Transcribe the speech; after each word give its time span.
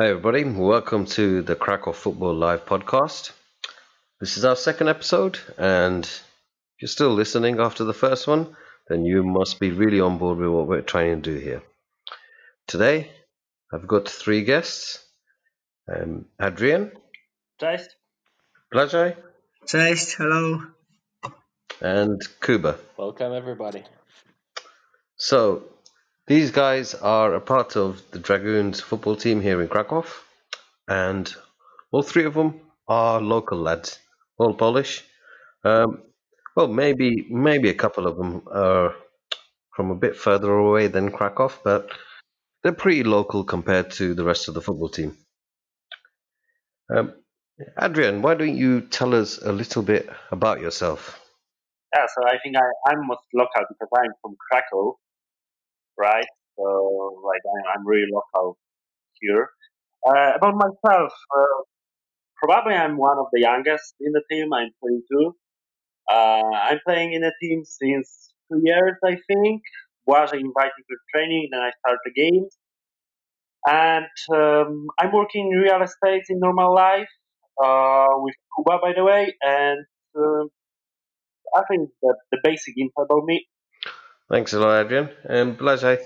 Hey, 0.00 0.08
everybody. 0.12 0.44
Welcome 0.44 1.04
to 1.06 1.42
the 1.42 1.54
Krakow 1.54 1.92
Football 1.92 2.32
Live 2.32 2.64
podcast. 2.64 3.32
This 4.18 4.38
is 4.38 4.46
our 4.46 4.56
second 4.56 4.88
episode, 4.88 5.38
and 5.58 6.04
if 6.06 6.80
you're 6.80 6.88
still 6.88 7.10
listening 7.10 7.60
after 7.60 7.84
the 7.84 7.92
first 7.92 8.26
one, 8.26 8.56
then 8.88 9.04
you 9.04 9.22
must 9.22 9.60
be 9.60 9.72
really 9.72 10.00
on 10.00 10.16
board 10.16 10.38
with 10.38 10.48
what 10.48 10.68
we're 10.68 10.80
trying 10.80 11.20
to 11.20 11.30
do 11.30 11.38
here. 11.38 11.62
Today, 12.66 13.10
I've 13.74 13.86
got 13.86 14.08
three 14.08 14.42
guests 14.42 15.04
um, 15.94 16.24
Adrian, 16.40 16.92
Cześć. 17.58 17.88
Błażej, 18.72 19.16
Cześć, 19.66 20.16
hello. 20.16 20.62
and 21.82 22.22
Kuba. 22.40 22.78
Welcome, 22.96 23.34
everybody. 23.34 23.84
So, 25.16 25.62
these 26.30 26.52
guys 26.52 26.94
are 26.94 27.34
a 27.34 27.40
part 27.40 27.76
of 27.76 28.00
the 28.12 28.20
Dragoons 28.20 28.80
football 28.80 29.16
team 29.16 29.40
here 29.40 29.60
in 29.60 29.66
Krakow, 29.66 30.04
and 30.86 31.34
all 31.90 32.04
three 32.04 32.24
of 32.24 32.34
them 32.34 32.60
are 32.86 33.20
local 33.20 33.58
lads, 33.58 33.98
all 34.38 34.54
Polish. 34.54 35.02
Um, 35.64 36.04
well, 36.54 36.68
maybe 36.68 37.26
maybe 37.30 37.68
a 37.68 37.74
couple 37.74 38.06
of 38.06 38.16
them 38.16 38.42
are 38.46 38.94
from 39.74 39.90
a 39.90 39.96
bit 39.96 40.14
further 40.14 40.52
away 40.52 40.86
than 40.86 41.10
Krakow, 41.10 41.50
but 41.64 41.90
they're 42.62 42.80
pretty 42.84 43.02
local 43.02 43.42
compared 43.42 43.90
to 43.98 44.14
the 44.14 44.24
rest 44.24 44.46
of 44.46 44.54
the 44.54 44.62
football 44.62 44.88
team. 44.88 45.16
Um, 46.94 47.12
Adrian, 47.76 48.22
why 48.22 48.36
don't 48.36 48.56
you 48.56 48.82
tell 48.82 49.16
us 49.16 49.38
a 49.38 49.50
little 49.50 49.82
bit 49.82 50.08
about 50.30 50.60
yourself? 50.60 51.18
Yeah, 51.92 52.06
so 52.06 52.28
I 52.28 52.38
think 52.44 52.54
I, 52.56 52.68
I'm 52.88 53.04
most 53.08 53.26
local 53.34 53.66
because 53.68 53.88
I'm 53.98 54.12
from 54.22 54.36
Krakow, 54.48 54.96
right? 56.00 56.26
So, 56.58 57.22
like, 57.26 57.42
I'm 57.74 57.86
really 57.86 58.08
local 58.12 58.58
here. 59.20 59.50
Uh, 60.06 60.32
about 60.36 60.54
myself, 60.56 61.12
uh, 61.36 61.62
probably 62.42 62.74
I'm 62.74 62.96
one 62.96 63.18
of 63.18 63.26
the 63.32 63.40
youngest 63.40 63.94
in 64.00 64.12
the 64.12 64.22
team. 64.30 64.52
I'm 64.52 64.70
22. 64.80 65.34
Uh, 66.10 66.50
I'm 66.68 66.80
playing 66.86 67.12
in 67.14 67.22
the 67.22 67.32
team 67.42 67.64
since 67.64 68.32
two 68.50 68.60
years, 68.64 68.94
I 69.04 69.16
think. 69.28 69.62
Was 70.06 70.32
invited 70.32 70.84
to 70.90 70.96
training, 71.14 71.48
then 71.52 71.60
I 71.60 71.70
started 71.80 72.00
the 72.04 72.12
games. 72.12 72.56
And 73.66 74.06
um, 74.34 74.86
I'm 74.98 75.12
working 75.12 75.50
in 75.52 75.58
real 75.58 75.82
estate 75.82 76.24
in 76.30 76.40
normal 76.40 76.74
life 76.74 77.08
uh, 77.62 78.06
with 78.16 78.34
Kuba, 78.56 78.78
by 78.82 78.92
the 78.96 79.04
way. 79.04 79.34
And 79.42 79.84
uh, 80.18 80.44
I 81.54 81.62
think 81.70 81.90
that 82.02 82.16
the 82.32 82.38
basic 82.42 82.74
info 82.78 83.02
about 83.02 83.24
me. 83.24 83.46
Thanks 84.30 84.52
a 84.52 84.60
lot, 84.60 84.86
Adrian. 84.86 85.08
And 85.28 85.58
Błażej. 85.58 85.98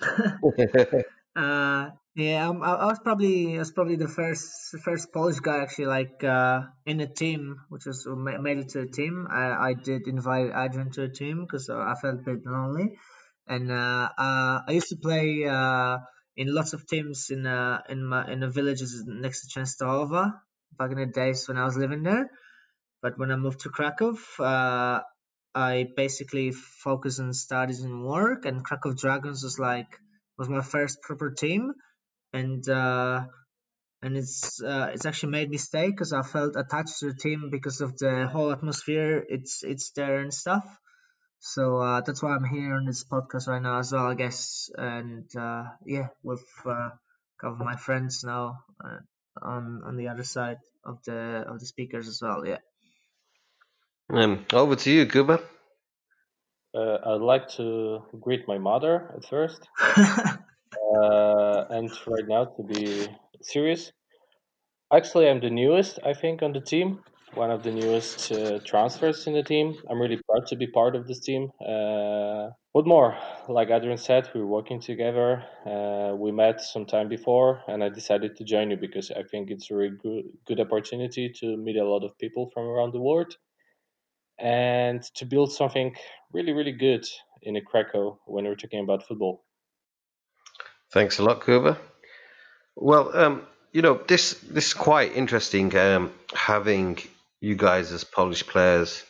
uh, 1.36 1.90
yeah, 2.14 2.48
um, 2.48 2.62
I, 2.62 2.74
I 2.74 2.86
was 2.86 3.00
probably 3.00 3.56
I 3.56 3.58
was 3.58 3.72
probably 3.72 3.96
the 3.96 4.06
first 4.08 4.76
first 4.84 5.12
Polish 5.12 5.40
guy 5.40 5.62
actually 5.62 5.86
like 5.86 6.22
uh, 6.22 6.62
in 6.86 7.00
a 7.00 7.06
team, 7.06 7.56
which 7.70 7.86
was 7.86 8.06
made 8.06 8.58
it 8.58 8.68
to 8.70 8.82
a 8.82 8.86
team. 8.86 9.26
I, 9.30 9.70
I 9.70 9.74
did 9.74 10.06
invite 10.06 10.52
Adrian 10.54 10.90
to 10.92 11.02
a 11.02 11.08
team 11.08 11.40
because 11.44 11.68
I 11.70 11.94
felt 12.00 12.20
a 12.20 12.22
bit 12.22 12.46
lonely, 12.46 12.98
and 13.48 13.72
uh, 13.72 14.10
uh, 14.16 14.60
I 14.68 14.70
used 14.70 14.90
to 14.90 14.96
play 14.96 15.44
uh, 15.48 15.98
in 16.36 16.54
lots 16.54 16.74
of 16.74 16.86
teams 16.86 17.30
in 17.30 17.46
uh, 17.46 17.80
in 17.88 18.04
my 18.04 18.30
in 18.30 18.40
the 18.40 18.48
villages 18.48 19.02
next 19.06 19.48
to 19.48 19.60
Częstochowa 19.60 20.34
back 20.78 20.92
in 20.92 20.98
the 20.98 21.06
days 21.06 21.48
when 21.48 21.56
I 21.56 21.64
was 21.64 21.76
living 21.76 22.02
there. 22.04 22.30
But 23.02 23.18
when 23.18 23.32
I 23.32 23.36
moved 23.36 23.60
to 23.60 23.70
Krakow, 23.70 24.14
uh, 24.38 25.00
I 25.54 25.86
basically 25.96 26.52
focus 26.52 27.20
on 27.20 27.32
studies 27.34 27.82
and 27.82 28.04
work, 28.04 28.44
and 28.46 28.64
Krakow 28.64 28.92
Dragons 28.94 29.42
was 29.42 29.58
like 29.58 29.98
was 30.38 30.48
my 30.48 30.62
first 30.62 31.02
proper 31.02 31.30
team, 31.30 31.72
and 32.32 32.66
uh, 32.68 33.26
and 34.02 34.16
it's 34.16 34.62
uh, 34.62 34.90
it's 34.94 35.06
actually 35.06 35.32
made 35.32 35.50
me 35.50 35.58
stay 35.58 35.90
because 35.90 36.12
I 36.12 36.22
felt 36.22 36.56
attached 36.56 36.98
to 37.00 37.12
the 37.12 37.18
team 37.18 37.50
because 37.50 37.80
of 37.80 37.98
the 37.98 38.26
whole 38.26 38.50
atmosphere. 38.52 39.24
It's 39.28 39.62
it's 39.62 39.90
there 39.92 40.20
and 40.20 40.32
stuff. 40.32 40.64
So 41.40 41.78
uh, 41.78 42.00
that's 42.00 42.22
why 42.22 42.34
I'm 42.34 42.44
here 42.44 42.74
on 42.74 42.86
this 42.86 43.04
podcast 43.04 43.48
right 43.48 43.60
now 43.60 43.80
as 43.80 43.92
well, 43.92 44.06
I 44.06 44.14
guess. 44.14 44.70
And 44.76 45.28
uh, 45.36 45.64
yeah, 45.84 46.08
with 46.22 46.44
uh, 46.64 46.90
couple 47.40 47.60
of 47.60 47.66
my 47.66 47.76
friends 47.76 48.22
now 48.24 48.60
uh, 48.84 48.98
on 49.42 49.82
on 49.84 49.96
the 49.96 50.08
other 50.08 50.24
side 50.24 50.58
of 50.84 51.02
the 51.04 51.44
of 51.48 51.58
the 51.58 51.66
speakers 51.66 52.08
as 52.08 52.20
well. 52.22 52.46
Yeah. 52.46 52.58
Um, 54.10 54.44
over 54.52 54.76
to 54.76 54.90
you, 54.90 55.06
Kuba. 55.06 55.40
Uh, 56.74 56.98
I'd 57.04 57.20
like 57.20 57.48
to 57.56 58.02
greet 58.20 58.48
my 58.48 58.58
mother 58.58 59.10
at 59.14 59.26
first, 59.26 59.68
uh, 59.80 61.64
and 61.70 61.90
right 62.06 62.26
now 62.26 62.46
to 62.46 62.62
be 62.62 63.08
serious. 63.42 63.92
Actually, 64.92 65.28
I'm 65.28 65.40
the 65.40 65.50
newest, 65.50 65.98
I 66.04 66.14
think, 66.14 66.42
on 66.42 66.52
the 66.52 66.60
team. 66.60 67.00
One 67.34 67.50
of 67.50 67.62
the 67.62 67.70
newest 67.70 68.32
uh, 68.32 68.58
transfers 68.64 69.26
in 69.26 69.32
the 69.32 69.42
team. 69.42 69.74
I'm 69.88 70.00
really 70.00 70.20
proud 70.28 70.46
to 70.48 70.56
be 70.56 70.66
part 70.66 70.96
of 70.96 71.06
this 71.06 71.20
team. 71.20 71.50
Uh, 71.66 72.50
what 72.72 72.86
more? 72.86 73.16
Like 73.48 73.70
Adrian 73.70 73.96
said, 73.96 74.28
we're 74.34 74.46
working 74.46 74.80
together. 74.80 75.42
Uh, 75.66 76.14
we 76.14 76.30
met 76.32 76.60
some 76.60 76.84
time 76.84 77.08
before, 77.08 77.62
and 77.68 77.82
I 77.82 77.88
decided 77.88 78.36
to 78.36 78.44
join 78.44 78.70
you 78.70 78.76
because 78.76 79.10
I 79.10 79.22
think 79.22 79.50
it's 79.50 79.70
a 79.70 79.74
really 79.74 79.96
good, 80.02 80.24
good 80.46 80.60
opportunity 80.60 81.32
to 81.40 81.56
meet 81.56 81.76
a 81.76 81.84
lot 81.84 82.04
of 82.04 82.16
people 82.18 82.50
from 82.52 82.64
around 82.64 82.92
the 82.92 83.00
world 83.00 83.34
and 84.38 85.02
to 85.16 85.24
build 85.24 85.52
something 85.52 85.94
really, 86.32 86.52
really 86.52 86.72
good 86.72 87.06
in 87.42 87.56
a 87.56 87.60
Krakow 87.60 88.18
when 88.26 88.44
we're 88.44 88.54
talking 88.54 88.80
about 88.80 89.06
football. 89.06 89.44
Thanks 90.92 91.18
a 91.18 91.24
lot, 91.24 91.44
Kuba. 91.44 91.78
Well, 92.76 93.16
um, 93.16 93.42
you 93.72 93.82
know 93.82 94.00
this 94.06 94.34
this 94.34 94.68
is 94.68 94.74
quite 94.74 95.14
interesting. 95.14 95.74
Um, 95.76 96.12
having 96.34 96.98
you 97.40 97.56
guys 97.56 97.92
as 97.92 98.04
Polish 98.04 98.46
players, 98.46 99.02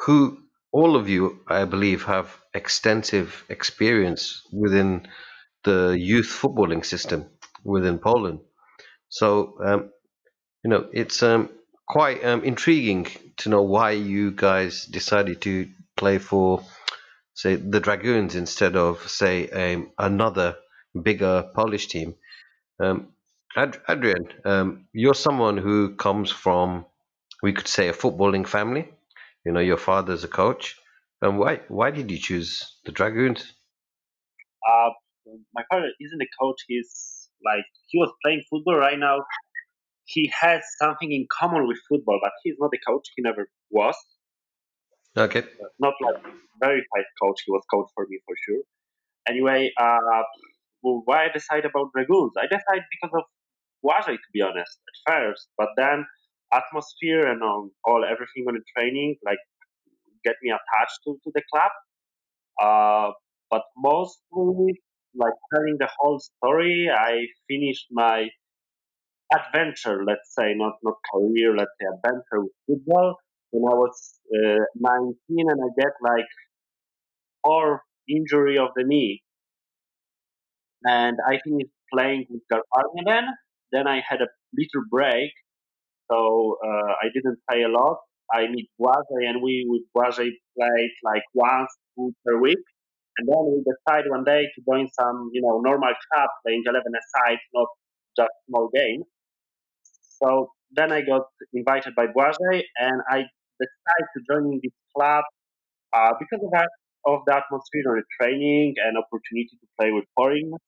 who 0.00 0.38
all 0.72 0.96
of 0.96 1.08
you, 1.08 1.40
I 1.48 1.64
believe, 1.64 2.04
have 2.04 2.36
extensive 2.52 3.44
experience 3.48 4.42
within 4.52 5.06
the 5.62 5.96
youth 5.98 6.26
footballing 6.26 6.84
system 6.84 7.26
within 7.64 7.98
Poland. 7.98 8.40
So, 9.08 9.56
um, 9.64 9.90
you 10.64 10.70
know, 10.70 10.88
it's 10.92 11.22
um, 11.22 11.48
quite 11.88 12.24
um, 12.24 12.44
intriguing 12.44 13.06
to 13.38 13.48
know 13.48 13.62
why 13.62 13.92
you 13.92 14.30
guys 14.32 14.86
decided 14.86 15.42
to 15.42 15.70
play 15.96 16.18
for, 16.18 16.64
say, 17.34 17.56
the 17.56 17.80
Dragoons 17.80 18.36
instead 18.36 18.76
of, 18.76 19.08
say, 19.08 19.48
um, 19.50 19.92
another 19.98 20.56
bigger 21.00 21.50
Polish 21.54 21.88
team. 21.88 22.16
Um, 22.82 23.14
Ad- 23.56 23.82
Adrian, 23.88 24.28
um, 24.44 24.88
you're 24.92 25.14
someone 25.14 25.58
who 25.58 25.96
comes 25.96 26.30
from, 26.30 26.86
we 27.42 27.52
could 27.52 27.68
say, 27.68 27.88
a 27.88 27.92
footballing 27.94 28.46
family. 28.48 28.88
You 29.44 29.52
know, 29.52 29.60
your 29.60 29.78
father's 29.78 30.24
a 30.24 30.28
coach. 30.28 30.76
And 31.22 31.38
why 31.38 31.62
why 31.68 31.90
did 31.90 32.10
you 32.10 32.18
choose 32.18 32.78
the 32.84 32.92
Dragoons? 32.92 33.52
Uh, 34.68 34.90
my 35.54 35.62
father 35.70 35.88
isn't 36.00 36.20
a 36.22 36.28
coach. 36.40 36.56
He's 36.68 37.28
like, 37.44 37.64
he 37.88 37.98
was 37.98 38.12
playing 38.24 38.42
football 38.50 38.76
right 38.76 38.98
now. 38.98 39.18
He 40.04 40.30
has 40.40 40.62
something 40.78 41.12
in 41.12 41.26
common 41.32 41.66
with 41.66 41.78
football, 41.88 42.18
but 42.22 42.32
he's 42.42 42.56
not 42.58 42.70
a 42.74 42.78
coach. 42.86 43.06
He 43.16 43.22
never 43.22 43.48
was. 43.70 43.96
Okay. 45.16 45.44
Not 45.78 45.94
like 46.02 46.22
verified 46.60 47.08
coach. 47.22 47.40
He 47.46 47.52
was 47.52 47.62
coach 47.72 47.88
for 47.94 48.06
me 48.08 48.18
for 48.26 48.34
sure. 48.46 48.62
Anyway, 49.28 49.70
uh, 49.80 50.22
why 50.82 51.24
I 51.24 51.28
decide 51.32 51.64
about 51.64 51.92
Dragoons? 51.94 52.32
I 52.36 52.46
decide 52.46 52.82
because 52.92 53.14
of 53.18 53.24
Błażej, 53.84 54.16
to 54.16 54.30
be 54.32 54.42
honest, 54.42 54.78
at 54.88 55.12
first. 55.12 55.48
But 55.56 55.68
then 55.76 56.04
atmosphere 56.52 57.26
and 57.26 57.42
all, 57.42 57.70
all 57.84 58.04
everything 58.04 58.44
on 58.48 58.54
the 58.54 58.64
training, 58.76 59.16
like, 59.24 59.38
get 60.24 60.36
me 60.42 60.50
attached 60.50 60.98
to, 61.04 61.18
to 61.24 61.30
the 61.34 61.42
club. 61.52 61.72
Uh, 62.62 63.12
but 63.50 63.62
mostly, 63.76 64.82
like, 65.14 65.32
telling 65.52 65.76
the 65.78 65.88
whole 65.98 66.18
story, 66.18 66.88
I 66.92 67.26
finished 67.48 67.86
my 67.90 68.28
adventure, 69.34 70.04
let's 70.04 70.34
say, 70.34 70.54
not, 70.54 70.74
not 70.82 70.94
career, 71.12 71.56
let's 71.56 71.70
say 71.80 71.86
adventure 71.86 72.42
with 72.42 72.52
football 72.66 73.16
when 73.50 73.70
I 73.70 73.74
was 73.74 74.18
uh, 74.34 74.64
19 74.76 75.14
and 75.50 75.60
I 75.62 75.68
get 75.78 75.92
like 76.02 76.26
or 77.44 77.82
injury 78.08 78.58
of 78.58 78.68
the 78.76 78.84
knee. 78.84 79.22
And 80.84 81.16
I 81.26 81.38
finished 81.44 81.70
playing 81.92 82.26
with 82.30 82.42
Garbarnia 82.52 83.04
then. 83.06 83.24
Then 83.72 83.88
I 83.88 84.02
had 84.08 84.20
a 84.20 84.28
little 84.52 84.84
break, 84.90 85.32
so 86.10 86.56
uh, 86.64 86.92
I 87.02 87.08
didn't 87.14 87.38
play 87.50 87.62
a 87.62 87.68
lot. 87.68 87.98
I 88.32 88.46
meet 88.48 88.68
Błażej 88.80 89.26
and 89.28 89.42
we 89.42 89.64
with 89.68 89.82
Błażej 89.94 90.30
played 90.56 90.92
like 91.02 91.24
once, 91.34 91.72
two 91.94 92.12
per 92.24 92.40
week. 92.40 92.62
And 93.18 93.28
then 93.28 93.44
we 93.52 93.62
decided 93.62 94.10
one 94.10 94.24
day 94.24 94.42
to 94.54 94.62
join 94.68 94.88
some, 94.98 95.30
you 95.32 95.42
know, 95.42 95.60
normal 95.60 95.94
club 96.06 96.28
playing 96.44 96.64
11 96.66 96.82
aside, 97.02 97.38
not 97.54 97.68
just 98.16 98.32
small 98.48 98.70
games. 98.74 99.04
So 100.24 100.50
then 100.72 100.92
I 100.92 101.02
got 101.02 101.22
invited 101.52 101.94
by 101.94 102.06
Błażej 102.06 102.62
and 102.80 103.02
I 103.10 103.18
decided 103.60 104.08
to 104.14 104.20
join 104.28 104.44
in 104.52 104.60
this 104.62 104.72
club 104.96 105.24
uh, 105.92 106.12
because 106.18 106.42
of 106.44 106.50
that, 106.52 106.70
of 107.06 107.20
the 107.26 107.34
atmosphere 107.36 107.84
and 107.86 108.02
the 108.02 108.06
training 108.18 108.74
and 108.84 108.96
opportunity 108.96 109.54
to 109.60 109.66
play 109.78 109.90
with 109.92 110.04
foreigners. 110.16 110.60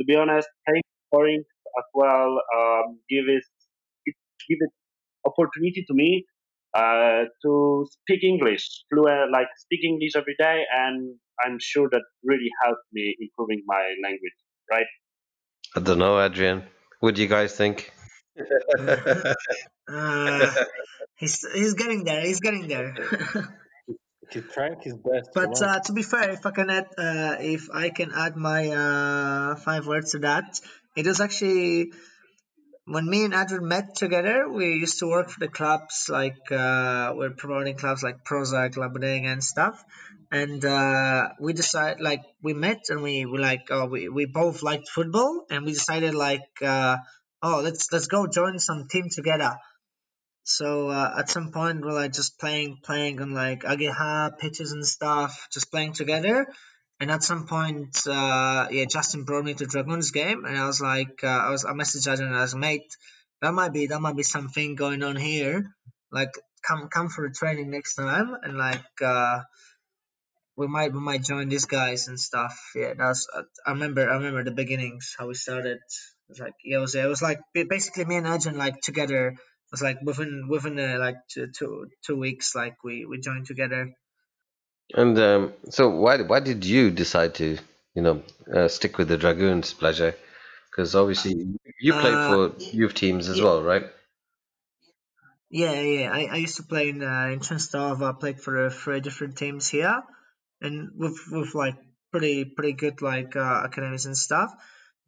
To 0.00 0.04
be 0.04 0.16
honest, 0.16 0.48
playing 0.66 0.82
foreigners 1.10 1.46
as 1.78 1.84
well 1.94 2.40
um, 2.56 2.98
give 3.08 3.26
it, 3.28 3.44
it 4.06 4.14
give 4.48 4.58
it 4.60 4.72
opportunity 5.26 5.84
to 5.86 5.94
me 5.94 6.24
uh, 6.74 7.24
to 7.42 7.86
speak 7.90 8.24
English 8.24 8.84
fluent, 8.90 9.30
like 9.32 9.48
speak 9.56 9.84
English 9.84 10.12
every 10.16 10.34
day, 10.38 10.64
and 10.72 11.14
I'm 11.44 11.58
sure 11.60 11.88
that 11.90 12.02
really 12.24 12.50
helped 12.62 12.86
me 12.92 13.14
improving 13.20 13.62
my 13.66 13.94
language. 14.02 14.38
Right? 14.70 14.86
I 15.76 15.80
don't 15.80 15.98
know, 15.98 16.20
Adrian. 16.20 16.64
What 17.00 17.14
do 17.14 17.22
you 17.22 17.28
guys 17.28 17.54
think? 17.54 17.92
Uh, 19.88 20.52
he's 21.16 21.46
he's 21.52 21.74
getting 21.74 22.04
there. 22.04 22.22
He's 22.22 22.40
getting 22.40 22.68
there. 22.68 22.94
He's 24.30 24.42
trying 24.54 24.80
his 24.80 24.94
best. 24.94 25.30
But 25.34 25.54
to, 25.56 25.66
uh, 25.66 25.80
to 25.80 25.92
be 25.92 26.02
fair, 26.02 26.30
if 26.30 26.44
I 26.46 26.50
can 26.50 26.70
add, 26.70 26.86
uh, 26.98 27.36
if 27.40 27.68
I 27.72 27.90
can 27.90 28.12
add 28.14 28.36
my 28.36 28.68
uh, 28.68 29.56
five 29.56 29.86
words 29.86 30.12
to 30.12 30.18
that, 30.20 30.60
it 30.96 31.06
was 31.06 31.20
actually 31.20 31.92
when 32.86 33.08
me 33.08 33.24
and 33.24 33.34
Adrian 33.34 33.66
met 33.68 33.94
together. 33.94 34.48
We 34.48 34.74
used 34.74 34.98
to 34.98 35.06
work 35.06 35.30
for 35.30 35.40
the 35.40 35.48
clubs, 35.48 36.06
like 36.08 36.50
uh, 36.50 37.12
we're 37.14 37.30
promoting 37.30 37.76
clubs 37.76 38.02
like 38.02 38.24
Prozak, 38.24 38.74
Labadeng, 38.74 39.24
and 39.24 39.42
stuff. 39.42 39.82
And 40.32 40.64
uh, 40.64 41.28
we 41.38 41.52
decided, 41.52 42.00
like, 42.00 42.22
we 42.42 42.54
met 42.54 42.86
and 42.88 43.02
we 43.02 43.24
we 43.24 43.38
like, 43.38 43.68
oh, 43.70 43.86
we, 43.86 44.08
we 44.08 44.26
both 44.26 44.64
liked 44.64 44.88
football, 44.88 45.44
and 45.48 45.64
we 45.64 45.72
decided, 45.72 46.14
like, 46.14 46.48
uh, 46.60 46.96
oh, 47.44 47.60
let's 47.62 47.92
let's 47.92 48.06
go 48.06 48.26
join 48.26 48.58
some 48.58 48.88
team 48.88 49.08
together. 49.10 49.56
So 50.44 50.88
uh, 50.88 51.14
at 51.18 51.28
some 51.28 51.52
point 51.52 51.82
we're 51.82 51.92
like 51.92 52.12
just 52.12 52.38
playing 52.40 52.78
playing 52.82 53.20
on 53.20 53.32
like 53.34 53.64
AGH 53.64 54.38
pitches 54.38 54.72
and 54.72 54.84
stuff, 54.84 55.46
just 55.52 55.70
playing 55.70 55.92
together. 55.92 56.46
And 57.00 57.10
at 57.10 57.22
some 57.22 57.46
point, 57.46 58.06
uh, 58.06 58.68
yeah, 58.70 58.84
Justin 58.84 59.24
brought 59.24 59.44
me 59.44 59.52
to 59.54 59.66
Dragoons 59.66 60.12
game, 60.12 60.44
and 60.44 60.56
I 60.56 60.66
was 60.66 60.80
like, 60.80 61.24
uh, 61.24 61.26
I 61.26 61.50
was 61.50 61.64
I 61.64 61.72
messaged 61.72 62.04
Justin 62.04 62.28
and 62.28 62.36
I 62.36 62.42
was 62.42 62.54
mate, 62.54 62.96
that 63.42 63.52
might 63.52 63.72
be 63.72 63.86
that 63.86 64.00
might 64.00 64.16
be 64.16 64.22
something 64.22 64.74
going 64.74 65.02
on 65.02 65.16
here. 65.16 65.74
Like 66.10 66.32
come 66.66 66.88
come 66.88 67.08
for 67.08 67.28
the 67.28 67.34
training 67.34 67.70
next 67.70 67.96
time, 67.96 68.34
and 68.42 68.56
like 68.56 69.02
uh, 69.02 69.40
we 70.56 70.66
might 70.66 70.92
we 70.94 71.00
might 71.00 71.24
join 71.24 71.48
these 71.48 71.66
guys 71.66 72.08
and 72.08 72.18
stuff. 72.18 72.58
Yeah, 72.74 72.94
that's 72.96 73.26
I 73.66 73.72
remember 73.72 74.08
I 74.08 74.14
remember 74.14 74.44
the 74.44 74.52
beginnings 74.52 75.14
how 75.18 75.26
we 75.26 75.34
started 75.34 75.80
was 76.28 76.40
like 76.40 76.54
it 76.64 76.78
was 76.78 76.94
it 76.94 77.06
was 77.06 77.22
like 77.22 77.40
basically 77.52 78.04
me 78.04 78.16
and 78.16 78.26
Arjun 78.26 78.56
like 78.56 78.80
together. 78.80 79.28
It 79.28 79.72
was 79.72 79.82
like 79.82 79.98
within 80.02 80.48
within 80.48 80.78
uh, 80.78 80.98
like 80.98 81.16
two, 81.28 81.48
two 81.48 81.88
two 82.06 82.16
weeks, 82.16 82.54
like 82.54 82.82
we 82.84 83.04
we 83.04 83.18
joined 83.20 83.46
together. 83.46 83.92
And 84.94 85.18
um, 85.18 85.52
so 85.70 85.88
why 85.88 86.22
why 86.22 86.40
did 86.40 86.64
you 86.64 86.90
decide 86.90 87.34
to 87.36 87.58
you 87.94 88.02
know 88.02 88.22
uh, 88.52 88.68
stick 88.68 88.98
with 88.98 89.08
the 89.08 89.16
Dragoons, 89.16 89.74
Błażej? 89.74 90.14
Because 90.70 90.94
obviously 90.94 91.34
you 91.80 91.92
played 91.92 92.14
uh, 92.14 92.30
for 92.30 92.64
youth 92.64 92.94
teams 92.94 93.28
as 93.28 93.38
yeah. 93.38 93.44
well, 93.44 93.62
right? 93.62 93.84
Yeah, 95.50 95.80
yeah. 95.80 96.10
I, 96.12 96.24
I 96.32 96.36
used 96.36 96.56
to 96.56 96.64
play 96.64 96.88
in 96.88 97.02
uh, 97.02 97.28
in 97.32 97.40
Częstochowa. 97.40 98.14
I 98.14 98.18
played 98.18 98.40
for 98.40 98.66
uh, 98.66 98.70
three 98.70 99.00
different 99.00 99.36
teams 99.36 99.68
here, 99.68 100.02
and 100.60 100.90
with 100.96 101.18
with 101.30 101.54
like 101.54 101.76
pretty 102.10 102.44
pretty 102.44 102.72
good 102.72 103.02
like 103.02 103.36
uh, 103.36 103.62
academies 103.64 104.06
and 104.06 104.16
stuff 104.16 104.52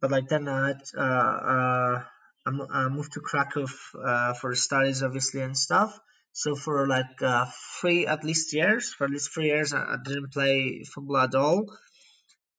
but 0.01 0.11
like 0.11 0.27
then 0.27 0.47
I 0.47 0.67
had, 0.67 0.81
uh, 0.97 1.01
uh 1.01 2.03
I 2.47 2.87
moved 2.87 3.13
to 3.13 3.19
Krakow 3.19 3.67
uh, 4.01 4.33
for 4.33 4.55
studies, 4.55 5.03
obviously, 5.03 5.41
and 5.41 5.57
stuff. 5.57 5.99
So 6.31 6.55
for 6.55 6.87
like 6.87 7.21
uh, 7.21 7.47
three 7.81 8.07
at 8.07 8.23
least 8.23 8.53
years, 8.53 8.93
for 8.93 9.05
at 9.05 9.11
least 9.11 9.33
three 9.33 9.47
years, 9.47 9.73
I, 9.73 9.79
I 9.79 9.95
didn't 10.03 10.31
play 10.31 10.83
football 10.83 11.17
at 11.17 11.35
all. 11.35 11.65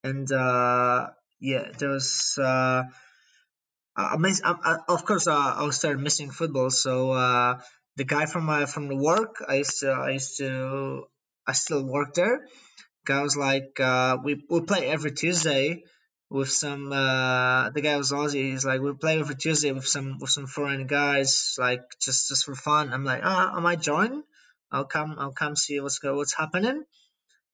And 0.05 0.31
uh, 0.31 1.09
yeah, 1.41 1.71
there 1.79 1.91
was. 1.91 2.37
Uh, 2.37 2.85
I, 3.97 4.17
miss, 4.17 4.43
I, 4.45 4.55
I, 4.63 4.79
of 4.89 5.05
course, 5.05 5.27
uh, 5.27 5.55
I 5.57 5.71
started 5.71 6.01
missing 6.01 6.31
football. 6.31 6.71
So 6.71 7.13
uh, 7.13 7.61
the 7.97 8.05
guy 8.05 8.27
from 8.27 8.45
my 8.45 8.67
from 8.67 8.89
the 8.89 8.97
work, 8.97 9.43
I 9.49 9.55
used 9.57 9.81
to, 9.81 9.91
I 9.91 10.11
used 10.11 10.39
to, 10.39 11.05
I 11.47 11.53
still 11.53 11.85
work 11.85 12.15
there. 12.15 12.47
Guy 13.07 13.23
was 13.23 13.37
like, 13.37 13.79
uh, 13.81 14.19
we 14.23 14.45
we 14.51 14.61
play 14.61 14.87
every 14.87 15.13
Tuesday 15.13 15.83
with 16.31 16.51
some 16.51 16.93
uh 16.93 17.71
the 17.71 17.81
guy 17.81 17.97
was 17.97 18.13
Aussie. 18.13 18.53
He's 18.53 18.65
like, 18.65 18.81
we 18.81 18.93
play 18.93 19.19
over 19.19 19.35
Tuesday 19.35 19.73
with 19.73 19.87
some 19.87 20.19
with 20.19 20.31
some 20.31 20.47
foreign 20.47 20.87
guys, 20.87 21.55
like 21.59 21.83
just 22.01 22.29
just 22.29 22.45
for 22.45 22.55
fun. 22.55 22.93
I'm 22.93 23.05
like, 23.05 23.23
ah, 23.25 23.53
I 23.55 23.61
might 23.61 23.81
join. 23.81 24.23
I'll 24.71 24.85
come. 24.85 25.17
I'll 25.19 25.33
come 25.33 25.57
see 25.57 25.81
what's 25.81 25.99
go 25.99 26.17
what's 26.17 26.37
happening. 26.37 26.85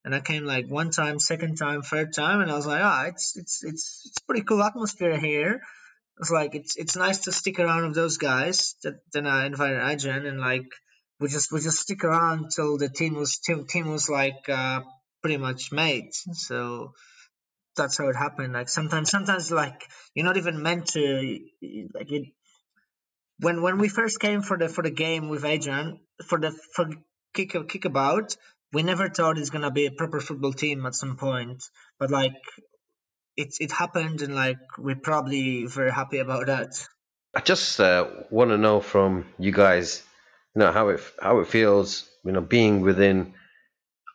And 0.05 0.15
I 0.15 0.21
came 0.21 0.44
like 0.44 0.67
one 0.67 0.91
time, 0.91 1.19
second 1.19 1.56
time, 1.56 1.82
third 1.82 2.12
time, 2.12 2.41
and 2.41 2.50
I 2.50 2.56
was 2.56 2.67
like, 2.67 2.82
ah, 2.82 3.05
it's 3.06 3.37
it's 3.37 3.65
it's 3.65 4.03
it's 4.06 4.19
pretty 4.26 4.43
cool 4.43 4.62
atmosphere 4.62 5.19
here. 5.19 5.62
It's 6.19 6.31
like 6.31 6.55
it's 6.55 6.76
it's 6.76 6.97
nice 6.97 7.21
to 7.21 7.32
stick 7.32 7.59
around 7.59 7.87
with 7.87 7.94
those 7.94 8.19
guys. 8.19 8.75
That 8.82 8.94
then 9.12 9.26
I 9.26 9.47
invited 9.47 9.81
Adrian, 9.82 10.26
and 10.26 10.41
like 10.41 10.67
we 11.21 11.29
just 11.29 11.53
we 11.53 11.61
just 11.61 11.79
stick 11.79 12.05
around 12.05 12.50
till 12.55 12.76
the 12.76 12.88
team 12.88 13.15
was 13.15 13.38
team 13.38 13.67
team 13.67 13.91
was 13.91 14.11
like 14.11 14.49
uh, 14.49 14.81
pretty 15.23 15.38
much 15.38 15.73
made. 15.73 16.11
So 16.12 16.93
that's 17.76 17.99
how 17.99 18.09
it 18.09 18.17
happened. 18.17 18.53
Like 18.53 18.69
sometimes, 18.69 19.11
sometimes 19.11 19.50
like 19.50 19.88
you're 20.15 20.25
not 20.25 20.37
even 20.37 20.62
meant 20.62 20.88
to 20.88 21.38
like 21.94 22.12
it. 22.12 22.29
When 23.38 23.62
when 23.62 23.79
we 23.79 23.88
first 23.88 24.21
came 24.21 24.43
for 24.43 24.56
the 24.56 24.69
for 24.69 24.82
the 24.82 24.91
game 24.91 25.29
with 25.29 25.44
Adrian 25.44 26.00
for 26.26 26.38
the 26.38 26.53
for 26.75 26.88
kick 27.35 27.53
kickabout, 27.53 28.37
we 28.73 28.82
never 28.82 29.09
thought 29.09 29.38
it's 29.38 29.50
gonna 29.50 29.71
be 29.71 29.87
a 29.87 29.91
proper 29.91 30.21
football 30.21 30.53
team 30.53 30.87
at 30.87 30.94
some 30.94 31.17
point. 31.17 31.62
But 31.99 32.11
like 32.11 32.37
it 33.37 33.55
it 33.61 33.73
happened, 33.73 34.23
and 34.23 34.35
like 34.35 34.59
we're 34.79 34.97
probably 34.97 35.67
very 35.67 35.91
happy 35.91 36.19
about 36.19 36.47
that. 36.47 36.87
I 37.35 37.41
just 37.41 37.81
uh, 37.81 38.09
want 38.31 38.50
to 38.50 38.59
know 38.59 38.81
from 38.81 39.26
you 39.38 39.50
guys, 39.50 40.05
you 40.55 40.61
know 40.61 40.71
how 40.71 40.88
it 40.88 41.00
how 41.21 41.41
it 41.41 41.49
feels, 41.49 42.09
you 42.25 42.32
know, 42.32 42.41
being 42.41 42.81
within 42.81 43.35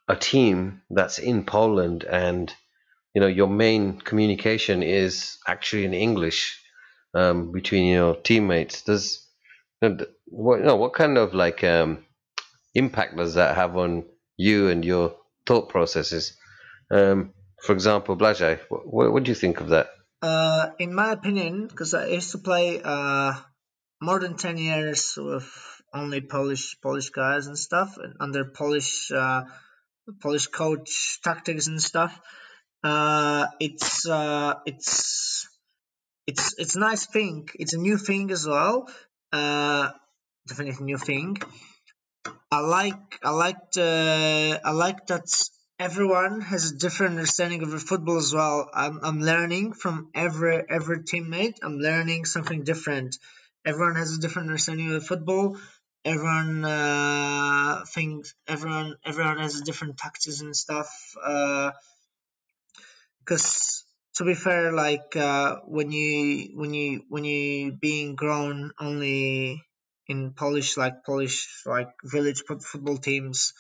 a 0.07 0.15
team 0.15 0.81
that's 0.89 1.19
in 1.19 1.45
Poland 1.45 2.03
and 2.03 2.53
you 3.19 3.25
know 3.25 3.36
your 3.42 3.50
main 3.50 4.00
communication 4.00 4.81
is 4.81 5.39
actually 5.45 5.83
in 5.83 5.94
English 5.94 6.63
um, 7.13 7.51
between 7.51 7.85
your 7.92 8.16
teammates. 8.16 8.83
Does 8.83 9.28
you 9.81 9.90
know, 9.90 10.06
what 10.28 10.59
you 10.59 10.66
know, 10.66 10.78
what 10.78 10.94
kind 10.94 11.18
of 11.18 11.33
like 11.33 11.61
um, 11.66 12.06
impact 12.73 13.18
does 13.18 13.33
that 13.33 13.57
have 13.57 13.76
on 13.76 14.06
you 14.38 14.69
and 14.69 14.85
your 14.85 15.18
thought 15.45 15.68
processes? 15.68 16.38
Um, 16.90 17.33
for 17.61 17.73
example, 17.73 18.16
Błażej, 18.16 18.59
what, 18.69 19.11
what, 19.11 19.23
do 19.23 19.31
you 19.31 19.35
think 19.35 19.59
of 19.59 19.68
that? 19.68 19.88
Uh, 20.21 20.68
in 20.80 20.95
my 20.95 21.11
opinion, 21.11 21.68
because 21.68 21.94
I 21.94 22.07
used 22.07 22.31
to 22.31 22.38
play 22.38 22.81
uh, 22.81 23.33
more 24.02 24.19
than 24.21 24.38
ten 24.38 24.57
years 24.57 25.18
with 25.18 25.52
only 25.94 26.21
Polish 26.21 26.78
Polish 26.81 27.09
guys 27.09 27.47
and 27.47 27.57
stuff, 27.57 27.97
and 27.97 28.14
under 28.21 28.45
Polish 28.45 29.11
uh, 29.11 29.44
Polish 30.21 30.47
coach 30.47 31.19
tactics 31.21 31.68
and 31.68 31.81
stuff 31.81 32.18
uh, 32.83 33.48
it's 33.59 34.07
uh, 34.07 34.56
it's 34.66 35.48
it's 36.28 36.56
it's 36.57 36.76
a 36.76 36.80
nice 36.80 37.06
thing. 37.06 37.50
It's 37.56 37.74
a 37.74 37.78
new 37.78 37.98
thing 37.98 38.31
as 38.31 38.48
well. 38.48 38.88
Uh, 39.31 39.90
definitely 40.48 40.86
new 40.86 40.98
thing. 40.98 41.38
I 42.52 42.59
like 42.59 43.19
I 43.24 43.31
like 43.31 43.71
the 43.71 44.62
I 44.64 44.71
like 44.71 45.07
that 45.07 45.28
everyone 45.80 46.42
has 46.42 46.71
a 46.71 46.76
different 46.78 47.12
understanding 47.16 47.62
of 47.64 47.83
football 47.83 48.18
as 48.18 48.33
well. 48.33 48.69
I'm 48.74 49.00
I'm 49.04 49.21
learning 49.21 49.74
from 49.74 50.09
every 50.16 50.64
every 50.69 51.00
teammate. 51.00 51.57
I'm 51.64 51.78
learning 51.78 52.26
something 52.26 52.64
different. 52.64 53.18
Everyone 53.66 53.95
has 53.95 54.18
a 54.18 54.19
different 54.19 54.50
understanding 54.50 54.92
of 54.94 55.06
football. 55.06 55.57
Everyone 56.06 56.66
uh, 56.66 57.86
thinks 57.86 58.33
everyone 58.48 58.95
everyone 59.06 59.38
has 59.38 59.62
different 59.62 59.98
tactics 59.98 60.42
and 60.42 60.56
stuff. 60.56 60.90
Uh, 61.24 61.71
because 63.19 63.85
to 64.16 64.26
be 64.26 64.33
fair, 64.33 64.71
like 64.73 65.16
uh, 65.16 65.57
when 65.66 65.92
you 65.92 66.52
when 66.56 66.73
you 66.73 67.04
when 67.09 67.23
you 67.23 67.71
being 67.71 68.16
grown 68.16 68.71
only 68.80 69.64
in 70.07 70.33
Polish 70.33 70.78
like 70.78 71.06
Polish 71.06 71.64
like 71.66 71.90
village 72.04 72.44
football 72.47 72.97
teams, 72.97 73.54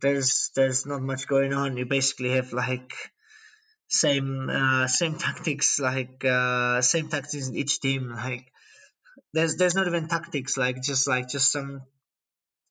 there's 0.00 0.50
there's 0.54 0.86
not 0.86 1.02
much 1.02 1.26
going 1.28 1.54
on. 1.54 1.76
You 1.76 1.86
basically 1.86 2.30
have 2.32 2.52
like 2.52 2.92
same 3.88 4.50
uh, 4.50 4.86
same 4.88 5.16
tactics 5.26 5.78
like 5.78 6.24
uh, 6.24 6.82
same 6.82 7.08
tactics 7.08 7.48
in 7.48 7.56
each 7.56 7.80
team. 7.80 8.10
Like 8.10 8.52
there's 9.32 9.56
there's 9.56 9.74
not 9.74 9.86
even 9.86 10.08
tactics 10.08 10.56
like 10.56 10.82
just 10.82 11.08
like 11.08 11.28
just 11.28 11.52
some 11.52 11.82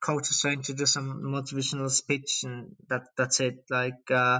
coaches 0.02 0.40
trying 0.42 0.62
to 0.62 0.74
do 0.74 0.86
some 0.86 1.24
motivational 1.24 1.90
speech 1.90 2.42
and 2.44 2.76
that 2.90 3.04
that's 3.18 3.40
it. 3.40 3.64
Like 3.70 4.12
uh, 4.12 4.40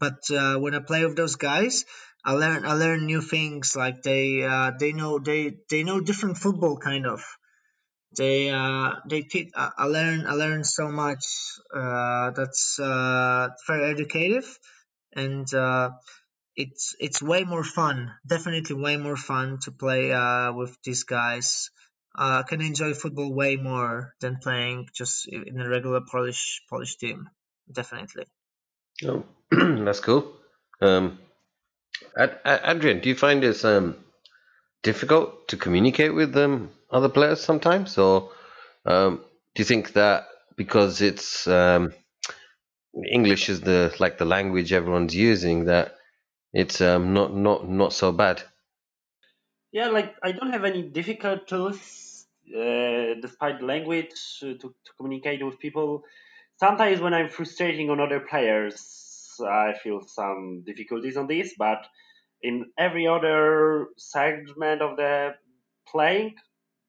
but 0.00 0.18
uh, 0.30 0.56
when 0.58 0.74
I 0.74 0.80
play 0.80 1.04
with 1.04 1.16
those 1.16 1.36
guys, 1.36 1.84
I 2.24 2.32
learn 2.32 2.64
I 2.66 2.74
learn 2.74 3.06
new 3.06 3.20
things. 3.22 3.76
Like 3.76 4.02
they 4.02 4.42
uh, 4.42 4.72
they 4.78 4.92
know 4.92 5.18
they 5.18 5.58
they 5.70 5.84
know 5.84 6.00
different 6.00 6.38
football 6.38 6.78
kind 6.78 7.06
of. 7.06 7.22
They 8.16 8.50
uh, 8.50 8.96
they 9.08 9.22
teach. 9.22 9.50
I 9.56 9.84
learn 9.86 10.26
I 10.26 10.32
learn 10.34 10.64
so 10.64 10.88
much. 10.90 11.24
Uh, 11.74 12.30
that's 12.32 12.78
uh, 12.80 13.48
very 13.66 13.90
educative, 13.90 14.58
and 15.14 15.52
uh, 15.54 15.90
it's 16.56 16.96
it's 16.98 17.22
way 17.22 17.44
more 17.44 17.64
fun. 17.64 18.12
Definitely 18.26 18.76
way 18.76 18.96
more 18.96 19.16
fun 19.16 19.58
to 19.64 19.72
play 19.72 20.12
uh, 20.12 20.52
with 20.52 20.76
these 20.84 21.04
guys. 21.04 21.70
Uh, 22.18 22.42
I 22.44 22.48
can 22.48 22.60
enjoy 22.60 22.94
football 22.94 23.32
way 23.32 23.56
more 23.56 24.14
than 24.20 24.38
playing 24.42 24.88
just 24.94 25.28
in 25.28 25.60
a 25.60 25.68
regular 25.68 26.00
Polish 26.10 26.62
Polish 26.68 26.96
team. 26.96 27.28
Definitely. 27.70 28.26
Oh, 29.04 29.24
that's 29.84 30.00
cool. 30.00 30.32
Um, 30.80 31.18
Ad- 32.16 32.38
Ad- 32.44 32.60
Adrian, 32.64 33.00
do 33.00 33.08
you 33.08 33.14
find 33.14 33.42
it's 33.44 33.64
um, 33.64 33.96
difficult 34.82 35.48
to 35.48 35.56
communicate 35.56 36.14
with 36.14 36.36
um, 36.36 36.70
other 36.90 37.08
players 37.08 37.42
sometimes, 37.42 37.98
or 37.98 38.30
um, 38.86 39.24
do 39.54 39.60
you 39.60 39.64
think 39.64 39.92
that 39.94 40.26
because 40.56 41.00
it's 41.00 41.46
um, 41.46 41.92
English 43.10 43.48
is 43.48 43.60
the 43.60 43.94
like 43.98 44.18
the 44.18 44.24
language 44.24 44.72
everyone's 44.72 45.14
using 45.14 45.64
that 45.66 45.96
it's 46.52 46.80
um, 46.80 47.14
not 47.14 47.34
not 47.34 47.68
not 47.68 47.92
so 47.92 48.12
bad? 48.12 48.42
Yeah, 49.72 49.88
like 49.88 50.16
I 50.22 50.32
don't 50.32 50.50
have 50.52 50.64
any 50.64 50.82
difficulties 50.82 52.26
uh, 52.54 53.14
despite 53.20 53.62
language 53.62 54.40
uh, 54.42 54.46
to, 54.46 54.56
to 54.58 54.92
communicate 54.96 55.44
with 55.44 55.60
people. 55.60 56.04
Sometimes 56.56 57.00
when 57.00 57.14
I'm 57.14 57.28
frustrating 57.28 57.88
on 57.90 58.00
other 58.00 58.20
players, 58.20 58.99
I 59.42 59.74
feel 59.82 60.00
some 60.06 60.62
difficulties 60.66 61.16
on 61.16 61.26
this, 61.26 61.54
but 61.58 61.86
in 62.42 62.72
every 62.78 63.06
other 63.06 63.88
segment 63.98 64.82
of 64.82 64.96
the 64.96 65.34
playing, 65.88 66.36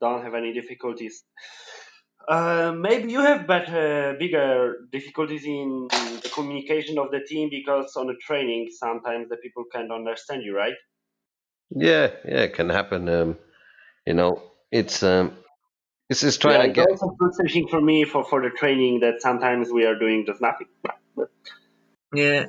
don't 0.01 0.23
have 0.23 0.35
any 0.35 0.53
difficulties. 0.53 1.23
Uh, 2.27 2.71
maybe 2.77 3.11
you 3.11 3.19
have 3.21 3.47
better, 3.47 4.15
bigger 4.17 4.87
difficulties 4.91 5.43
in 5.45 5.87
the 5.89 6.31
communication 6.33 6.97
of 6.97 7.11
the 7.11 7.19
team 7.27 7.49
because 7.49 7.95
on 7.95 8.07
the 8.07 8.15
training 8.21 8.69
sometimes 8.71 9.27
the 9.29 9.37
people 9.37 9.65
can't 9.71 9.91
understand 9.91 10.43
you, 10.43 10.55
right? 10.55 10.75
Yeah, 11.69 12.15
yeah, 12.25 12.41
it 12.43 12.53
can 12.53 12.69
happen. 12.69 13.07
Um, 13.09 13.37
you 14.05 14.13
know, 14.13 14.51
it's 14.71 15.03
um, 15.03 15.37
it's 16.09 16.21
just 16.21 16.41
Yeah, 16.43 16.57
trying 16.57 16.73
to 16.73 16.73
it's 16.75 16.79
also 16.79 17.15
frustrating 17.17 17.67
for 17.67 17.81
me 17.81 18.03
for, 18.05 18.23
for 18.23 18.41
the 18.41 18.49
training 18.49 19.01
that 19.01 19.21
sometimes 19.21 19.69
we 19.71 19.85
are 19.85 19.97
doing 19.97 20.25
just 20.25 20.41
nothing. 20.41 20.67
But 20.83 21.29
Yeah, 22.13 22.45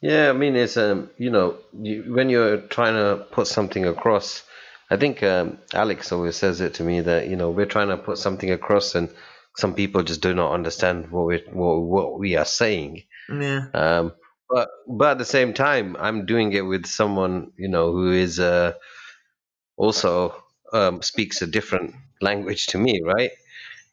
Yeah, 0.00 0.30
I 0.30 0.32
mean, 0.32 0.56
it's 0.56 0.76
um, 0.76 1.10
you 1.16 1.30
know, 1.30 1.58
you, 1.72 2.04
when 2.14 2.28
you're 2.28 2.58
trying 2.58 2.94
to 2.94 3.24
put 3.24 3.46
something 3.46 3.84
across, 3.86 4.42
I 4.90 4.96
think 4.96 5.22
um, 5.22 5.58
Alex 5.72 6.12
always 6.12 6.36
says 6.36 6.60
it 6.60 6.74
to 6.74 6.82
me 6.82 7.00
that 7.02 7.28
you 7.28 7.36
know 7.36 7.50
we're 7.50 7.66
trying 7.66 7.88
to 7.88 7.96
put 7.96 8.18
something 8.18 8.50
across, 8.50 8.94
and 8.96 9.10
some 9.56 9.74
people 9.74 10.02
just 10.02 10.20
do 10.20 10.34
not 10.34 10.52
understand 10.52 11.10
what 11.10 11.26
we 11.26 11.38
what, 11.52 11.76
what 11.82 12.18
we 12.18 12.36
are 12.36 12.44
saying. 12.44 13.04
yeah, 13.28 13.66
Um, 13.74 14.12
but 14.50 14.68
but 14.88 15.12
at 15.12 15.18
the 15.18 15.24
same 15.24 15.54
time, 15.54 15.96
I'm 15.98 16.26
doing 16.26 16.52
it 16.52 16.62
with 16.62 16.86
someone 16.86 17.52
you 17.56 17.68
know 17.68 17.92
who 17.92 18.12
is 18.12 18.40
uh, 18.40 18.74
also 19.76 20.34
um, 20.72 21.02
speaks 21.02 21.42
a 21.42 21.46
different 21.46 21.94
language 22.20 22.66
to 22.68 22.78
me, 22.78 23.02
right? 23.04 23.30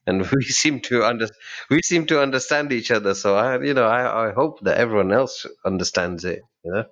And 0.10 0.30
we 0.32 0.44
seem 0.44 0.82
to 0.90 1.04
under 1.06 1.28
we 1.70 1.82
seem 1.82 2.08
to 2.08 2.22
understand 2.22 2.72
each 2.72 2.92
other. 2.92 3.14
So 3.14 3.36
I 3.36 3.62
you 3.62 3.74
know 3.74 3.86
I, 3.86 4.30
I 4.30 4.34
hope 4.34 4.62
that 4.62 4.78
everyone 4.78 5.12
else 5.12 5.46
understands 5.66 6.26
it. 6.26 6.42
You 6.64 6.72
know. 6.74 6.86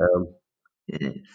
Um, 0.00 0.28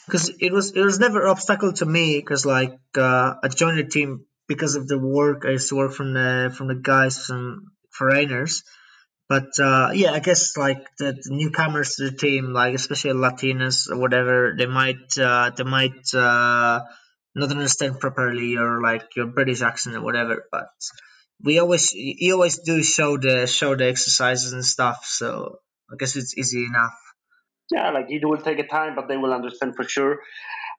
because 0.06 0.32
it 0.40 0.52
was 0.52 0.76
it 0.76 0.82
was 0.82 1.00
never 1.00 1.24
an 1.24 1.30
obstacle 1.30 1.74
to 1.74 1.86
me 1.86 2.20
because 2.20 2.46
like 2.46 2.78
uh, 2.98 3.36
I 3.44 3.48
joined 3.48 3.78
the 3.78 3.86
team 3.86 4.26
because 4.48 4.76
of 4.76 4.88
the 4.88 5.00
work 5.00 5.46
I 5.46 5.52
used 5.52 5.70
to 5.70 5.76
work 5.76 5.94
from 5.94 6.14
the 6.14 6.54
from 6.56 6.68
the 6.68 6.76
guys 6.76 7.26
from 7.26 7.72
foreigners. 7.92 8.64
But 9.28 9.58
uh, 9.60 9.90
yeah, 9.94 10.12
I 10.12 10.20
guess 10.20 10.56
like 10.56 10.86
the, 10.98 11.14
the 11.14 11.34
newcomers 11.34 11.96
to 11.96 12.10
the 12.10 12.18
team, 12.18 12.54
like 12.54 12.76
especially 12.76 13.14
Latinos 13.14 13.90
or 13.90 13.98
whatever, 13.98 14.54
they 14.58 14.68
might 14.68 15.18
uh, 15.18 15.50
they 15.56 15.64
might 15.64 16.14
uh, 16.14 16.82
not 17.34 17.50
understand 17.52 18.00
properly 18.00 18.58
or 18.58 18.82
like 18.82 19.16
your 19.16 19.28
British 19.28 19.62
accent 19.62 19.96
or 19.96 20.02
whatever. 20.02 20.44
But 20.52 20.70
we 21.44 21.60
always 21.60 21.94
you 21.94 22.34
always 22.34 22.60
do 22.60 22.82
show 22.84 23.18
the 23.18 23.48
show 23.48 23.76
the 23.76 23.88
exercises 23.88 24.54
and 24.54 24.66
stuff, 24.66 25.06
so 25.06 25.60
I 25.92 25.96
guess 25.98 26.16
it's 26.16 26.38
easy 26.38 26.66
enough. 26.66 26.94
yeah, 27.72 27.90
like 27.92 28.06
it 28.10 28.24
will 28.26 28.38
take 28.38 28.60
a 28.60 28.68
time, 28.68 28.96
but 28.96 29.08
they 29.08 29.18
will 29.18 29.34
understand 29.34 29.76
for 29.76 29.84
sure. 29.84 30.20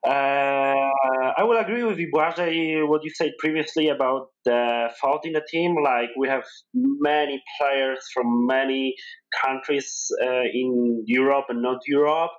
Uh, 0.06 0.90
I 1.38 1.42
will 1.42 1.58
agree 1.58 1.82
with 1.82 1.98
you, 1.98 2.08
what 2.12 3.02
you 3.04 3.10
said 3.14 3.32
previously 3.38 3.88
about 3.88 4.28
the 4.44 4.88
fault 5.00 5.26
in 5.26 5.32
the 5.32 5.42
team. 5.50 5.74
Like 5.82 6.10
we 6.16 6.28
have 6.28 6.44
many 6.74 7.42
players 7.58 8.00
from 8.14 8.46
many 8.46 8.94
countries 9.44 10.06
uh, 10.22 10.42
in 10.52 11.02
Europe 11.06 11.46
and 11.48 11.62
not 11.62 11.80
Europe, 11.88 12.30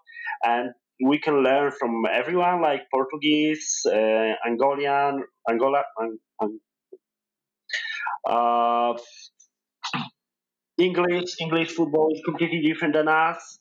and 0.43 0.71
we 1.05 1.19
can 1.19 1.43
learn 1.43 1.71
from 1.77 2.03
everyone, 2.11 2.61
like 2.61 2.81
Portuguese, 2.93 3.81
uh, 3.85 4.33
Angolian, 4.47 5.19
Angola, 5.49 5.83
Ang- 6.01 6.19
Ang- 6.41 6.59
uh, 8.29 8.93
English. 10.77 11.35
English 11.39 11.71
football 11.71 12.13
is 12.13 12.21
completely 12.23 12.61
different 12.61 12.93
than 12.93 13.07
us. 13.07 13.59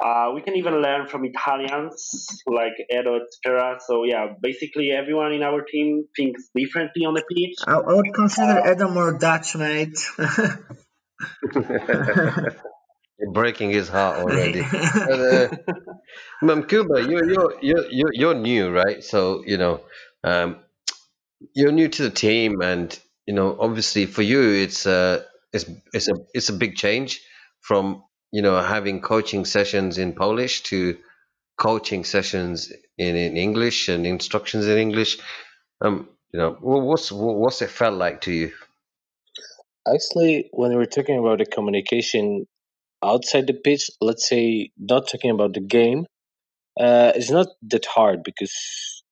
Uh, 0.00 0.32
we 0.34 0.42
can 0.42 0.56
even 0.56 0.82
learn 0.82 1.06
from 1.06 1.24
Italians 1.24 2.42
like 2.46 2.72
Edo, 2.90 3.20
etc. 3.20 3.78
So 3.86 4.04
yeah, 4.04 4.34
basically 4.40 4.90
everyone 4.90 5.32
in 5.32 5.42
our 5.42 5.62
team 5.62 6.04
thinks 6.16 6.48
differently 6.54 7.04
on 7.04 7.14
the 7.14 7.22
pitch. 7.22 7.58
I, 7.66 7.74
I 7.74 7.94
would 7.94 8.12
consider 8.12 8.72
Edo 8.72 8.88
more 8.88 9.16
Dutch, 9.16 9.54
mate. 9.54 9.98
Breaking 13.32 13.70
his 13.70 13.88
heart 13.88 14.20
already. 14.20 14.62
But, 14.62 15.20
uh, 15.20 15.48
Mum 16.42 16.64
Kuba, 16.64 17.02
you're 17.08 17.28
you're 17.28 17.54
you're 17.60 17.90
you're 17.90 18.12
you're 18.12 18.34
new, 18.34 18.70
right? 18.70 19.02
So 19.02 19.42
you 19.44 19.58
know, 19.58 19.80
um, 20.22 20.56
you're 21.54 21.72
new 21.72 21.88
to 21.88 22.02
the 22.02 22.10
team, 22.10 22.60
and 22.62 22.96
you 23.28 23.34
know, 23.34 23.58
obviously 23.60 24.06
for 24.06 24.22
you, 24.22 24.40
it's 24.40 24.86
a 24.86 25.22
it's 25.52 25.66
it's 25.92 26.08
a 26.08 26.14
it's 26.32 26.48
a 26.48 26.54
big 26.54 26.76
change 26.76 27.20
from 27.60 28.02
you 28.32 28.40
know 28.40 28.58
having 28.62 29.02
coaching 29.02 29.44
sessions 29.44 29.98
in 29.98 30.14
Polish 30.14 30.62
to 30.70 30.96
coaching 31.58 32.04
sessions 32.04 32.72
in, 32.96 33.16
in 33.16 33.36
English 33.36 33.90
and 33.90 34.06
instructions 34.06 34.66
in 34.66 34.78
English. 34.78 35.18
Um, 35.82 36.08
you 36.32 36.40
know, 36.40 36.56
what's 36.60 37.12
what's 37.12 37.60
it 37.60 37.68
felt 37.68 37.98
like 37.98 38.22
to 38.22 38.32
you? 38.32 38.52
Actually, 39.86 40.48
when 40.52 40.74
we're 40.74 40.86
talking 40.86 41.18
about 41.18 41.36
the 41.36 41.46
communication 41.46 42.46
outside 43.04 43.46
the 43.46 43.52
pitch, 43.52 43.90
let's 44.00 44.26
say 44.26 44.70
not 44.78 45.06
talking 45.06 45.32
about 45.32 45.52
the 45.52 45.60
game, 45.60 46.06
uh, 46.80 47.12
it's 47.14 47.30
not 47.30 47.48
that 47.68 47.84
hard 47.84 48.22
because, 48.22 49.02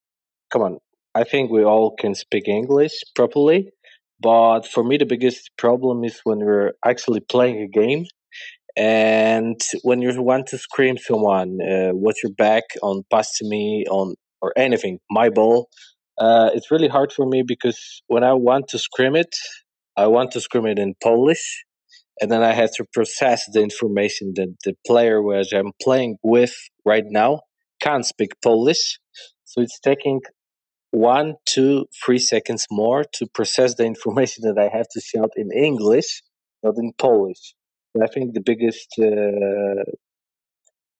come 0.50 0.62
on, 0.62 0.78
I 1.16 1.24
think 1.24 1.50
we 1.50 1.64
all 1.64 1.96
can 1.96 2.14
speak 2.14 2.46
English 2.46 2.92
properly. 3.14 3.72
But 4.20 4.66
for 4.66 4.82
me, 4.82 4.96
the 4.96 5.06
biggest 5.06 5.50
problem 5.58 6.04
is 6.04 6.20
when 6.24 6.38
we're 6.38 6.72
actually 6.84 7.20
playing 7.20 7.60
a 7.60 7.68
game 7.68 8.06
and 8.76 9.58
when 9.82 10.02
you 10.02 10.22
want 10.22 10.46
to 10.48 10.58
scream 10.58 10.98
someone, 10.98 11.58
uh, 11.62 11.90
watch 11.94 12.16
your 12.22 12.32
back 12.32 12.64
on 12.82 13.04
pass 13.10 13.36
to 13.38 13.48
me 13.48 13.86
on 13.90 14.14
or 14.42 14.52
anything, 14.56 14.98
my 15.10 15.30
ball. 15.30 15.68
Uh, 16.18 16.50
it's 16.54 16.70
really 16.70 16.88
hard 16.88 17.12
for 17.12 17.26
me 17.26 17.42
because 17.46 18.02
when 18.06 18.22
I 18.22 18.34
want 18.34 18.68
to 18.68 18.78
scream 18.78 19.16
it, 19.16 19.34
I 19.96 20.06
want 20.08 20.32
to 20.32 20.40
scream 20.40 20.66
it 20.66 20.78
in 20.78 20.94
Polish, 21.02 21.64
and 22.20 22.30
then 22.30 22.42
I 22.42 22.52
have 22.52 22.72
to 22.74 22.84
process 22.92 23.46
the 23.50 23.62
information 23.62 24.32
that 24.36 24.54
the 24.64 24.74
player 24.86 25.22
which 25.22 25.52
I'm 25.52 25.72
playing 25.82 26.16
with 26.22 26.54
right 26.84 27.04
now 27.06 27.40
can't 27.80 28.04
speak 28.04 28.32
Polish. 28.42 28.98
So 29.44 29.62
it's 29.62 29.80
taking 29.80 30.20
one, 30.96 31.34
two, 31.44 31.84
three 32.02 32.18
seconds 32.18 32.66
more 32.70 33.04
to 33.12 33.26
process 33.34 33.74
the 33.74 33.84
information 33.94 34.44
that 34.44 34.58
I 34.58 34.74
have 34.74 34.88
to 34.92 35.00
shout 35.00 35.32
in 35.36 35.52
English, 35.52 36.22
not 36.62 36.74
in 36.78 36.92
Polish. 36.96 37.54
I 38.02 38.06
think 38.06 38.32
the 38.34 38.40
biggest 38.40 38.88
uh, 38.98 39.84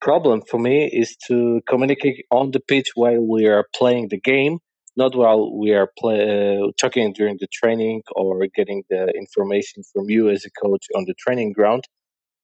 problem 0.01 0.43
for 0.51 0.59
me 0.59 0.87
is 0.87 1.17
to 1.29 1.61
communicate 1.69 2.25
on 2.31 2.51
the 2.51 2.61
pitch 2.61 2.89
while 2.95 3.21
we 3.21 3.47
are 3.47 3.65
playing 3.75 4.09
the 4.09 4.21
game, 4.21 4.59
not 4.97 5.15
while 5.15 5.59
we 5.59 5.73
are 5.73 5.89
play, 5.99 6.21
uh, 6.23 6.73
talking 6.81 7.13
during 7.15 7.37
the 7.41 7.49
training 7.53 8.03
or 8.15 8.47
getting 8.55 8.83
the 8.91 9.13
information 9.15 9.83
from 9.93 10.09
you 10.09 10.29
as 10.31 10.45
a 10.45 10.51
coach 10.63 10.87
on 10.95 11.05
the 11.07 11.15
training 11.19 11.53
ground, 11.53 11.85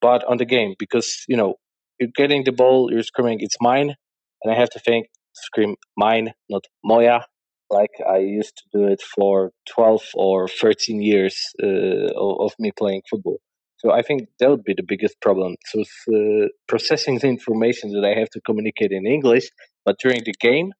but 0.00 0.24
on 0.24 0.36
the 0.38 0.46
game 0.46 0.74
because 0.78 1.24
you 1.28 1.36
know 1.36 1.54
you're 1.98 2.10
getting 2.14 2.44
the 2.44 2.52
ball, 2.52 2.90
you're 2.92 3.08
screaming, 3.12 3.40
"It's 3.40 3.58
mine," 3.60 3.94
and 4.42 4.52
I 4.52 4.54
have 4.54 4.70
to 4.70 4.78
think 4.78 5.06
scream 5.32 5.76
"mine," 5.96 6.32
not 6.50 6.64
"moja." 6.84 7.24
Like 7.72 7.94
I 8.06 8.18
used 8.18 8.54
to 8.58 8.64
do 8.78 8.86
it 8.86 9.02
for 9.02 9.50
12 9.74 10.02
or 10.14 10.46
13 10.48 11.00
years 11.00 11.36
uh, 11.62 12.12
of, 12.16 12.52
me 12.58 12.70
playing 12.76 13.02
football. 13.10 13.38
So 13.78 13.90
I 13.90 14.02
think 14.02 14.28
that 14.38 14.50
would 14.50 14.62
be 14.62 14.74
the 14.74 14.84
biggest 14.86 15.20
problem. 15.20 15.56
So 15.66 15.80
uh, 15.80 16.48
processing 16.68 17.18
the 17.18 17.28
information 17.28 17.92
that 17.94 18.04
I 18.04 18.18
have 18.20 18.30
to 18.30 18.40
communicate 18.42 18.92
in 18.92 19.06
English, 19.06 19.48
but 19.84 19.96
during 19.98 20.22
the 20.24 20.34
game, 20.38 20.72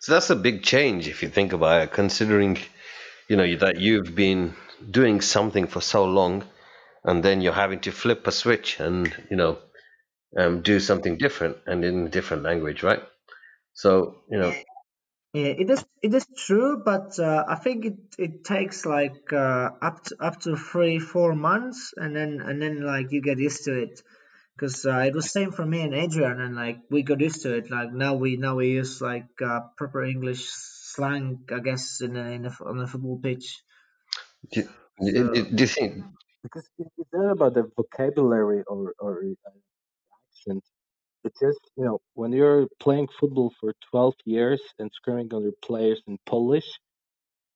So 0.00 0.12
that's 0.12 0.30
a 0.30 0.36
big 0.36 0.62
change 0.62 1.08
if 1.08 1.22
you 1.22 1.30
think 1.30 1.52
about 1.52 1.82
it, 1.82 1.92
considering 1.92 2.58
you 3.28 3.36
know 3.38 3.48
that 3.64 3.80
you've 3.80 4.14
been 4.14 4.54
doing 4.90 5.22
something 5.22 5.66
for 5.66 5.80
so 5.80 6.04
long, 6.04 6.44
and 7.04 7.22
then 7.22 7.40
you're 7.40 7.60
having 7.64 7.80
to 7.80 7.92
flip 7.92 8.26
a 8.26 8.32
switch, 8.32 8.80
and 8.80 9.02
you 9.30 9.36
know, 9.40 9.58
um, 10.38 10.62
do 10.62 10.80
something 10.80 11.16
different 11.16 11.56
and 11.66 11.84
in 11.84 12.06
a 12.06 12.10
different 12.10 12.42
language, 12.42 12.82
right? 12.82 13.02
So 13.72 14.16
you 14.30 14.38
know, 14.38 14.52
Yeah, 15.36 15.52
it 15.62 15.68
is 15.68 15.84
it 16.02 16.14
is 16.14 16.26
true, 16.46 16.82
but 16.82 17.18
uh, 17.18 17.44
I 17.46 17.56
think 17.56 17.84
it, 17.84 17.98
it 18.16 18.44
takes 18.44 18.86
like 18.86 19.32
uh, 19.34 19.68
up 19.82 20.04
to 20.04 20.16
up 20.18 20.40
to 20.44 20.56
three 20.56 20.98
four 20.98 21.34
months, 21.34 21.92
and 21.94 22.16
then 22.16 22.40
and 22.40 22.62
then 22.62 22.80
like 22.80 23.12
you 23.12 23.20
get 23.20 23.38
used 23.38 23.64
to 23.64 23.74
it. 23.82 24.00
Because 24.54 24.86
uh, 24.86 25.00
it 25.00 25.14
was 25.14 25.30
same 25.30 25.52
for 25.52 25.66
me 25.66 25.82
and 25.82 25.92
Adrian, 25.92 26.40
and 26.40 26.56
like 26.56 26.78
we 26.90 27.02
got 27.02 27.20
used 27.20 27.42
to 27.42 27.54
it. 27.54 27.70
Like 27.70 27.92
now 27.92 28.14
we 28.14 28.38
now 28.38 28.54
we 28.54 28.68
use 28.80 29.02
like 29.02 29.28
uh, 29.44 29.60
proper 29.76 30.04
English 30.04 30.48
slang, 30.48 31.44
I 31.52 31.58
guess, 31.58 32.00
in 32.00 32.16
a, 32.16 32.24
in 32.36 32.46
a, 32.46 32.52
on 32.64 32.80
a 32.80 32.86
football 32.86 33.20
pitch. 33.22 33.60
do, 34.50 34.66
do, 35.02 35.44
do 35.56 35.62
you 35.64 35.66
think? 35.66 36.04
because 36.46 36.68
it, 36.78 36.86
it's 36.96 37.10
not 37.12 37.32
about 37.32 37.54
the 37.54 37.70
vocabulary 37.76 38.62
or 38.66 38.94
or 38.98 39.20
uh, 39.46 39.50
accent. 40.30 40.64
It's 41.26 41.40
just 41.40 41.60
you 41.76 41.84
know 41.84 41.98
when 42.14 42.32
you're 42.32 42.68
playing 42.80 43.08
football 43.20 43.52
for 43.60 43.74
12 43.92 44.14
years 44.26 44.62
and 44.78 44.90
screaming 44.94 45.30
on 45.34 45.42
your 45.42 45.52
players 45.64 46.02
in 46.08 46.18
Polish, 46.26 46.66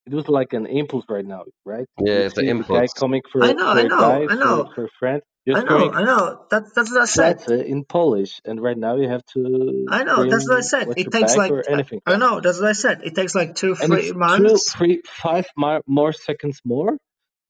it 0.06 0.14
was 0.14 0.28
like 0.28 0.52
an 0.54 0.66
impulse 0.66 1.04
right 1.08 1.24
now, 1.24 1.44
right? 1.64 1.86
Yeah, 2.00 2.14
You 2.14 2.22
it's 2.26 2.38
an 2.38 2.46
see 2.46 2.52
the 2.52 2.54
guy 2.54 2.86
impulse. 2.86 2.92
coming 2.94 3.22
for 3.32 3.42
I 3.42 3.52
know, 3.54 3.66
for 3.72 3.78
I 3.78 3.82
a 3.82 3.88
know, 3.88 4.00
guy 4.00 4.26
I 4.32 4.36
know, 4.36 4.72
for 4.74 4.84
a 4.84 4.88
friend. 4.98 5.22
You're 5.46 5.56
I 5.56 5.62
know, 5.62 5.76
screaming 5.76 5.94
I 5.94 6.02
know. 6.04 6.46
That's 6.50 6.72
that's 6.74 6.90
what 6.92 7.02
I 7.02 7.04
said. 7.06 7.40
Slate 7.40 7.66
in 7.66 7.84
Polish, 7.84 8.40
and 8.44 8.60
right 8.62 8.76
now 8.76 8.96
you 8.96 9.08
have 9.08 9.24
to 9.34 9.86
I 9.90 10.04
know, 10.04 10.28
that's 10.28 10.48
what 10.48 10.58
I 10.58 10.60
said. 10.62 10.88
It 10.96 11.10
takes 11.10 11.36
like 11.36 11.52
anything. 11.68 12.00
I 12.06 12.16
know, 12.16 12.40
that's 12.40 12.60
what 12.60 12.68
I 12.68 12.72
said. 12.72 13.00
It 13.04 13.14
takes 13.14 13.34
like 13.34 13.54
two, 13.54 13.74
And 13.74 13.92
three 13.92 14.08
it's 14.10 14.18
months. 14.18 14.72
three, 14.72 15.00
five 15.22 15.46
more, 15.56 15.80
more 15.86 16.12
seconds 16.12 16.60
more, 16.64 16.98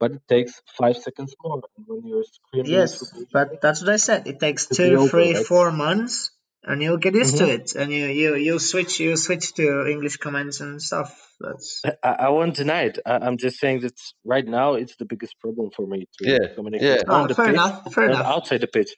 but 0.00 0.12
it 0.12 0.22
takes 0.28 0.62
five 0.78 0.96
seconds 0.96 1.34
more. 1.44 1.62
And 1.76 1.86
when 1.88 2.06
you're 2.06 2.24
screaming 2.24 2.72
Yes, 2.72 3.12
but 3.32 3.60
that's 3.62 3.82
what 3.82 3.90
I 3.90 3.96
said. 3.96 4.26
It 4.26 4.40
takes 4.40 4.66
to 4.68 4.76
be 4.76 4.76
two, 4.76 4.96
over, 4.96 5.10
three, 5.10 5.34
right? 5.34 5.46
four 5.46 5.72
months, 5.72 6.30
and 6.64 6.82
you'll 6.82 6.98
get 6.98 7.14
used 7.14 7.38
to 7.38 7.44
hmm 7.44 7.54
it, 7.54 7.74
and 7.76 7.92
you 7.92 8.06
you 8.06 8.36
you 8.36 8.58
switch 8.58 9.00
you 9.00 9.16
switch 9.16 9.54
to 9.54 9.86
English 9.86 10.18
comments 10.18 10.60
and 10.60 10.82
stuff. 10.82 11.12
That's 11.40 11.82
I, 11.84 12.10
I 12.26 12.28
won't 12.30 12.56
deny 12.56 12.82
it. 12.84 12.98
I, 13.06 13.14
I'm 13.18 13.38
just 13.38 13.58
saying 13.60 13.80
that 13.80 13.94
right 14.24 14.46
now 14.46 14.74
it's 14.74 14.96
the 14.96 15.06
biggest 15.06 15.38
problem 15.40 15.70
for 15.76 15.86
me 15.86 16.06
to 16.18 16.26
Yeah, 16.26 16.38
communicate 16.54 16.88
yeah. 16.88 17.02
ah, 17.08 17.22
on 17.22 17.28
the 17.28 17.34
fair 17.36 17.46
pitch 17.46 17.54
enough, 17.54 17.94
fair 17.94 18.06
and 18.06 18.14
enough, 18.14 18.26
outside 18.26 18.60
the 18.62 18.68
pitch. 18.68 18.90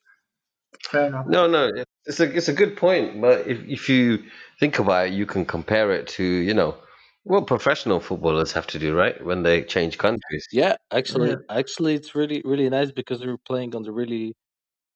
fair 0.91 1.07
enough. 1.07 1.27
No, 1.29 1.47
no, 1.47 1.71
it's 2.07 2.21
a 2.21 2.37
it's 2.37 2.49
a 2.49 2.53
good 2.53 2.77
point. 2.77 3.21
But 3.21 3.47
if 3.49 3.59
if 3.69 3.89
you 3.89 4.25
think 4.61 4.79
about 4.79 5.09
it, 5.09 5.15
you 5.15 5.27
can 5.27 5.45
compare 5.47 5.93
it 5.93 6.09
to 6.19 6.25
you 6.25 6.55
know 6.55 6.77
what 7.25 7.47
professional 7.47 8.01
footballers 8.01 8.53
have 8.53 8.67
to 8.69 8.79
do, 8.79 8.95
right? 8.95 9.23
When 9.25 9.43
they 9.43 9.65
change 9.65 9.99
countries. 9.99 10.47
Yeah, 10.53 10.77
actually, 10.91 11.31
Yeah, 11.31 11.37
actually, 11.49 11.95
it's 11.95 12.15
really, 12.15 12.43
really 12.45 12.69
nice 12.69 12.93
because 12.93 13.21
we're 13.25 13.39
playing 13.39 13.75
on 13.75 13.83
the 13.83 13.93
really, 13.93 14.35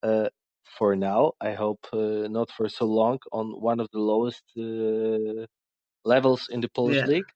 uh, 0.02 0.28
for 0.78 0.96
now, 0.96 1.32
I 1.40 1.52
hope 1.54 1.86
uh, 1.92 2.28
not 2.28 2.50
for 2.50 2.68
so 2.68 2.86
long, 2.86 3.18
on 3.32 3.52
one 3.60 3.80
of 3.80 3.88
the 3.92 4.00
lowest 4.00 4.44
uh, 4.58 5.46
levels 6.04 6.48
in 6.50 6.60
the 6.60 6.68
Polish 6.68 7.02
yeah. 7.02 7.06
league. 7.06 7.30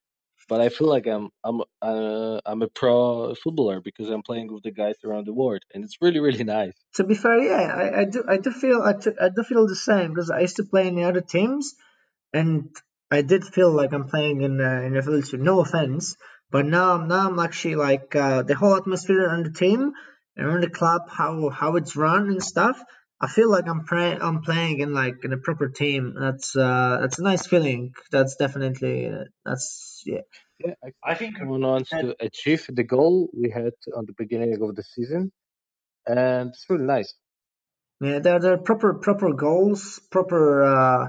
But 0.49 0.61
I 0.61 0.69
feel 0.69 0.87
like 0.87 1.07
I'm 1.07 1.29
I'm 1.43 1.61
uh, 1.81 2.41
I'm 2.45 2.61
a 2.63 2.67
pro 2.69 3.35
footballer 3.35 3.81
because 3.81 4.09
I'm 4.09 4.23
playing 4.23 4.53
with 4.53 4.63
the 4.63 4.71
guys 4.71 4.95
around 5.05 5.27
the 5.27 5.33
world, 5.33 5.63
and 5.73 5.83
it's 5.85 5.97
really, 6.01 6.19
really 6.19 6.43
nice. 6.43 6.77
To 6.95 7.03
be 7.03 7.15
fair, 7.15 7.39
yeah, 7.39 7.73
I, 7.83 8.01
I 8.01 8.05
do 8.05 8.23
I 8.27 8.37
do 8.37 8.51
feel 8.51 8.81
I, 8.81 8.93
t- 8.93 9.19
I 9.19 9.29
do 9.29 9.43
feel 9.43 9.67
the 9.67 9.75
same 9.75 10.09
because 10.09 10.29
I 10.29 10.41
used 10.41 10.57
to 10.57 10.63
play 10.63 10.87
in 10.87 10.95
the 10.95 11.03
other 11.03 11.21
teams, 11.21 11.75
and 12.33 12.75
I 13.11 13.21
did 13.21 13.43
feel 13.43 13.71
like 13.71 13.93
I'm 13.93 14.07
playing 14.07 14.41
in 14.41 14.61
uh, 14.61 14.81
in 14.85 14.95
a 14.95 15.01
village. 15.01 15.33
No 15.33 15.59
offense, 15.59 16.15
but 16.49 16.65
now 16.65 16.93
I'm 16.95 17.07
now 17.09 17.27
I'm 17.29 17.39
actually 17.39 17.75
like 17.75 18.15
uh, 18.15 18.43
the 18.43 18.55
whole 18.55 18.75
atmosphere 18.77 19.27
on 19.29 19.43
the 19.43 19.51
team 19.51 19.91
and 20.37 20.47
on 20.47 20.61
the 20.61 20.69
club, 20.69 21.09
how 21.09 21.49
how 21.49 21.75
it's 21.75 21.95
run 21.95 22.29
and 22.29 22.41
stuff. 22.41 22.81
I 23.19 23.27
feel 23.27 23.51
like 23.51 23.67
I'm 23.67 23.83
playing 23.85 24.19
I'm 24.21 24.41
playing 24.41 24.79
in 24.79 24.93
like 24.93 25.23
in 25.23 25.33
a 25.33 25.37
proper 25.37 25.67
team. 25.69 26.15
That's 26.19 26.55
uh 26.55 26.97
that's 27.01 27.19
a 27.19 27.23
nice 27.23 27.45
feeling. 27.45 27.93
That's 28.11 28.35
definitely 28.37 29.09
uh, 29.09 29.25
that's 29.45 30.01
yeah. 30.05 30.21
Yeah, 30.63 30.73
I 31.03 31.11
actually, 31.11 31.27
think 31.31 31.39
we 31.51 31.57
wants 31.57 31.89
to 31.89 32.15
achieve 32.19 32.65
the 32.69 32.83
goal 32.83 33.29
we 33.33 33.49
had 33.49 33.73
on 33.95 34.05
the 34.05 34.13
beginning 34.13 34.53
of 34.61 34.75
the 34.75 34.83
season, 34.83 35.31
and 36.07 36.49
it's 36.49 36.65
really 36.69 36.85
nice. 36.85 37.13
Yeah, 37.99 38.19
there 38.19 38.39
there 38.39 38.53
are 38.53 38.57
proper 38.57 38.95
proper 38.95 39.33
goals, 39.33 39.99
proper 40.11 40.63
uh 40.63 41.07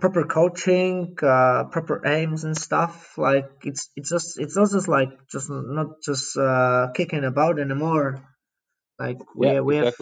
proper 0.00 0.24
coaching, 0.24 1.16
uh 1.22 1.64
proper 1.72 2.06
aims 2.06 2.44
and 2.44 2.56
stuff. 2.56 3.18
Like 3.18 3.50
it's 3.64 3.90
it's 3.96 4.10
just 4.10 4.40
it's 4.40 4.56
not 4.56 4.70
just 4.70 4.88
like 4.88 5.10
just 5.30 5.48
not 5.50 6.02
just 6.04 6.36
uh 6.36 6.88
kicking 6.94 7.24
about 7.24 7.60
anymore. 7.60 8.24
Like 8.98 9.18
we 9.36 9.48
Yeah, 9.48 9.60
we 9.60 9.76
have 9.78 9.94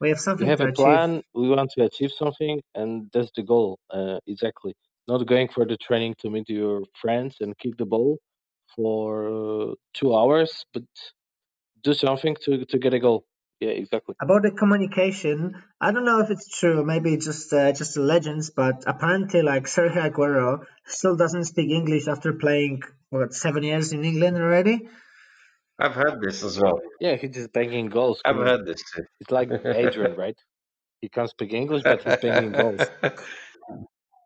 we 0.00 0.10
have 0.10 0.20
We 0.38 0.46
something 0.46 0.52
have 0.52 0.60
to 0.60 0.66
a 0.68 0.68
achieve. 0.68 1.02
plan. 1.08 1.22
We 1.34 1.48
want 1.50 1.70
to 1.76 1.84
achieve 1.84 2.12
something, 2.12 2.62
and 2.74 3.10
that's 3.12 3.30
the 3.36 3.42
goal. 3.44 3.78
Uh, 3.90 4.18
exactly. 4.26 4.74
Not 5.08 5.26
going 5.26 5.48
for 5.48 5.64
the 5.66 5.76
training 5.78 6.16
to 6.20 6.30
meet 6.30 6.48
your 6.50 6.84
friends 7.02 7.36
and 7.40 7.56
kick 7.58 7.76
the 7.78 7.86
ball 7.86 8.18
for 8.76 9.76
two 9.94 10.14
hours, 10.16 10.64
but 10.74 10.84
do 11.82 11.94
something 11.94 12.36
to 12.44 12.64
to 12.66 12.78
get 12.78 12.94
a 12.94 13.00
goal. 13.00 13.24
Yeah, 13.60 13.70
exactly. 13.70 14.14
About 14.20 14.42
the 14.42 14.52
communication, 14.52 15.62
I 15.80 15.92
don't 15.92 16.06
know 16.06 16.20
if 16.20 16.30
it's 16.30 16.48
true. 16.48 16.82
Maybe 16.82 17.12
it's 17.12 17.26
just 17.26 17.52
uh, 17.52 17.72
just 17.72 17.94
the 17.94 18.00
legends, 18.00 18.48
but 18.50 18.84
apparently, 18.86 19.42
like 19.42 19.64
Sergio 19.64 20.10
Aguero 20.10 20.64
still 20.86 21.14
doesn't 21.14 21.44
speak 21.44 21.70
English 21.70 22.08
after 22.08 22.32
playing 22.32 22.82
what 23.10 23.34
seven 23.34 23.62
years 23.62 23.92
in 23.92 24.02
England 24.04 24.38
already. 24.38 24.88
I've 25.78 25.94
heard 25.94 26.20
this 26.22 26.42
as 26.42 26.58
well. 26.58 26.80
Yeah, 27.00 27.16
he's 27.16 27.30
just 27.30 27.52
banging 27.52 27.88
goals. 27.88 28.22
I've 28.24 28.36
Come 28.36 28.46
heard 28.46 28.66
this 28.66 28.82
too. 28.94 29.04
It's 29.20 29.30
like 29.30 29.50
Adrian, 29.64 30.16
right? 30.24 30.38
He 31.02 31.08
can't 31.08 31.28
speak 31.28 31.52
English, 31.52 31.82
but 31.82 32.02
he's 32.02 32.16
banging 32.16 32.52
goals. 32.52 32.80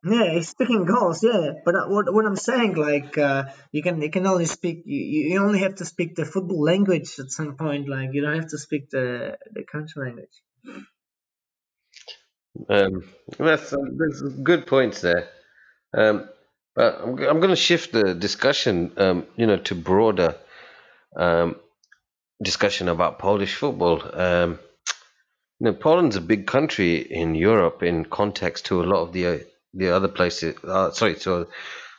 Yeah, 0.04 0.32
he's 0.34 0.48
speaking 0.48 0.84
goals. 0.84 1.22
Yeah, 1.24 1.52
but 1.64 1.74
uh, 1.74 1.86
what 1.88 2.12
what 2.12 2.26
I'm 2.26 2.36
saying, 2.36 2.74
like, 2.74 3.16
uh, 3.18 3.44
you 3.72 3.82
can 3.82 4.02
you 4.02 4.10
can 4.10 4.26
only 4.26 4.46
speak 4.46 4.82
you, 4.86 5.00
you 5.30 5.42
only 5.42 5.60
have 5.60 5.76
to 5.76 5.84
speak 5.86 6.14
the 6.14 6.26
football 6.26 6.62
language 6.62 7.18
at 7.18 7.30
some 7.30 7.56
point. 7.56 7.88
Like, 7.88 8.10
you 8.12 8.22
don't 8.22 8.36
have 8.36 8.48
to 8.48 8.58
speak 8.58 8.90
the 8.90 9.38
the 9.52 9.64
country 9.64 10.06
language. 10.06 10.36
um, 12.68 13.04
that's 13.38 13.70
there's 13.70 14.22
good 14.42 14.66
points 14.66 15.00
there. 15.00 15.28
Um, 15.96 16.28
but 16.74 17.00
I'm, 17.00 17.18
I'm 17.18 17.40
going 17.40 17.50
to 17.50 17.56
shift 17.56 17.92
the 17.92 18.14
discussion, 18.14 18.92
um, 18.96 19.26
you 19.36 19.46
know, 19.46 19.58
to 19.58 19.74
broader 19.74 20.36
um, 21.16 21.56
discussion 22.42 22.88
about 22.88 23.18
Polish 23.18 23.54
football. 23.54 24.02
Um, 24.14 24.58
you 25.60 25.66
know, 25.66 25.74
Poland's 25.74 26.16
a 26.16 26.20
big 26.20 26.46
country 26.46 26.96
in 26.96 27.34
Europe 27.34 27.82
in 27.82 28.04
context 28.04 28.66
to 28.66 28.82
a 28.82 28.86
lot 28.86 29.02
of 29.02 29.12
the 29.12 29.26
uh, 29.26 29.38
the 29.74 29.90
other 29.90 30.08
places. 30.08 30.56
Uh, 30.64 30.90
sorry, 30.90 31.14
to 31.16 31.48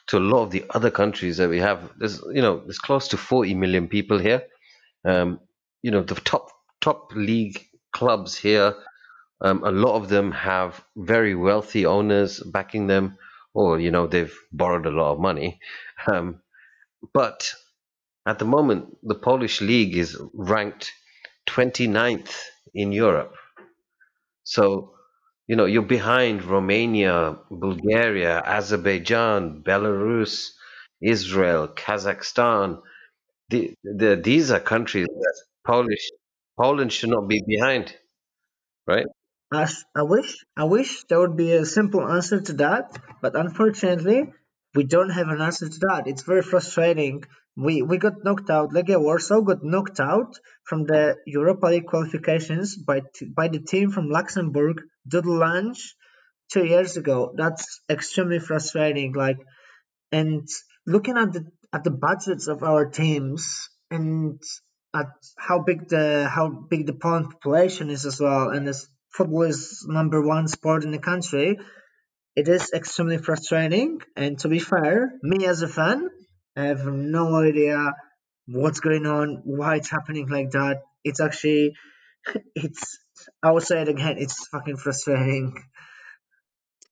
to 0.08 0.18
a 0.18 0.20
lot 0.20 0.44
of 0.44 0.52
the 0.52 0.66
other 0.70 0.92
countries 0.92 1.38
that 1.38 1.50
we 1.50 1.60
have. 1.60 1.92
There's 1.98 2.22
you 2.34 2.42
know, 2.42 2.60
there's 2.60 2.80
close 2.80 3.08
to 3.10 3.18
40 3.18 3.56
million 3.56 3.88
people 3.88 4.20
here. 4.20 4.44
Um, 5.06 5.40
you 5.82 5.92
know, 5.92 6.02
the 6.02 6.16
top 6.16 6.50
top 6.82 7.12
league 7.16 7.66
clubs 7.94 8.36
here. 8.38 8.76
Um, 9.42 9.64
a 9.64 9.72
lot 9.72 9.96
of 9.96 10.10
them 10.10 10.32
have 10.32 10.84
very 10.96 11.36
wealthy 11.36 11.86
owners 11.86 12.40
backing 12.40 12.88
them, 12.88 13.18
or 13.54 13.80
you 13.80 13.92
know, 13.92 14.08
they've 14.08 14.36
borrowed 14.52 14.86
a 14.86 14.92
lot 14.92 15.14
of 15.14 15.20
money. 15.20 15.60
Um, 16.08 16.42
but 17.14 17.54
at 18.26 18.40
the 18.40 18.46
moment, 18.46 18.98
the 19.04 19.16
Polish 19.16 19.62
league 19.62 19.98
is 19.98 20.18
ranked 20.34 20.92
29th 21.48 22.34
in 22.74 22.92
Europe. 22.92 23.36
So, 24.44 24.95
you 25.48 25.56
know, 25.56 25.66
you're 25.66 25.84
behind 25.84 26.44
Romania, 26.44 27.38
Bulgaria, 27.52 28.42
Azerbaijan, 28.42 29.64
Belarus, 29.64 30.52
Israel, 31.02 31.68
Kazakhstan. 31.68 32.82
The, 33.50 33.74
the, 33.84 34.20
these 34.24 34.52
are 34.52 34.60
countries 34.60 35.08
that 35.08 35.36
Polish 35.66 36.10
Poland 36.58 36.92
should 36.92 37.10
not 37.10 37.28
be 37.28 37.44
behind, 37.46 37.94
right? 38.88 39.06
I 39.52 39.68
wish 40.04 40.44
I 40.58 40.64
wish 40.64 41.04
there 41.08 41.20
would 41.20 41.38
be 41.38 41.52
a 41.54 41.66
simple 41.66 42.02
answer 42.08 42.42
to 42.42 42.54
that, 42.54 42.98
but 43.22 43.36
unfortunately, 43.36 44.34
we 44.74 44.84
don't 44.84 45.12
have 45.12 45.28
an 45.28 45.42
answer 45.42 45.70
to 45.70 45.80
that. 45.88 46.08
It's 46.08 46.24
very 46.24 46.42
frustrating. 46.42 47.24
We 47.56 47.82
we 47.82 47.98
got 47.98 48.24
knocked 48.24 48.50
out. 48.50 48.72
Legia 48.72 49.02
Warsaw 49.02 49.42
got 49.42 49.64
knocked 49.64 50.00
out 50.00 50.38
from 50.64 50.86
the 50.86 51.16
Europa 51.26 51.68
League 51.68 51.86
qualifications 51.86 52.78
by 52.78 53.02
t- 53.14 53.32
by 53.36 53.48
the 53.48 53.60
team 53.60 53.92
from 53.92 54.10
Luxembourg, 54.10 54.82
Dudelange, 55.08 55.80
two 56.52 56.66
years 56.66 56.98
ago. 56.98 57.34
That's 57.38 57.82
extremely 57.90 58.40
frustrating. 58.40 59.14
Like 59.14 59.38
and 60.12 60.48
looking 60.86 61.18
at 61.18 61.34
the 61.34 61.46
at 61.74 61.84
the 61.84 61.92
budgets 61.92 62.48
of 62.48 62.64
our 62.64 62.86
teams 62.86 63.70
and 63.90 64.42
at 64.94 65.08
how 65.38 65.60
big 65.60 65.88
the 65.90 66.28
how 66.28 66.50
big 66.50 66.86
the 66.88 66.94
Poland 66.94 67.32
population 67.32 67.90
is 67.90 68.06
as 68.06 68.20
well, 68.20 68.50
and 68.50 68.68
as 68.68 68.88
football 69.12 69.44
is 69.44 69.86
number 69.88 70.22
one 70.22 70.48
sport 70.48 70.84
in 70.84 70.92
the 70.92 71.00
country, 71.00 71.58
it 72.36 72.48
is 72.48 72.72
extremely 72.74 73.18
frustrating. 73.18 74.02
And 74.16 74.40
to 74.40 74.48
be 74.48 74.60
fair, 74.60 75.14
me 75.22 75.46
as 75.46 75.62
a 75.62 75.68
fan, 75.68 76.10
I 76.56 76.66
have 76.66 76.86
no 76.86 77.36
idea 77.36 77.94
what's 78.48 78.80
going 78.80 79.06
on, 79.06 79.42
why 79.44 79.76
it's 79.76 79.90
happening 79.90 80.30
like 80.30 80.52
that. 80.52 80.84
It's 81.04 81.20
actually 81.20 81.74
it's 82.56 83.00
I 83.44 83.52
will 83.52 83.62
say 83.62 83.82
it 83.82 83.90
again. 83.90 84.18
It's 84.18 84.48
fucking 84.48 84.78
frustrating. 84.78 85.56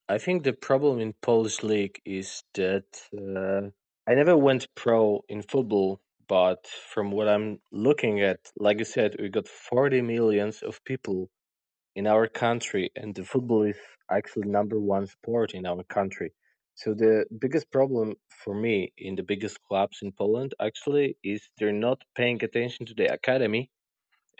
I 0.09 0.17
think 0.17 0.43
the 0.43 0.53
problem 0.53 0.99
in 0.99 1.13
Polish 1.21 1.63
league 1.63 2.01
is 2.05 2.43
that 2.55 2.85
uh, 3.17 3.69
I 4.09 4.15
never 4.15 4.35
went 4.37 4.67
pro 4.75 5.23
in 5.29 5.41
football, 5.41 6.01
but 6.27 6.67
from 6.93 7.11
what 7.11 7.29
I'm 7.29 7.59
looking 7.71 8.21
at, 8.21 8.39
like 8.57 8.79
you 8.79 8.85
said, 8.85 9.15
we 9.19 9.29
got 9.29 9.47
40 9.47 10.01
millions 10.01 10.61
of 10.61 10.83
people 10.83 11.29
in 11.95 12.07
our 12.07 12.27
country, 12.27 12.91
and 12.95 13.15
the 13.15 13.23
football 13.23 13.63
is 13.63 13.77
actually 14.11 14.49
number 14.49 14.79
one 14.79 15.07
sport 15.07 15.53
in 15.53 15.65
our 15.65 15.83
country. 15.83 16.33
So 16.75 16.93
the 16.93 17.25
biggest 17.39 17.71
problem 17.71 18.15
for 18.43 18.53
me 18.55 18.93
in 18.97 19.15
the 19.15 19.23
biggest 19.23 19.61
clubs 19.63 19.99
in 20.01 20.11
Poland 20.11 20.53
actually 20.59 21.17
is 21.23 21.49
they're 21.57 21.71
not 21.89 22.03
paying 22.15 22.43
attention 22.43 22.85
to 22.87 22.93
the 22.93 23.11
academy 23.13 23.71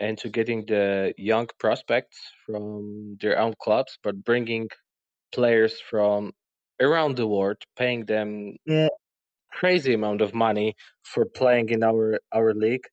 and 0.00 0.18
to 0.18 0.28
getting 0.30 0.66
the 0.66 1.14
young 1.18 1.48
prospects 1.58 2.18
from 2.46 3.18
their 3.20 3.38
own 3.38 3.54
clubs, 3.62 3.98
but 4.02 4.24
bringing 4.24 4.68
players 5.32 5.80
from 5.80 6.32
around 6.80 7.16
the 7.16 7.26
world, 7.28 7.58
paying 7.76 8.06
them 8.06 8.56
Yeah, 8.66 8.88
crazy 9.52 9.94
amount 9.94 10.20
of 10.20 10.34
money 10.34 10.74
for 11.02 11.24
playing 11.26 11.68
in 11.70 11.82
our 11.82 12.20
our 12.32 12.52
league, 12.54 12.86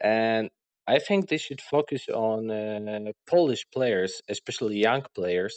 and 0.00 0.50
I 0.86 0.98
think 1.00 1.28
they 1.28 1.38
should 1.38 1.60
focus 1.62 2.08
on 2.08 2.50
uh, 2.50 3.12
Polish 3.28 3.64
players, 3.72 4.22
especially 4.28 4.78
young 4.78 5.04
players, 5.14 5.54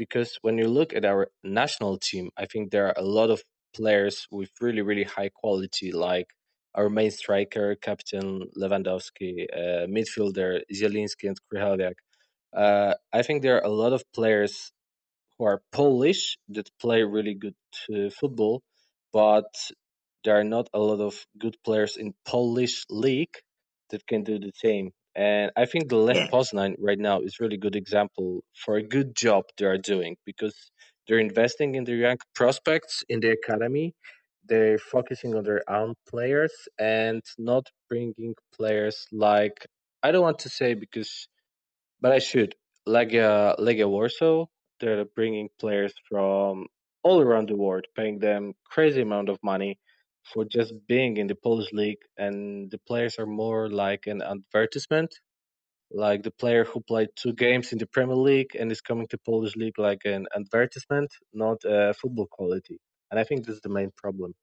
because 0.00 0.38
when 0.40 0.56
you 0.56 0.66
look 0.66 0.94
at 0.94 1.04
our 1.04 1.28
national 1.44 1.98
team, 1.98 2.30
I 2.42 2.46
think 2.46 2.70
there 2.70 2.86
are 2.88 2.94
a 2.96 3.10
lot 3.18 3.28
of 3.34 3.42
players 3.78 4.16
with 4.36 4.50
really 4.64 4.84
really 4.90 5.04
high 5.16 5.30
quality, 5.40 5.88
like 5.92 6.28
our 6.78 6.88
main 6.88 7.10
striker, 7.10 7.66
Captain 7.88 8.28
Lewandowski, 8.60 9.32
uh, 9.62 9.84
midfielder 9.96 10.50
Zielinski 10.78 11.24
and 11.30 11.38
Krychowiak. 11.46 11.98
Uh, 12.64 12.94
I 13.12 13.20
think 13.22 13.42
there 13.42 13.56
are 13.58 13.68
a 13.72 13.76
lot 13.82 13.92
of 13.92 14.02
players 14.18 14.72
who 15.36 15.44
are 15.50 15.60
Polish 15.70 16.38
that 16.54 16.68
play 16.82 17.02
really 17.02 17.36
good 17.44 17.58
uh, 17.94 18.08
football, 18.18 18.62
but 19.12 19.52
there 20.24 20.36
are 20.40 20.48
not 20.56 20.66
a 20.72 20.80
lot 20.90 21.00
of 21.08 21.14
good 21.44 21.56
players 21.66 21.98
in 22.02 22.14
Polish 22.24 22.76
league 22.88 23.36
that 23.90 24.06
can 24.06 24.22
do 24.24 24.38
the 24.38 24.52
same. 24.54 24.86
And 25.14 25.50
I 25.56 25.66
think 25.66 25.88
the 25.88 25.96
Lech 25.96 26.30
Poznan 26.30 26.76
right 26.78 26.98
now 26.98 27.20
is 27.20 27.40
really 27.40 27.56
good 27.56 27.76
example 27.76 28.44
for 28.54 28.76
a 28.76 28.82
good 28.82 29.14
job 29.16 29.44
they 29.58 29.66
are 29.66 29.78
doing 29.78 30.16
because 30.24 30.54
they're 31.06 31.18
investing 31.18 31.74
in 31.74 31.84
their 31.84 31.96
young 31.96 32.18
prospects 32.34 33.02
in 33.08 33.20
the 33.20 33.30
academy. 33.30 33.94
They're 34.48 34.78
focusing 34.78 35.34
on 35.34 35.44
their 35.44 35.62
own 35.68 35.94
players 36.08 36.52
and 36.78 37.22
not 37.38 37.66
bringing 37.88 38.34
players 38.56 39.06
like 39.12 39.66
I 40.02 40.12
don't 40.12 40.22
want 40.22 40.40
to 40.40 40.48
say 40.48 40.74
because 40.74 41.28
but 42.00 42.12
I 42.12 42.18
should. 42.18 42.54
Legia, 42.88 43.52
uh, 43.52 43.56
Legia 43.56 43.88
Warsaw, 43.88 44.46
they're 44.80 45.04
bringing 45.04 45.48
players 45.58 45.92
from 46.08 46.66
all 47.02 47.20
around 47.20 47.48
the 47.48 47.56
world, 47.56 47.86
paying 47.94 48.18
them 48.18 48.54
crazy 48.64 49.02
amount 49.02 49.28
of 49.28 49.38
money 49.42 49.78
for 50.24 50.44
just 50.44 50.74
being 50.86 51.16
in 51.16 51.26
the 51.26 51.34
Polish 51.34 51.72
league, 51.72 52.02
and 52.16 52.70
the 52.70 52.78
players 52.78 53.18
are 53.18 53.26
more 53.26 53.68
like 53.70 54.06
an 54.06 54.22
advertisement, 54.22 55.14
like 55.90 56.22
the 56.22 56.30
player 56.32 56.64
who 56.64 56.80
played 56.80 57.10
two 57.16 57.32
games 57.32 57.72
in 57.72 57.78
the 57.78 57.86
Premier 57.86 58.16
League 58.16 58.56
and 58.58 58.72
is 58.72 58.80
coming 58.80 59.08
to 59.08 59.18
Polish 59.18 59.56
league 59.56 59.78
like 59.78 60.02
an 60.04 60.26
advertisement, 60.36 61.10
not 61.32 61.58
a 61.64 61.94
football 61.94 62.28
quality. 62.30 62.78
And 63.10 63.20
I 63.20 63.24
think 63.24 63.46
that's 63.46 63.60
the 63.62 63.70
main 63.70 63.90
problem. 63.96 64.34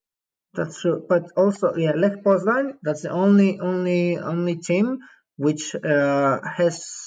that's 0.54 0.82
true. 0.82 1.06
But 1.08 1.32
also, 1.38 1.76
yeah, 1.76 1.92
Lech 1.96 2.24
Poznan. 2.24 2.78
That's 2.84 3.04
the 3.04 3.12
only 3.12 3.60
only 3.60 4.18
only 4.18 4.56
team 4.58 5.00
which 5.38 5.76
uh, 5.76 6.40
has 6.58 7.07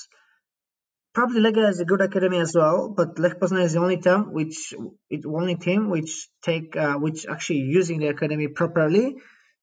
probably 1.14 1.40
Legia 1.40 1.66
has 1.66 1.80
a 1.80 1.84
good 1.84 2.00
academy 2.00 2.38
as 2.38 2.54
well, 2.54 2.92
but 2.96 3.18
Lech 3.18 3.38
Poznan 3.38 3.62
is 3.62 3.72
the 3.74 3.80
only 3.80 3.98
team 3.98 4.32
which 4.32 4.74
it 5.08 5.24
only 5.26 5.56
team 5.56 5.90
which 5.90 6.28
take 6.42 6.76
uh, 6.76 6.94
which 6.94 7.26
actually 7.26 7.60
using 7.60 7.98
the 8.00 8.08
academy 8.08 8.48
properly, 8.48 9.16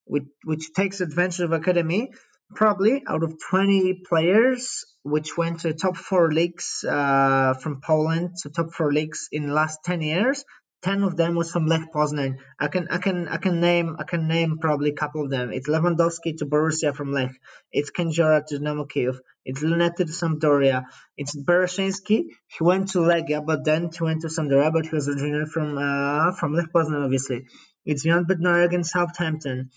which 0.05 0.25
which 0.43 0.73
takes 0.73 1.01
advantage 1.01 1.39
of 1.41 1.51
academy. 1.51 2.11
Probably 2.55 3.03
out 3.05 3.23
of 3.23 3.35
twenty 3.49 4.01
players 4.07 4.85
which 5.03 5.37
went 5.37 5.61
to 5.61 5.73
top 5.73 5.97
four 5.97 6.31
leagues 6.31 6.83
uh, 6.87 7.53
from 7.55 7.81
Poland 7.81 8.31
to 8.41 8.49
top 8.49 8.71
four 8.73 8.91
leagues 8.91 9.27
in 9.31 9.47
the 9.47 9.53
last 9.53 9.79
ten 9.83 10.01
years, 10.01 10.45
ten 10.87 11.03
of 11.03 11.17
them 11.17 11.35
was 11.35 11.51
from 11.51 11.65
Lech 11.65 11.91
Poznan. 11.93 12.37
I 12.57 12.67
can 12.73 12.87
I 12.89 12.97
can 13.05 13.27
I 13.27 13.37
can 13.37 13.59
name 13.59 13.97
I 13.99 14.03
can 14.11 14.27
name 14.27 14.57
probably 14.65 14.91
a 14.91 14.99
couple 15.01 15.23
of 15.23 15.29
them. 15.29 15.51
It's 15.51 15.67
Lewandowski 15.67 16.37
to 16.37 16.45
Borussia 16.45 16.95
from 16.95 17.11
Lech. 17.11 17.33
It's 17.73 17.91
Kędziora 17.91 18.45
to 18.47 18.57
Dynamo 18.57 18.85
Kiev. 18.85 19.19
It's 19.43 19.61
Linetty 19.61 20.03
to 20.09 20.15
Sampdoria. 20.21 20.85
It's 21.17 21.35
Bereszyński. 21.35 22.17
He 22.55 22.63
went 22.69 22.89
to 22.93 22.99
Legia, 22.99 23.45
but 23.45 23.65
then 23.65 23.89
he 23.97 24.03
went 24.03 24.21
to 24.21 24.27
Sampdoria, 24.27 24.71
but 24.71 24.85
he 24.85 24.95
was 24.95 25.09
originally 25.09 25.45
from 25.45 25.77
uh, 25.77 26.31
from 26.39 26.53
Lech 26.53 26.71
Poznan, 26.73 27.03
obviously. 27.03 27.47
It's 27.85 28.03
Jan 28.03 28.25
Bednarek 28.25 28.67
against 28.67 28.91
Southampton. 28.91 29.71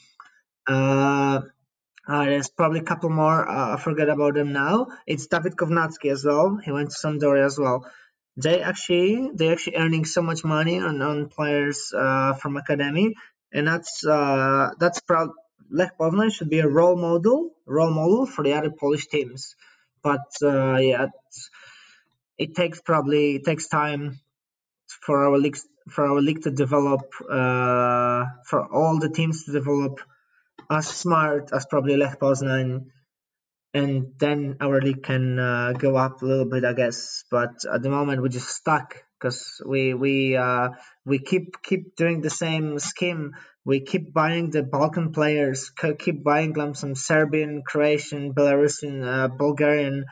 Uh, 0.68 1.40
uh, 2.08 2.24
there's 2.24 2.50
probably 2.50 2.80
a 2.80 2.90
couple 2.90 3.10
more. 3.10 3.48
Uh, 3.48 3.74
I 3.74 3.80
forget 3.80 4.08
about 4.08 4.34
them 4.34 4.52
now. 4.52 4.86
It's 5.06 5.26
David 5.26 5.56
Kownacki 5.56 6.12
as 6.12 6.24
well. 6.24 6.58
He 6.64 6.70
went 6.70 6.90
to 6.90 6.96
Sampdoria 6.96 7.46
as 7.46 7.58
well. 7.58 7.84
They 8.42 8.62
actually 8.62 9.30
they 9.34 9.50
actually 9.52 9.76
earning 9.76 10.04
so 10.04 10.22
much 10.22 10.44
money 10.44 10.78
on, 10.78 11.02
on 11.02 11.28
players 11.28 11.92
uh, 11.96 12.34
from 12.34 12.56
academy, 12.56 13.14
and 13.52 13.66
that's 13.66 14.04
uh, 14.06 14.70
that's 14.78 15.00
proud. 15.00 15.30
Lech 15.70 15.98
Poznan 15.98 16.32
should 16.32 16.50
be 16.50 16.60
a 16.60 16.68
role 16.68 16.96
model 16.96 17.52
role 17.66 17.90
model 17.90 18.26
for 18.26 18.42
the 18.44 18.54
other 18.54 18.70
Polish 18.70 19.06
teams. 19.08 19.54
But 20.02 20.26
uh, 20.42 20.76
yeah, 20.76 21.06
it 22.38 22.54
takes 22.56 22.80
probably 22.80 23.36
it 23.36 23.44
takes 23.44 23.68
time 23.68 24.20
for 24.88 25.24
our 25.26 25.38
leagues 25.38 25.66
for 25.88 26.06
our 26.06 26.20
league 26.20 26.42
to 26.42 26.50
develop 26.50 27.02
uh, 27.30 28.24
for 28.46 28.66
all 28.72 28.98
the 28.98 29.10
teams 29.10 29.44
to 29.44 29.52
develop 29.52 30.00
as 30.70 30.86
smart 30.88 31.50
as 31.52 31.66
probably 31.66 31.96
Lech 31.96 32.18
Poznan, 32.18 32.86
and 33.72 34.12
then 34.18 34.56
our 34.60 34.80
league 34.80 35.02
can 35.02 35.38
uh, 35.38 35.72
go 35.72 35.96
up 35.96 36.22
a 36.22 36.26
little 36.26 36.44
bit, 36.46 36.64
I 36.64 36.72
guess. 36.72 37.24
But 37.30 37.64
at 37.72 37.82
the 37.82 37.90
moment, 37.90 38.20
we're 38.22 38.28
just 38.28 38.48
stuck 38.48 38.96
because 39.18 39.60
we 39.64 39.94
we 39.94 40.36
uh, 40.36 40.70
we 41.04 41.18
keep 41.18 41.62
keep 41.62 41.96
doing 41.96 42.20
the 42.20 42.30
same 42.30 42.78
scheme. 42.78 43.32
We 43.64 43.80
keep 43.80 44.12
buying 44.12 44.50
the 44.50 44.62
Balkan 44.62 45.12
players, 45.12 45.70
keep 45.98 46.24
buying 46.24 46.54
them 46.54 46.74
some 46.74 46.94
Serbian, 46.94 47.62
Croatian, 47.62 48.32
Belarusian, 48.32 49.06
uh, 49.06 49.28
Bulgarian, 49.28 50.06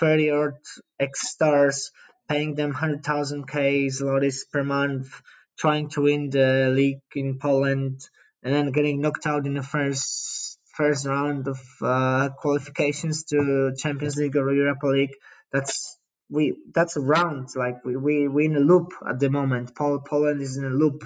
thirty 0.00 0.30
or 0.30 0.58
ex 0.98 1.28
stars, 1.28 1.92
paying 2.28 2.54
them 2.54 2.72
hundred 2.72 3.04
thousand 3.04 3.46
k 3.46 3.86
zlotys 3.86 4.50
per 4.50 4.64
month, 4.64 5.22
trying 5.58 5.90
to 5.90 6.02
win 6.02 6.30
the 6.30 6.72
league 6.74 7.02
in 7.14 7.38
Poland 7.38 8.00
and 8.42 8.54
then 8.54 8.70
getting 8.70 9.00
knocked 9.00 9.26
out 9.26 9.44
in 9.44 9.54
the 9.54 9.62
first 9.62 10.45
first 10.76 11.06
round 11.06 11.48
of 11.48 11.60
uh, 11.82 12.28
qualifications 12.38 13.24
to 13.24 13.72
Champions 13.76 14.16
League 14.16 14.36
or 14.36 14.52
Europa 14.52 14.86
League. 14.86 15.14
That's 15.52 15.98
we 16.28 16.56
that's 16.74 16.96
a 16.96 17.00
round 17.00 17.48
like 17.56 17.84
we 17.84 17.96
we 17.96 18.28
we 18.28 18.44
in 18.46 18.56
a 18.56 18.60
loop 18.60 18.92
at 19.08 19.18
the 19.18 19.30
moment. 19.30 19.74
Pol- 19.74 20.00
Poland 20.00 20.40
is 20.42 20.56
in 20.56 20.64
a 20.64 20.70
loop. 20.70 21.04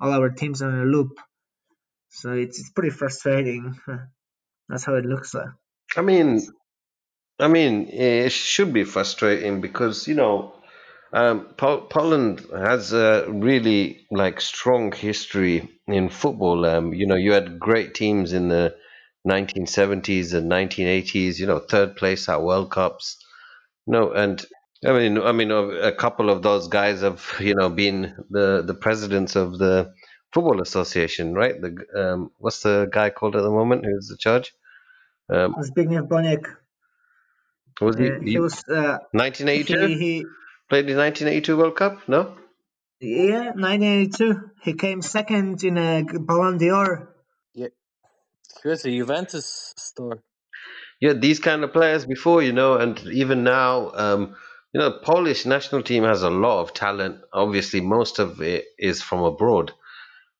All 0.00 0.12
our 0.12 0.30
teams 0.30 0.62
are 0.62 0.70
in 0.70 0.80
a 0.80 0.84
loop. 0.84 1.12
So 2.10 2.32
it's 2.32 2.58
it's 2.58 2.70
pretty 2.70 2.90
frustrating. 2.90 3.78
That's 4.68 4.84
how 4.84 4.96
it 4.96 5.06
looks 5.06 5.32
like. 5.34 5.48
I 5.96 6.02
mean, 6.02 6.40
I 7.38 7.48
mean, 7.48 7.88
it 7.88 8.32
should 8.32 8.72
be 8.72 8.84
frustrating 8.84 9.60
because 9.60 10.06
you 10.08 10.14
know, 10.14 10.54
um, 11.12 11.54
Pol- 11.56 11.86
Poland 11.86 12.46
has 12.52 12.92
a 12.92 13.26
really 13.30 14.06
like 14.10 14.40
strong 14.40 14.92
history 14.92 15.80
in 15.86 16.08
football. 16.08 16.66
Um, 16.66 16.92
you 16.92 17.06
know, 17.06 17.16
you 17.16 17.32
had 17.32 17.58
great 17.58 17.94
teams 17.94 18.32
in 18.32 18.48
the 18.48 18.76
1970s 19.28 20.34
and 20.34 20.50
1980s. 20.50 21.38
You 21.38 21.46
know, 21.46 21.58
third 21.58 21.96
place 21.96 22.28
at 22.28 22.42
World 22.42 22.70
Cups. 22.70 23.24
No, 23.86 24.12
and 24.12 24.44
I 24.84 24.92
mean, 24.92 25.18
I 25.18 25.32
mean, 25.32 25.50
a 25.50 25.92
couple 25.92 26.30
of 26.30 26.42
those 26.42 26.68
guys 26.68 27.00
have 27.02 27.34
you 27.40 27.54
know 27.54 27.68
been 27.68 28.14
the 28.30 28.62
the 28.62 28.74
presidents 28.74 29.36
of 29.36 29.58
the 29.58 29.92
football 30.32 30.60
association, 30.60 31.34
right? 31.34 31.60
The 31.60 31.76
um, 31.96 32.30
what's 32.38 32.62
the 32.62 32.88
guy 32.90 33.10
called 33.10 33.36
at 33.36 33.42
the 33.42 33.50
moment? 33.50 33.84
Who's 33.84 34.08
the 34.08 34.16
judge? 34.16 34.54
Um, 35.30 35.54
Zbigniew 35.54 36.08
Boniek, 36.08 36.46
was 37.80 37.96
he, 37.96 38.08
uh, 38.08 38.20
he 38.20 38.30
he 38.32 38.38
was 38.38 38.64
uh, 38.68 38.98
1982? 39.12 39.86
he 39.86 39.98
he 39.98 40.24
Played 40.68 40.86
the 40.86 40.96
1982 40.96 41.56
World 41.56 41.76
Cup? 41.76 42.08
No. 42.08 42.36
yeah 43.00 43.52
1982. 43.56 44.50
He 44.62 44.74
came 44.74 45.00
second 45.00 45.64
in 45.64 45.78
a 45.78 46.02
Ballon 46.02 46.58
d'Or. 46.58 47.14
Yeah, 48.64 48.64
he 48.64 48.68
was 48.70 48.84
a 48.84 48.90
Juventus. 48.90 49.74
You 51.00 51.08
had 51.10 51.22
these 51.22 51.38
kind 51.38 51.64
of 51.64 51.72
players 51.72 52.06
before, 52.06 52.42
you 52.42 52.52
know, 52.52 52.74
and 52.76 52.98
even 53.08 53.44
now, 53.44 53.92
um, 53.92 54.36
you 54.72 54.80
know, 54.80 54.98
Polish 55.02 55.46
national 55.46 55.82
team 55.82 56.04
has 56.04 56.22
a 56.22 56.30
lot 56.30 56.60
of 56.62 56.74
talent. 56.74 57.22
Obviously, 57.32 57.80
most 57.80 58.18
of 58.18 58.40
it 58.42 58.66
is 58.78 59.02
from 59.02 59.22
abroad, 59.22 59.72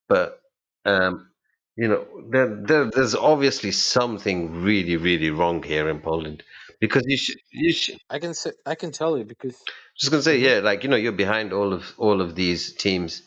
but 0.09 0.40
um, 0.85 1.31
you 1.76 1.88
know, 1.88 2.07
there, 2.31 2.62
there, 2.64 2.90
there's 2.90 3.14
obviously 3.14 3.72
something 3.72 4.62
really, 4.62 4.96
really 4.96 5.31
wrong 5.31 5.62
here 5.62 5.88
in 5.88 6.00
Poland 6.00 6.42
because 6.81 7.04
you 7.07 7.16
should 7.16 7.38
you 7.52 7.72
should 7.72 7.98
I 8.11 8.18
can 8.18 8.35
say, 8.35 8.52
I 8.66 8.74
can 8.74 8.92
tell 8.92 9.18
you 9.18 9.24
because 9.24 9.68
just 9.98 10.11
gonna 10.11 10.22
say 10.22 10.38
Mhm. 10.38 10.42
yeah 10.46 10.59
like 10.61 10.83
you 10.85 10.90
know 10.90 10.96
you're 10.96 11.12
behind 11.12 11.52
all 11.52 11.72
of 11.72 11.94
all 11.98 12.20
of 12.20 12.35
these 12.35 12.74
teams 12.74 13.22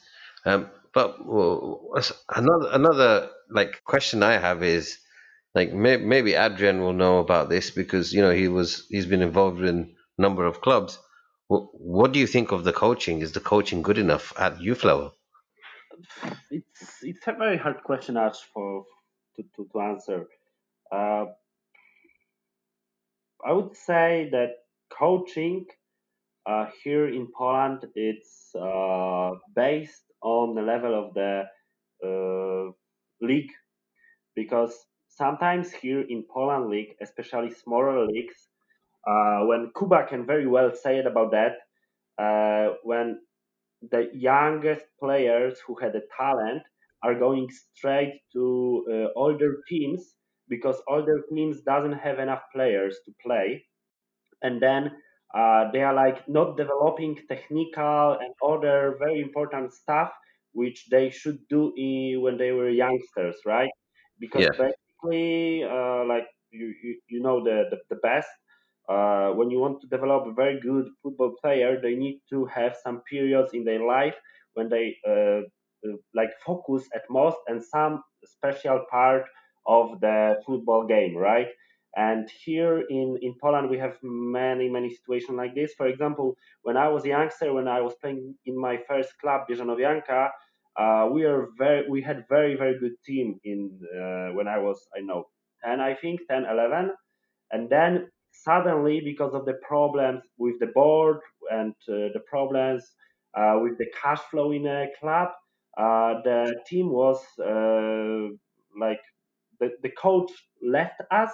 um 0.46 0.70
but 0.94 1.26
well, 1.26 1.92
another 2.36 2.70
another 2.74 3.30
like 3.52 3.82
question 3.86 4.24
i 4.24 4.38
have 4.38 4.64
is 4.64 4.98
like 5.56 5.74
may, 5.74 5.98
maybe 5.98 6.34
adrian 6.34 6.82
will 6.82 6.94
know 6.94 7.20
about 7.20 7.50
this 7.50 7.72
because 7.72 8.14
you 8.14 8.22
know 8.22 8.32
he 8.32 8.48
was 8.48 8.86
he's 8.90 9.06
been 9.06 9.22
involved 9.22 9.62
in 9.62 9.96
a 10.18 10.22
number 10.22 10.46
of 10.46 10.62
clubs. 10.62 11.00
What, 11.48 11.64
what 11.74 12.12
do 12.14 12.20
you 12.20 12.28
think 12.28 12.52
of 12.52 12.64
the 12.64 12.74
coaching? 12.74 13.22
Is 13.22 13.34
the 13.34 13.40
coaching 13.40 13.82
good 13.82 13.98
enough 13.98 14.34
at 14.38 14.62
youth 14.62 14.84
level? 14.84 15.14
It's 16.50 17.04
it's 17.04 17.28
a 17.28 17.34
very 17.34 17.58
hard 17.58 17.84
question 17.84 18.16
for 18.54 18.86
to, 19.36 19.44
to, 19.56 19.68
to 19.72 19.80
answer. 19.82 20.28
Uh, 20.92 21.26
I 23.46 23.54
would 23.54 23.76
say 23.76 24.30
that 24.32 24.52
coaching 24.98 25.66
uh, 26.46 26.68
here 26.84 27.08
in 27.08 27.28
Poland 27.38 27.86
it's 27.96 28.54
uh, 28.56 29.32
based 29.56 30.04
on 30.22 30.56
the 30.56 30.62
level 30.62 30.94
of 31.02 31.14
the 31.14 31.44
uh, 32.04 32.72
league 33.22 33.52
because 34.36 34.74
sometimes 35.10 35.72
here 35.74 36.02
in 36.02 36.24
Poland 36.34 36.70
league, 36.70 36.96
especially 37.02 37.52
smaller 37.52 38.06
leagues, 38.06 38.50
uh, 39.08 39.42
when 39.46 39.72
Kuba 39.78 40.06
can 40.08 40.26
very 40.26 40.48
well 40.48 40.72
say 40.74 40.98
it 41.00 41.06
about 41.08 41.32
that, 41.32 41.54
uh, 42.20 42.76
when 42.84 43.22
the 43.92 44.10
youngest 44.14 44.86
players 45.00 45.60
who 45.66 45.76
had 45.76 45.96
a 45.96 46.02
talent 46.18 46.64
are 47.04 47.16
going 47.16 47.50
straight 47.76 48.22
to 48.34 48.86
uh, 48.92 49.20
older 49.20 49.58
teams 49.70 50.16
because 50.50 50.82
older 50.88 51.22
teams 51.34 51.62
doesn't 51.62 51.94
have 52.00 52.20
enough 52.20 52.44
players 52.54 53.00
to 53.06 53.14
play. 53.26 53.66
And 54.42 54.62
then 54.62 54.92
uh, 55.36 55.72
they 55.72 55.82
are 55.84 55.94
like 55.94 56.28
not 56.28 56.58
developing 56.58 57.18
technical 57.28 58.18
and 58.22 58.34
other 58.46 58.96
very 59.00 59.22
important 59.22 59.74
stuff 59.74 60.12
which 60.54 60.88
they 60.90 61.10
should 61.10 61.40
do 61.50 61.74
in, 61.78 62.22
when 62.22 62.38
they 62.38 62.52
were 62.52 62.70
youngsters 62.70 63.38
right? 63.46 63.72
Because 64.20 64.48
yeah. 64.48 64.50
basically 64.58 65.64
uh, 65.64 66.06
like 66.06 66.28
you, 66.52 66.74
you, 66.84 67.02
you 67.10 67.22
know 67.22 67.44
the, 67.44 67.66
the, 67.72 67.78
the 67.90 67.96
best 68.02 68.30
uh, 68.90 69.32
when 69.32 69.50
you 69.50 69.60
want 69.60 69.80
to 69.82 69.88
develop 69.88 70.28
a 70.28 70.34
very 70.34 70.60
good 70.60 70.86
football 71.02 71.36
player 71.42 71.80
they 71.82 71.96
need 71.96 72.20
to 72.30 72.46
have 72.46 72.76
some 72.84 73.02
periods 73.10 73.52
in 73.54 73.64
their 73.64 73.84
life 73.86 74.16
when 74.54 74.70
they 74.70 74.96
uh, 75.08 75.42
uh, 75.88 75.96
like 76.14 76.32
focus 76.46 76.88
at 76.96 77.04
most 77.10 77.38
and 77.48 77.64
some 77.64 78.04
special 78.26 78.86
part 78.90 79.24
of 79.66 80.00
the 80.02 80.42
football 80.46 80.86
game 80.86 81.16
right 81.16 81.48
and 81.96 82.30
here 82.30 82.84
in, 82.90 83.18
in 83.22 83.36
Poland, 83.42 83.70
we 83.70 83.78
have 83.78 83.98
many, 84.02 84.70
many 84.70 84.94
situations 84.94 85.36
like 85.38 85.54
this. 85.56 85.74
For 85.74 85.88
example, 85.88 86.38
when 86.62 86.78
I 86.78 86.88
was 86.88 87.04
a 87.06 87.10
youngster, 87.10 87.54
when 87.54 87.68
I 87.68 87.82
was 87.82 87.96
playing 87.96 88.36
in 88.46 88.58
my 88.58 88.80
first 88.88 89.18
club, 89.20 89.42
Bieżanowianka, 89.50 90.30
uh, 90.78 91.10
we 91.12 91.26
are 91.26 91.50
very, 91.58 91.90
we 91.90 92.02
had 92.02 92.26
very, 92.30 92.56
very 92.56 92.80
good 92.80 92.94
team 93.06 93.40
in 93.44 93.78
uh, 93.94 94.34
when 94.34 94.48
I 94.48 94.58
was, 94.58 94.88
I 94.98 95.02
know, 95.02 95.28
10, 95.66 95.82
I 95.82 95.94
think, 95.94 96.22
10, 96.30 96.46
11. 96.46 96.94
And 97.52 97.70
then 97.70 98.10
suddenly, 98.32 99.02
because 99.02 99.34
of 99.34 99.46
the 99.46 99.56
problems 99.56 100.22
with 100.38 100.60
the 100.60 100.68
board 100.68 101.20
and 101.52 101.74
uh, 101.90 102.08
the 102.14 102.22
problems 102.26 102.86
uh, 103.38 103.60
with 103.62 103.78
the 103.78 103.88
cash 104.02 104.22
flow 104.32 104.54
in 104.54 104.66
a 104.66 104.88
club, 104.98 105.28
uh, 105.78 106.22
the 106.24 106.56
team 106.66 106.90
was 106.90 107.22
uh, 107.40 108.34
like 108.80 109.02
the, 109.60 109.72
the 109.84 109.90
coach 109.90 110.32
left 110.64 111.02
us 111.12 111.32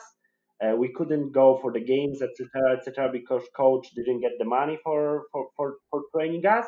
uh, 0.63 0.75
we 0.75 0.91
couldn't 0.93 1.31
go 1.31 1.59
for 1.61 1.71
the 1.71 1.79
games, 1.79 2.21
etc., 2.21 2.77
etc., 2.77 3.09
because 3.11 3.43
coach 3.55 3.87
didn't 3.95 4.21
get 4.21 4.31
the 4.39 4.45
money 4.45 4.77
for, 4.83 5.25
for, 5.31 5.47
for, 5.55 5.75
for 5.89 6.03
training 6.15 6.45
us. 6.45 6.65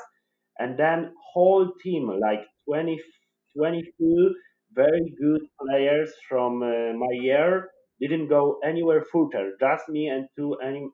And 0.59 0.77
then 0.77 1.13
whole 1.33 1.71
team, 1.81 2.07
like 2.21 2.41
20, 2.67 2.99
22 3.57 4.35
very 4.73 5.13
good 5.19 5.41
players 5.59 6.11
from 6.27 6.61
uh, 6.61 6.93
my 6.93 7.11
year, 7.13 7.69
didn't 7.99 8.27
go 8.27 8.59
anywhere 8.63 9.03
further. 9.11 9.53
Just 9.59 9.89
me 9.89 10.07
and 10.07 10.27
two, 10.37 10.53
any, 10.63 10.87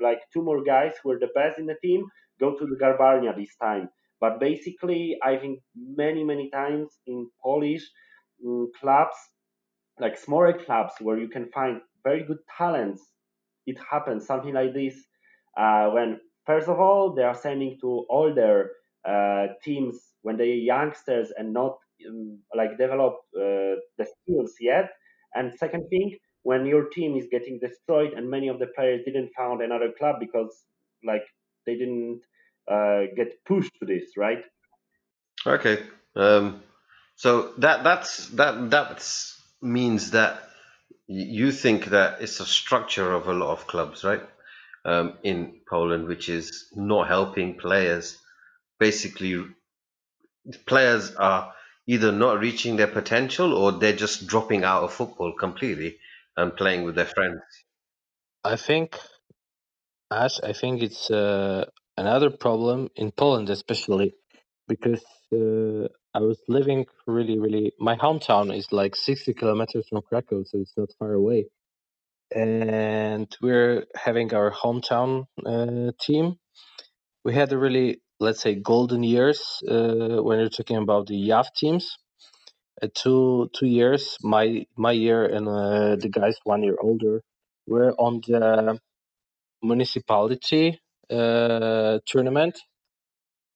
like 0.00 0.20
two 0.32 0.42
more 0.42 0.62
guys 0.64 0.92
who 1.02 1.10
were 1.10 1.18
the 1.18 1.28
best 1.34 1.58
in 1.58 1.66
the 1.66 1.76
team, 1.82 2.04
go 2.40 2.56
to 2.56 2.66
the 2.66 2.76
Garbarnia 2.76 3.36
this 3.36 3.54
time. 3.60 3.88
But 4.20 4.40
basically, 4.40 5.16
I 5.22 5.36
think 5.36 5.60
many, 5.76 6.24
many 6.24 6.50
times 6.50 6.88
in 7.06 7.30
Polish 7.42 7.82
mm, 8.44 8.66
clubs, 8.80 9.16
like 10.00 10.16
smaller 10.16 10.52
clubs 10.52 10.94
where 11.00 11.18
you 11.18 11.28
can 11.28 11.50
find 11.52 11.80
very 12.08 12.22
good 12.24 12.42
talents, 12.56 13.02
it 13.66 13.78
happens 13.90 14.26
something 14.26 14.54
like 14.54 14.72
this 14.74 14.94
uh, 15.58 15.86
when 15.90 16.20
first 16.46 16.68
of 16.68 16.78
all 16.80 17.14
they 17.14 17.22
are 17.22 17.34
sending 17.34 17.76
to 17.80 18.06
older 18.08 18.70
uh, 19.08 19.46
teams 19.64 19.96
when 20.22 20.36
they 20.36 20.50
are 20.50 20.64
youngsters 20.74 21.28
and 21.36 21.52
not 21.52 21.76
um, 22.08 22.38
like 22.56 22.78
develop 22.78 23.14
uh, 23.36 23.74
the 23.98 24.06
skills 24.14 24.54
yet. 24.60 24.90
And 25.34 25.52
second 25.58 25.88
thing, 25.90 26.16
when 26.42 26.66
your 26.66 26.88
team 26.88 27.16
is 27.16 27.26
getting 27.30 27.58
destroyed 27.60 28.12
and 28.14 28.30
many 28.30 28.48
of 28.48 28.58
the 28.58 28.68
players 28.76 29.02
didn't 29.04 29.30
found 29.36 29.62
another 29.62 29.90
club 29.98 30.16
because 30.20 30.52
like 31.04 31.26
they 31.66 31.76
didn't 31.76 32.20
uh, 32.70 33.02
get 33.16 33.44
pushed 33.46 33.72
to 33.80 33.86
this, 33.86 34.16
right? 34.16 34.42
okay 35.46 35.82
um 36.16 36.62
so 37.16 37.52
that 37.58 37.84
that's 37.84 38.28
that 38.30 38.70
that's 38.70 39.40
means 39.62 40.12
that 40.12 40.47
you 41.08 41.50
think 41.50 41.86
that 41.86 42.20
it's 42.20 42.40
a 42.40 42.46
structure 42.46 43.12
of 43.12 43.26
a 43.26 43.32
lot 43.32 43.50
of 43.50 43.66
clubs 43.66 44.04
right 44.04 44.22
um 44.84 45.14
in 45.22 45.60
poland 45.68 46.06
which 46.06 46.28
is 46.28 46.68
not 46.76 47.08
helping 47.08 47.54
players 47.54 48.18
basically 48.78 49.44
players 50.66 51.14
are 51.16 51.52
either 51.86 52.12
not 52.12 52.38
reaching 52.38 52.76
their 52.76 52.86
potential 52.86 53.54
or 53.54 53.72
they're 53.72 53.96
just 53.96 54.26
dropping 54.26 54.62
out 54.64 54.84
of 54.84 54.92
football 54.92 55.32
completely 55.32 55.96
and 56.36 56.54
playing 56.54 56.84
with 56.84 56.94
their 56.94 57.06
friends. 57.06 57.40
I 58.44 58.56
think, 58.56 58.96
Ash, 60.10 60.38
I 60.42 60.52
think 60.52 60.82
it's 60.82 61.10
uh, 61.10 61.64
another 61.96 62.30
problem 62.30 62.90
in 62.94 63.10
Poland, 63.10 63.50
especially 63.50 64.14
because 64.68 65.02
uh, 65.32 65.88
I 66.18 66.20
was 66.22 66.40
living 66.48 66.86
really, 67.06 67.38
really. 67.38 67.72
My 67.78 67.94
hometown 67.94 68.52
is 68.52 68.72
like 68.72 68.96
60 68.96 69.34
kilometers 69.34 69.86
from 69.88 70.02
Krakow, 70.02 70.42
so 70.42 70.58
it's 70.58 70.76
not 70.76 70.90
far 70.98 71.12
away. 71.12 71.46
And 72.34 73.28
we're 73.40 73.86
having 73.94 74.34
our 74.34 74.50
hometown 74.50 75.26
uh, 75.46 75.92
team. 76.00 76.34
We 77.24 77.34
had 77.34 77.52
a 77.52 77.58
really, 77.58 78.00
let's 78.18 78.40
say, 78.42 78.56
golden 78.56 79.04
years 79.04 79.62
uh, 79.70 80.20
when 80.26 80.40
you're 80.40 80.48
talking 80.48 80.78
about 80.78 81.06
the 81.06 81.14
YAF 81.14 81.54
teams. 81.54 81.96
Uh, 82.82 82.88
two 82.94 83.48
two 83.56 83.66
years, 83.66 84.16
my 84.22 84.66
my 84.76 84.92
year 84.92 85.24
and 85.24 85.46
uh, 85.46 85.94
the 86.02 86.08
guys 86.08 86.36
one 86.42 86.64
year 86.64 86.78
older, 86.82 87.22
were 87.68 87.92
on 87.92 88.20
the 88.26 88.80
municipality 89.62 90.80
uh, 91.10 92.00
tournament. 92.06 92.58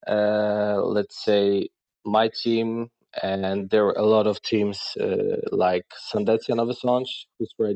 Uh, 0.07 0.81
let's 0.83 1.25
say 1.25 1.69
my 2.05 2.31
team 2.43 2.91
and 3.21 3.69
there 3.71 3.85
were 3.85 3.97
a 3.97 4.07
lot 4.07 4.27
of 4.27 4.41
teams 4.43 4.97
uh, 5.01 5.37
like 5.51 5.85
Sandecja 6.13 6.51
Nowy 6.57 6.75
Sącz, 6.83 7.27
who's 7.39 7.53
were 7.59 7.75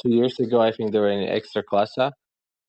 two 0.00 0.10
years 0.10 0.38
ago. 0.38 0.60
I 0.60 0.72
think 0.72 0.92
they 0.92 0.98
were 0.98 1.10
in 1.10 1.28
Ekstraklasa. 1.28 2.12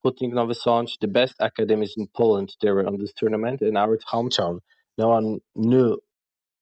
Putting 0.02 0.32
Nowy 0.32 0.54
Sącz, 0.54 0.92
the 1.00 1.08
best 1.08 1.34
academies 1.40 1.94
in 1.96 2.06
Poland, 2.16 2.54
they 2.62 2.70
were 2.70 2.86
on 2.86 2.98
this 2.98 3.12
tournament 3.16 3.60
in 3.62 3.76
our 3.76 3.98
hometown. 4.10 4.60
No 4.96 5.08
one 5.08 5.40
knew 5.54 5.98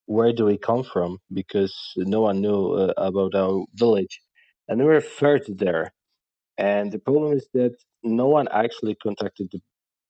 where 0.07 0.33
do 0.33 0.44
we 0.44 0.57
come 0.59 0.83
from 0.85 1.18
because 1.33 1.75
no 1.96 2.20
one 2.22 2.40
knew 2.40 2.72
uh, 2.72 2.92
about 2.96 3.35
our 3.35 3.64
village, 3.75 4.20
and 4.68 4.81
we 4.81 4.87
were 4.87 5.01
third 5.01 5.42
there. 5.49 5.92
And 6.59 6.90
the 6.90 6.99
problem 6.99 7.33
is 7.33 7.46
that 7.55 7.77
no 8.03 8.27
one 8.27 8.49
actually 8.51 8.94
contacted 8.94 9.49
the 9.53 9.61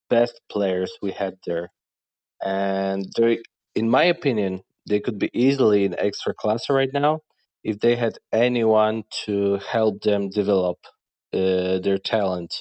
best 0.09 0.41
players 0.51 0.93
we 1.03 1.11
had 1.11 1.37
there. 1.47 1.71
And 2.43 3.07
they, 3.17 3.41
in 3.77 3.91
my 3.91 4.05
opinion, 4.05 4.63
they 4.89 5.01
could 5.01 5.21
be 5.21 5.31
easily 5.35 5.87
in 5.87 5.99
extra 6.01 6.35
class 6.35 6.71
right 6.71 6.91
now 6.95 7.21
if 7.65 7.81
they 7.81 7.97
had 7.97 8.19
anyone 8.33 9.05
to 9.27 9.59
help 9.59 10.03
them 10.03 10.31
develop 10.31 10.79
uh, 11.35 11.81
their 11.81 11.99
talent. 11.99 12.55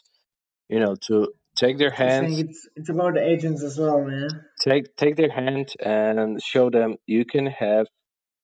You 0.69 0.81
know, 0.81 0.95
to 1.07 1.33
take 1.57 1.79
their 1.79 1.93
I 2.03 2.09
think 2.11 2.39
hands, 2.39 2.39
it's 2.39 2.67
it's 2.75 2.89
about 2.89 3.15
the 3.15 3.23
agents 3.27 3.63
as 3.63 3.79
well, 3.79 4.03
man. 4.05 4.29
take 4.61 4.95
take 4.97 5.17
their 5.17 5.31
hand, 5.31 5.73
and 5.83 6.41
show 6.43 6.69
them 6.71 6.97
you 7.07 7.25
can 7.25 7.47
have, 7.47 7.87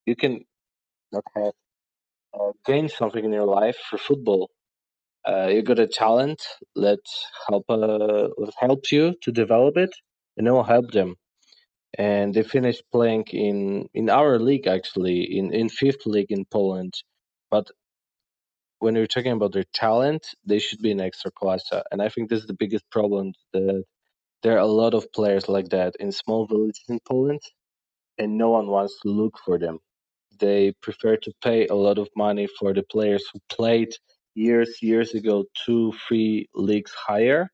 you 0.05 0.15
can 0.15 0.45
not 1.11 1.25
have, 1.35 1.53
uh, 2.39 2.51
gain 2.65 2.89
something 2.89 3.25
in 3.25 3.33
your 3.33 3.47
life 3.47 3.77
for 3.89 3.97
football. 3.97 4.51
Uh, 5.27 5.47
you 5.47 5.63
got 5.63 5.79
a 5.79 5.87
talent. 5.87 6.41
Let's 6.75 7.25
help. 7.49 7.65
Uh, 7.69 8.29
let's 8.37 8.57
help 8.59 8.91
you 8.91 9.15
to 9.23 9.31
develop 9.31 9.77
it, 9.77 9.91
and 10.37 10.47
then 10.47 10.53
we'll 10.55 10.63
help 10.63 10.91
them. 10.91 11.15
And 11.97 12.33
they 12.33 12.43
finished 12.43 12.83
playing 12.91 13.25
in 13.31 13.89
in 13.93 14.09
our 14.09 14.39
league 14.39 14.67
actually 14.67 15.37
in 15.37 15.53
in 15.53 15.69
fifth 15.69 16.05
league 16.05 16.31
in 16.31 16.45
Poland, 16.45 16.93
but 17.51 17.67
when 18.79 18.95
you're 18.95 19.07
talking 19.07 19.31
about 19.31 19.53
their 19.53 19.65
talent, 19.73 20.27
they 20.45 20.59
should 20.59 20.81
be 20.81 20.91
in 20.91 20.99
Ekstraklasa, 20.99 21.73
uh, 21.73 21.83
and 21.91 22.01
I 22.01 22.09
think 22.09 22.29
this 22.29 22.41
is 22.41 22.47
the 22.47 22.55
biggest 22.63 22.89
problem 22.91 23.33
that 23.53 23.85
there 24.43 24.55
are 24.55 24.67
a 24.69 24.77
lot 24.83 24.93
of 24.93 25.11
players 25.13 25.49
like 25.49 25.69
that 25.69 25.95
in 25.99 26.11
small 26.11 26.47
villages 26.47 26.83
in 26.89 26.99
Poland, 27.07 27.41
and 28.17 28.37
no 28.37 28.49
one 28.51 28.67
wants 28.67 28.99
to 29.01 29.09
look 29.09 29.37
for 29.45 29.59
them. 29.59 29.79
They 30.39 30.73
prefer 30.81 31.17
to 31.17 31.33
pay 31.43 31.67
a 31.67 31.75
lot 31.75 31.97
of 31.99 32.09
money 32.15 32.47
for 32.59 32.73
the 32.73 32.83
players 32.83 33.23
who 33.33 33.39
played 33.49 33.95
years, 34.35 34.81
years 34.81 35.13
ago, 35.15 35.45
two, 35.65 35.93
three 36.07 36.49
leagues 36.55 36.93
higher, 36.93 37.49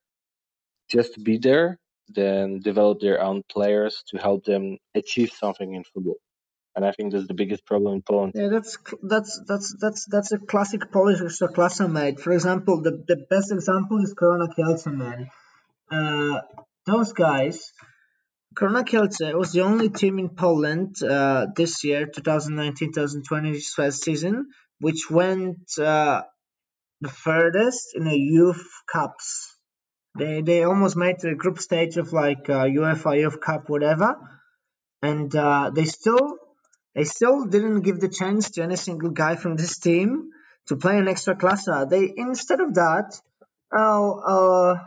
just 0.89 1.15
to 1.15 1.21
be 1.21 1.37
there, 1.37 1.79
than 2.09 2.59
develop 2.59 2.99
their 2.99 3.21
own 3.21 3.43
players 3.51 4.03
to 4.09 4.17
help 4.17 4.45
them 4.45 4.77
achieve 4.95 5.31
something 5.31 5.73
in 5.73 5.83
football. 5.83 6.17
And 6.75 6.85
I 6.85 6.91
think 6.91 7.11
that's 7.11 7.27
the 7.27 7.33
biggest 7.33 7.65
problem 7.65 7.95
in 7.95 8.01
Poland. 8.03 8.33
Yeah, 8.35 8.49
that's 8.49 8.77
that's 9.01 9.41
that's 9.47 9.75
that's 9.81 10.05
that's 10.05 10.31
a 10.31 10.37
classic 10.37 10.91
Polish 10.91 11.21
Ekstraklasa, 11.21 11.91
mate. 11.91 12.19
For 12.19 12.31
example, 12.31 12.83
the, 12.83 13.03
the 13.07 13.25
best 13.29 13.51
example 13.51 13.97
is 14.03 14.13
Korona 14.13 14.47
Kielce, 14.47 14.85
man. 14.85 15.27
Uh, 15.91 16.41
those 16.85 17.13
guys, 17.13 17.73
Korona 18.55 18.83
Kielce 18.83 19.33
was 19.35 19.53
the 19.53 19.61
only 19.61 19.89
team 19.89 20.19
in 20.19 20.29
Poland 20.29 21.01
uh, 21.01 21.47
this 21.55 21.83
year, 21.83 22.05
2019-2020 22.05 23.91
season, 23.93 24.45
which 24.79 25.09
went 25.09 25.57
uh, 25.79 26.21
the 27.01 27.09
furthest 27.09 27.95
in 27.95 28.03
the 28.05 28.17
youth 28.17 28.65
cups. 28.91 29.56
They 30.17 30.41
they 30.41 30.63
almost 30.63 30.95
made 30.95 31.19
the 31.19 31.35
group 31.35 31.59
stage 31.59 31.97
of 31.97 32.11
like 32.13 32.49
uh, 32.49 32.65
UEFA 32.65 33.19
Youth 33.19 33.39
Cup, 33.39 33.69
whatever, 33.69 34.15
and 35.01 35.33
uh, 35.35 35.71
they 35.73 35.85
still 35.85 36.37
they 36.95 37.03
still 37.03 37.45
didn't 37.45 37.81
give 37.81 37.99
the 37.99 38.09
chance 38.09 38.51
to 38.51 38.63
any 38.63 38.75
single 38.75 39.11
guy 39.11 39.35
from 39.35 39.55
this 39.55 39.77
team 39.77 40.29
to 40.67 40.75
play 40.75 40.97
an 40.97 41.05
Ekstraklasa. 41.05 41.89
They 41.89 42.11
instead 42.15 42.61
of 42.61 42.73
that, 42.75 43.19
oh, 43.71 44.19
uh, 44.19 44.79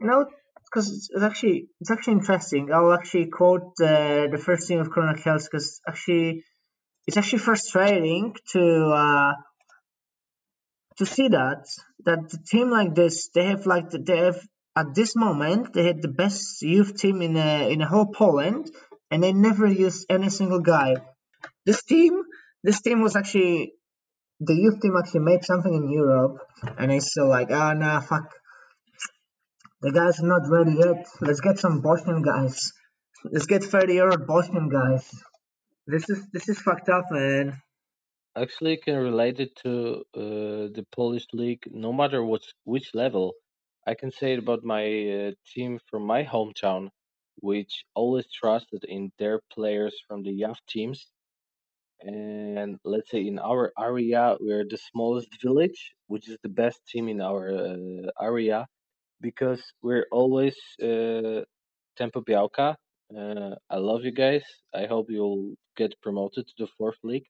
you 0.00 0.06
know, 0.08 0.26
because 0.64 0.88
it's, 0.92 1.22
actually 1.22 1.68
it's 1.80 1.90
actually 1.90 2.14
interesting. 2.14 2.72
I'll 2.72 2.92
actually 2.92 3.26
quote 3.26 3.74
uh, 3.80 4.26
the 4.34 4.42
first 4.44 4.66
team 4.66 4.80
of 4.80 4.90
Korona 4.90 5.14
Kielce 5.14 5.44
because 5.44 5.80
actually 5.86 6.44
it's 7.06 7.16
actually 7.16 7.40
frustrating 7.40 8.34
to 8.52 8.62
uh, 8.86 9.32
to 10.98 11.06
see 11.06 11.28
that 11.28 11.66
that 12.04 12.30
the 12.30 12.38
team 12.50 12.70
like 12.70 12.94
this 12.94 13.28
they 13.34 13.46
have 13.46 13.66
like 13.66 13.90
the, 13.90 13.98
they 13.98 14.18
have 14.18 14.40
at 14.76 14.94
this 14.94 15.14
moment 15.16 15.72
they 15.72 15.84
had 15.84 16.02
the 16.02 16.08
best 16.08 16.62
youth 16.62 16.96
team 16.96 17.22
in 17.22 17.36
a, 17.36 17.70
in 17.70 17.80
a 17.80 17.88
whole 17.88 18.06
Poland 18.06 18.70
and 19.10 19.22
they 19.22 19.32
never 19.32 19.66
used 19.66 20.06
any 20.08 20.30
single 20.30 20.60
guy. 20.60 20.96
This 21.66 21.82
team 21.82 22.22
this 22.62 22.80
team 22.80 23.00
was 23.02 23.16
actually 23.16 23.72
the 24.40 24.54
youth 24.54 24.80
team 24.80 24.96
actually 24.96 25.20
made 25.20 25.44
something 25.44 25.74
in 25.74 25.90
Europe 25.90 26.38
and 26.78 26.92
it's 26.92 27.10
still 27.10 27.28
like 27.28 27.50
oh 27.50 27.72
nah 27.72 28.00
fuck 28.00 28.30
the 29.82 29.90
guys 29.90 30.20
are 30.20 30.26
not 30.26 30.48
ready 30.48 30.76
yet. 30.78 31.06
Let's 31.20 31.40
get 31.40 31.58
some 31.58 31.80
Bosnian 31.80 32.22
guys. 32.22 32.72
Let's 33.24 33.46
get 33.46 33.64
30 33.64 33.92
year 33.92 34.08
old 34.08 34.28
Bosnian 34.28 34.68
guys. 34.68 35.10
This 35.88 36.08
is 36.08 36.24
this 36.32 36.48
is 36.48 36.60
fucked 36.60 36.88
up 36.88 37.06
man. 37.10 37.60
Actually, 38.36 38.76
can 38.78 38.96
relate 38.96 39.40
it 39.40 39.54
to 39.56 40.04
uh, 40.14 40.68
the 40.76 40.86
Polish 40.90 41.26
league, 41.32 41.64
no 41.70 41.92
matter 41.92 42.22
what 42.24 42.42
which 42.64 42.94
level. 42.94 43.34
I 43.86 43.94
can 43.94 44.10
say 44.10 44.32
it 44.34 44.38
about 44.38 44.64
my 44.64 44.84
uh, 44.84 45.32
team 45.52 45.78
from 45.88 46.04
my 46.06 46.24
hometown, 46.24 46.90
which 47.36 47.84
always 47.94 48.26
trusted 48.32 48.84
in 48.84 49.12
their 49.18 49.40
players 49.54 49.94
from 50.06 50.22
the 50.22 50.32
youth 50.32 50.60
teams. 50.68 51.10
And 52.00 52.78
let's 52.84 53.10
say 53.10 53.26
in 53.26 53.38
our 53.38 53.72
area, 53.78 54.36
we're 54.40 54.64
the 54.68 54.78
smallest 54.78 55.30
village, 55.42 55.94
which 56.06 56.28
is 56.28 56.38
the 56.42 56.48
best 56.62 56.80
team 56.86 57.08
in 57.08 57.20
our 57.20 57.44
uh, 57.52 58.10
area, 58.20 58.66
because 59.20 59.62
we're 59.82 60.06
always 60.10 60.56
uh, 60.82 61.42
Tempo 61.96 62.20
Białka. 62.22 62.76
Uh, 63.16 63.54
I 63.70 63.76
love 63.76 64.04
you 64.04 64.12
guys. 64.12 64.44
I 64.74 64.86
hope 64.86 65.10
you'll 65.10 65.54
get 65.76 66.00
promoted 66.02 66.46
to 66.48 66.54
the 66.58 66.68
fourth 66.78 66.98
league 67.04 67.26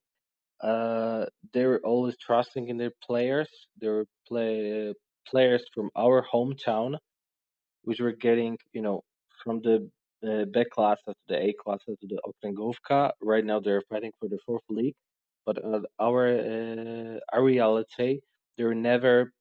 uh, 0.63 1.27
they 1.53 1.67
were 1.67 1.81
always 1.85 2.17
trusting 2.19 2.69
in 2.69 2.77
their 2.79 2.93
players. 3.05 3.49
They 3.81 3.89
were 3.89 4.07
play 4.29 4.95
players 5.29 5.65
from 5.75 5.91
our 5.97 6.25
hometown, 6.33 6.97
which 7.83 8.01
were 8.01 8.13
getting, 8.13 8.59
you 8.73 8.83
know, 8.83 9.03
from 9.43 9.61
the 9.63 9.91
uh, 10.27 10.45
B 10.53 10.65
class 10.65 10.99
to 11.07 11.15
the 11.29 11.37
A 11.43 11.53
class 11.53 11.81
to 11.87 11.97
the 12.03 12.21
Okręgówka. 12.27 13.13
Right 13.23 13.45
now, 13.45 13.61
they're 13.61 13.83
fighting 13.91 14.13
for 14.21 14.29
the 14.29 14.39
fourth 14.47 14.63
league. 14.69 14.95
But 15.45 15.65
uh, 15.65 15.81
our 16.01 16.29
uh, 16.29 17.19
area, 17.35 17.69
let's 17.69 17.97
they're 18.57 18.75
never 18.75 19.33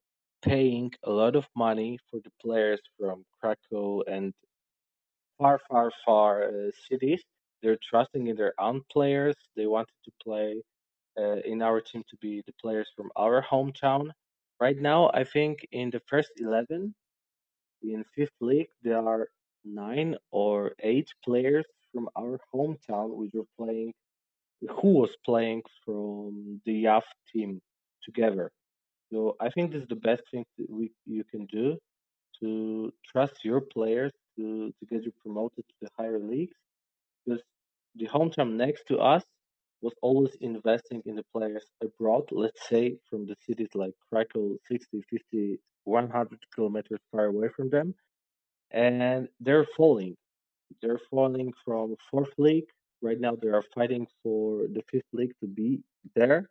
paying 0.41 0.91
a 1.03 1.11
lot 1.11 1.35
of 1.35 1.47
money 1.55 1.99
for 2.09 2.19
the 2.23 2.31
players 2.41 2.79
from 2.99 3.23
Krakow 3.39 4.01
and 4.07 4.33
far, 5.37 5.59
far, 5.69 5.91
far 6.05 6.43
uh, 6.45 6.71
cities. 6.89 7.23
They're 7.61 7.77
trusting 7.89 8.27
in 8.27 8.35
their 8.35 8.53
own 8.59 8.81
players. 8.91 9.35
They 9.55 9.67
wanted 9.67 9.93
to 10.05 10.11
play 10.23 10.55
uh, 10.57 10.70
Uh, 11.17 11.41
in 11.43 11.61
our 11.61 11.81
team 11.81 12.03
to 12.09 12.15
be 12.21 12.41
the 12.47 12.53
players 12.53 12.89
from 12.95 13.11
our 13.17 13.43
hometown. 13.43 14.11
Right 14.61 14.77
now, 14.79 15.11
I 15.13 15.25
think 15.25 15.67
in 15.73 15.89
the 15.89 16.01
first 16.07 16.31
11 16.37 16.95
in 17.83 18.05
fifth 18.15 18.39
league, 18.39 18.69
there 18.81 18.97
are 18.97 19.27
nine 19.65 20.15
or 20.31 20.71
eight 20.79 21.09
players 21.23 21.65
from 21.91 22.07
our 22.17 22.39
hometown 22.53 23.09
which 23.09 23.31
were 23.33 23.49
playing, 23.57 23.93
who 24.81 24.93
was 24.93 25.15
playing 25.25 25.63
from 25.83 26.61
the 26.65 26.85
YAF 26.85 27.03
team 27.33 27.61
together. 28.03 28.49
So 29.11 29.35
I 29.41 29.49
think 29.49 29.71
this 29.71 29.81
is 29.81 29.89
the 29.89 29.95
best 29.95 30.23
thing 30.31 30.45
that 30.57 30.69
we 30.69 30.91
you 31.05 31.25
can 31.25 31.45
do 31.47 31.77
to 32.39 32.93
trust 33.05 33.43
your 33.43 33.59
players 33.59 34.13
to, 34.37 34.73
to 34.79 34.85
get 34.85 35.03
you 35.03 35.11
promoted 35.21 35.65
to 35.67 35.75
the 35.81 35.89
higher 35.97 36.19
leagues 36.19 36.55
because 37.25 37.41
the 37.95 38.07
hometown 38.07 38.53
next 38.53 38.87
to 38.87 38.97
us 38.99 39.25
was 39.81 39.93
always 40.01 40.35
investing 40.41 41.01
in 41.05 41.15
the 41.15 41.25
players 41.33 41.65
abroad, 41.81 42.23
let's 42.31 42.67
say 42.67 42.97
from 43.09 43.25
the 43.25 43.35
cities 43.45 43.69
like 43.73 43.93
Krakow, 44.09 44.57
60, 44.67 45.01
50, 45.09 45.59
100 45.85 46.39
kilometers 46.53 46.99
far 47.11 47.25
away 47.25 47.49
from 47.55 47.69
them. 47.69 47.95
And 48.71 49.27
they're 49.39 49.67
falling. 49.75 50.15
They're 50.81 51.01
falling 51.09 51.53
from 51.65 51.95
fourth 52.09 52.33
league. 52.37 52.69
Right 53.01 53.19
now, 53.19 53.35
they 53.35 53.49
are 53.49 53.63
fighting 53.73 54.07
for 54.21 54.67
the 54.67 54.83
fifth 54.89 55.11
league 55.11 55.33
to 55.41 55.47
be 55.47 55.81
there. 56.15 56.49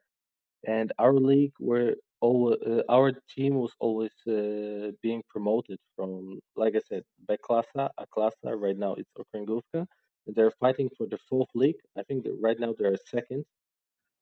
And 0.67 0.93
our 0.99 1.15
league, 1.15 1.53
where 1.59 1.95
uh, 2.23 2.83
our 2.89 3.13
team 3.35 3.55
was 3.55 3.73
always 3.79 4.13
uh, 4.29 4.91
being 5.01 5.23
promoted 5.31 5.79
from, 5.97 6.41
like 6.57 6.75
I 6.77 6.81
said, 6.87 7.05
Beklasa, 7.27 7.89
A-klasa. 7.97 8.61
Right 8.61 8.77
now, 8.77 8.95
it's 8.95 9.11
Okręgówka 9.17 9.87
they're 10.27 10.53
fighting 10.61 10.91
for 10.97 11.07
the 11.07 11.19
fourth 11.29 11.49
league. 11.55 11.81
I 11.97 12.03
think 12.03 12.25
that 12.25 12.37
right 12.41 12.59
now 12.59 12.75
they're 12.79 12.97
second. 13.11 13.45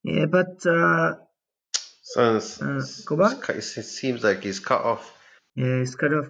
Yeah, 0.05 0.27
but 0.27 0.65
uh, 0.67 1.15
Sounds, 2.03 2.63
uh, 2.63 2.81
go 3.05 3.17
back. 3.17 3.49
it 3.51 3.63
seems 3.63 4.25
like 4.25 4.43
he's 4.43 4.61
cut 4.61 4.83
off. 4.83 5.13
Yeah, 5.55 5.83
it's 5.83 5.95
cut 5.95 6.13
off. 6.15 6.29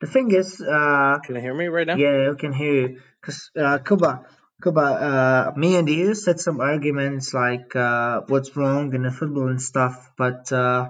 The 0.00 0.06
thing 0.06 0.32
is, 0.34 0.60
uh, 0.60 1.18
Can 1.24 1.34
you 1.36 1.40
hear 1.40 1.54
me 1.54 1.66
right 1.66 1.86
now? 1.86 1.96
yeah, 1.96 2.32
I 2.32 2.40
can 2.40 2.52
hear 2.52 2.72
you. 2.72 3.00
Cause 3.22 3.50
uh, 3.56 3.78
Kuba, 3.78 4.24
Kuba, 4.62 4.80
uh, 4.80 5.52
me 5.56 5.76
and 5.76 5.88
you 5.88 6.14
said 6.14 6.40
some 6.40 6.60
arguments 6.60 7.34
like 7.34 7.76
uh, 7.76 8.22
what's 8.28 8.56
wrong 8.56 8.94
in 8.94 9.02
the 9.02 9.10
football 9.10 9.48
and 9.48 9.60
stuff, 9.60 10.10
but 10.16 10.50
uh, 10.50 10.88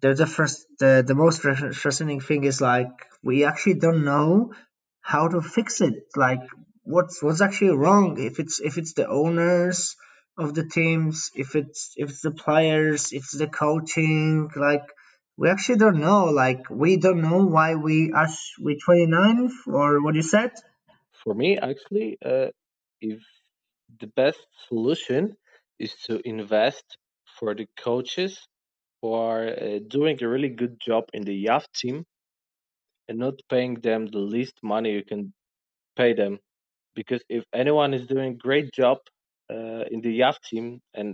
the 0.00 0.14
the 0.14 0.26
first, 0.26 0.66
the, 0.78 1.04
the 1.06 1.14
most 1.14 1.42
frustrating 1.42 2.20
thing 2.20 2.44
is 2.44 2.60
like 2.60 2.90
we 3.22 3.44
actually 3.44 3.74
don't 3.74 4.04
know 4.04 4.52
how 5.02 5.28
to 5.28 5.42
fix 5.42 5.80
it. 5.82 6.04
Like 6.16 6.40
what's 6.94 7.22
what's 7.22 7.42
actually 7.42 7.76
wrong 7.76 8.16
if 8.18 8.40
it's 8.40 8.60
if 8.60 8.78
it's 8.78 8.94
the 8.94 9.08
owners 9.08 9.96
of 10.38 10.54
the 10.54 10.64
teams 10.64 11.30
if 11.34 11.56
it's 11.56 11.92
if 11.96 12.10
it's 12.10 12.22
the 12.22 12.30
players 12.30 13.12
if 13.12 13.24
it's 13.24 13.38
the 13.38 13.48
coaching 13.48 14.50
like 14.56 14.86
we 15.36 15.50
actually 15.50 15.78
don't 15.78 16.00
know 16.00 16.24
like 16.26 16.62
we 16.70 16.96
don't 16.96 17.22
know 17.22 17.44
why 17.46 17.74
we 17.76 18.12
are 18.12 18.28
we 18.60 18.78
29th 18.88 19.52
or 19.68 20.02
what 20.02 20.14
you 20.16 20.22
said? 20.22 20.52
For 21.24 21.34
me, 21.34 21.58
actually, 21.58 22.18
uh, 22.24 22.48
if 23.00 23.20
the 24.00 24.08
best 24.08 24.40
solution 24.68 25.36
is 25.78 25.94
to 26.06 26.20
invest 26.28 26.84
for 27.38 27.54
the 27.54 27.66
coaches 27.78 28.38
who 29.02 29.12
are 29.14 29.48
uh, 29.48 29.78
doing 29.88 30.18
a 30.22 30.28
really 30.28 30.48
good 30.48 30.80
job 30.80 31.04
in 31.14 31.22
the 31.22 31.46
YAF 31.46 31.64
team 31.74 32.04
and 33.08 33.18
not 33.18 33.34
paying 33.50 33.74
them 33.76 34.06
the 34.06 34.18
least 34.18 34.54
money 34.62 34.92
you 34.92 35.04
can 35.04 35.32
pay 35.96 36.14
them 36.14 36.38
because 36.98 37.22
if 37.28 37.44
anyone 37.54 37.94
is 37.94 38.08
doing 38.08 38.30
a 38.32 38.42
great 38.46 38.68
job 38.72 38.98
uh, 39.54 39.84
in 39.92 40.00
the 40.00 40.12
YAF 40.20 40.36
team, 40.50 40.80
and 40.98 41.08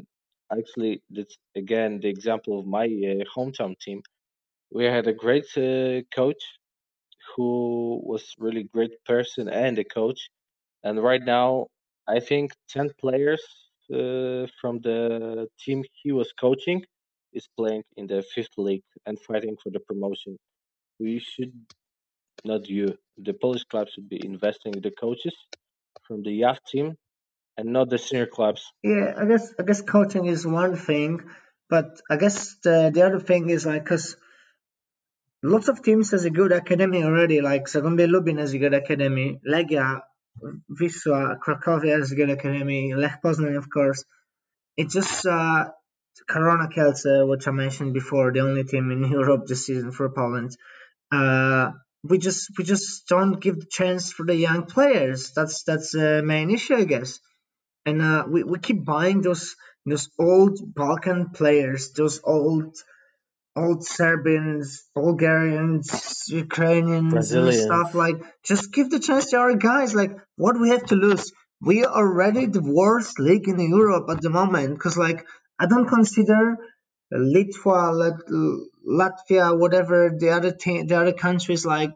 actually 0.51 1.03
that's 1.11 1.37
again 1.62 2.01
the 2.01 2.09
example 2.16 2.59
of 2.59 2.64
my 2.78 2.87
uh, 2.87 3.24
hometown 3.37 3.72
team, 3.85 4.01
we 4.76 4.85
had 4.97 5.07
a 5.07 5.16
great 5.24 5.49
uh, 5.59 6.01
coach 6.18 6.43
who 7.30 7.51
was 8.11 8.22
really 8.39 8.64
great 8.76 8.95
person 9.05 9.45
and 9.64 9.78
a 9.78 9.85
coach, 9.99 10.20
and 10.85 10.95
right 11.11 11.24
now 11.39 11.66
I 12.16 12.18
think 12.28 12.47
ten 12.74 12.89
players 13.03 13.45
uh, 13.99 14.47
from 14.59 14.74
the 14.89 15.47
team 15.62 15.85
he 16.03 16.12
was 16.12 16.32
coaching 16.47 16.80
is 17.39 17.47
playing 17.59 17.85
in 17.99 18.07
the 18.07 18.22
fifth 18.35 18.57
league 18.57 18.89
and 19.07 19.20
fighting 19.28 19.57
for 19.62 19.70
the 19.74 19.80
promotion. 19.80 20.39
We 20.99 21.18
should 21.18 21.55
not 22.43 22.62
you. 22.70 22.97
The 23.18 23.35
Polish 23.35 23.64
clubs 23.64 23.93
should 23.93 24.09
be 24.09 24.20
investing 24.24 24.72
in 24.76 24.80
the 24.80 24.95
coaches 25.05 25.37
from 26.07 26.23
the 26.23 26.33
youth 26.33 26.59
team 26.71 26.97
and 27.57 27.73
not 27.73 27.91
the 27.91 27.99
senior 27.99 28.27
clubs. 28.27 28.63
Yeah, 28.83 29.15
I 29.17 29.25
guess 29.27 29.53
I 29.59 29.63
guess 29.63 29.83
coaching 29.83 30.27
is 30.27 30.47
one 30.47 30.77
thing, 30.77 31.21
but 31.69 32.01
I 32.11 32.17
guess 32.17 32.57
the 32.63 32.91
the 32.93 33.03
other 33.03 33.21
thing 33.21 33.51
is 33.51 33.67
like 33.67 33.85
because 33.85 34.17
lots 35.43 35.69
of 35.69 35.83
teams 35.83 36.11
has 36.11 36.25
a 36.25 36.31
good 36.31 36.53
academy 36.53 37.03
already. 37.05 37.41
Like 37.41 37.67
Zagłębie 37.67 38.09
Lubin 38.09 38.39
has 38.39 38.53
a 38.55 38.59
good 38.59 38.75
academy, 38.75 39.41
Legia, 39.47 40.01
Wisła, 40.81 41.39
Cracovia 41.39 41.99
has 41.99 42.13
a 42.13 42.17
good 42.17 42.31
academy, 42.31 42.95
Lech 42.95 43.21
Poznań, 43.23 43.57
of 43.57 43.69
course. 43.71 44.05
It's 44.77 44.95
just 44.95 45.27
uh, 45.27 45.71
Korona 46.29 46.69
Kielce, 46.69 47.29
which 47.29 47.47
I 47.47 47.53
mentioned 47.53 47.95
before, 47.95 48.33
the 48.33 48.41
only 48.41 48.65
team 48.65 48.91
in 48.91 49.05
Europe 49.11 49.47
this 49.47 49.67
season 49.67 49.93
for 49.93 50.09
Poland. 50.11 50.57
Uh, 51.13 51.73
we 52.05 52.19
just 52.19 52.51
we 52.59 52.65
just 52.65 53.09
don't 53.09 53.41
give 53.41 53.61
the 53.61 53.67
chance 53.67 54.13
for 54.13 54.27
the 54.27 54.37
young 54.37 54.67
players. 54.67 55.33
That's 55.35 55.63
that's 55.65 55.93
the 55.93 56.23
main 56.23 56.51
issue, 56.51 56.77
I 56.77 56.85
guess. 56.85 57.19
And 57.87 58.03
uh, 58.03 58.25
we 58.29 58.45
we 58.45 58.59
keep 58.59 58.85
buying 58.85 59.23
those 59.23 59.57
those 59.87 60.09
old 60.19 60.61
Balkan 60.75 61.31
players, 61.31 61.93
those 61.93 62.21
old 62.25 62.77
old 63.57 63.85
Serbians, 63.87 64.85
Bulgarians, 64.95 66.25
Ukrainians, 66.29 67.33
and 67.33 67.55
stuff. 67.55 67.95
Like, 67.95 68.17
just 68.43 68.73
give 68.73 68.91
the 68.91 68.99
chance 68.99 69.31
to 69.31 69.39
our 69.39 69.55
guys. 69.57 69.95
Like, 69.95 70.13
what 70.37 70.61
we 70.61 70.71
have 70.71 70.87
to 70.87 70.97
lose? 70.97 71.33
We 71.61 71.85
are 71.85 71.95
already 71.95 72.47
the 72.47 72.63
worst 72.63 73.19
league 73.19 73.49
in 73.49 73.61
Europe 73.61 74.07
at 74.11 74.21
the 74.21 74.31
moment. 74.31 74.75
Because, 74.75 74.99
like, 74.99 75.25
I 75.59 75.67
don't 75.67 75.89
consider 75.89 76.57
Litva, 77.13 78.19
Latvia, 78.87 79.59
whatever 79.59 80.14
the 80.18 80.30
other 80.30 80.53
team, 80.53 80.87
the 80.87 80.97
other 81.01 81.12
countries 81.12 81.64
like 81.66 81.93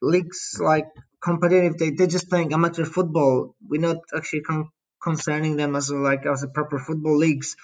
leagues 0.00 0.58
like 0.60 0.86
competitive. 1.22 1.78
They 1.78 1.90
they're 1.90 2.06
just 2.06 2.30
playing 2.30 2.52
amateur 2.52 2.84
football. 2.84 3.54
We're 3.66 3.80
not 3.80 3.98
actually 4.16 4.42
con- 4.42 4.70
concerning 5.02 5.56
them 5.56 5.76
as 5.76 5.90
a, 5.90 5.96
like 5.96 6.26
as 6.26 6.42
a 6.42 6.48
proper 6.48 6.78
football 6.78 7.16
leagues. 7.16 7.56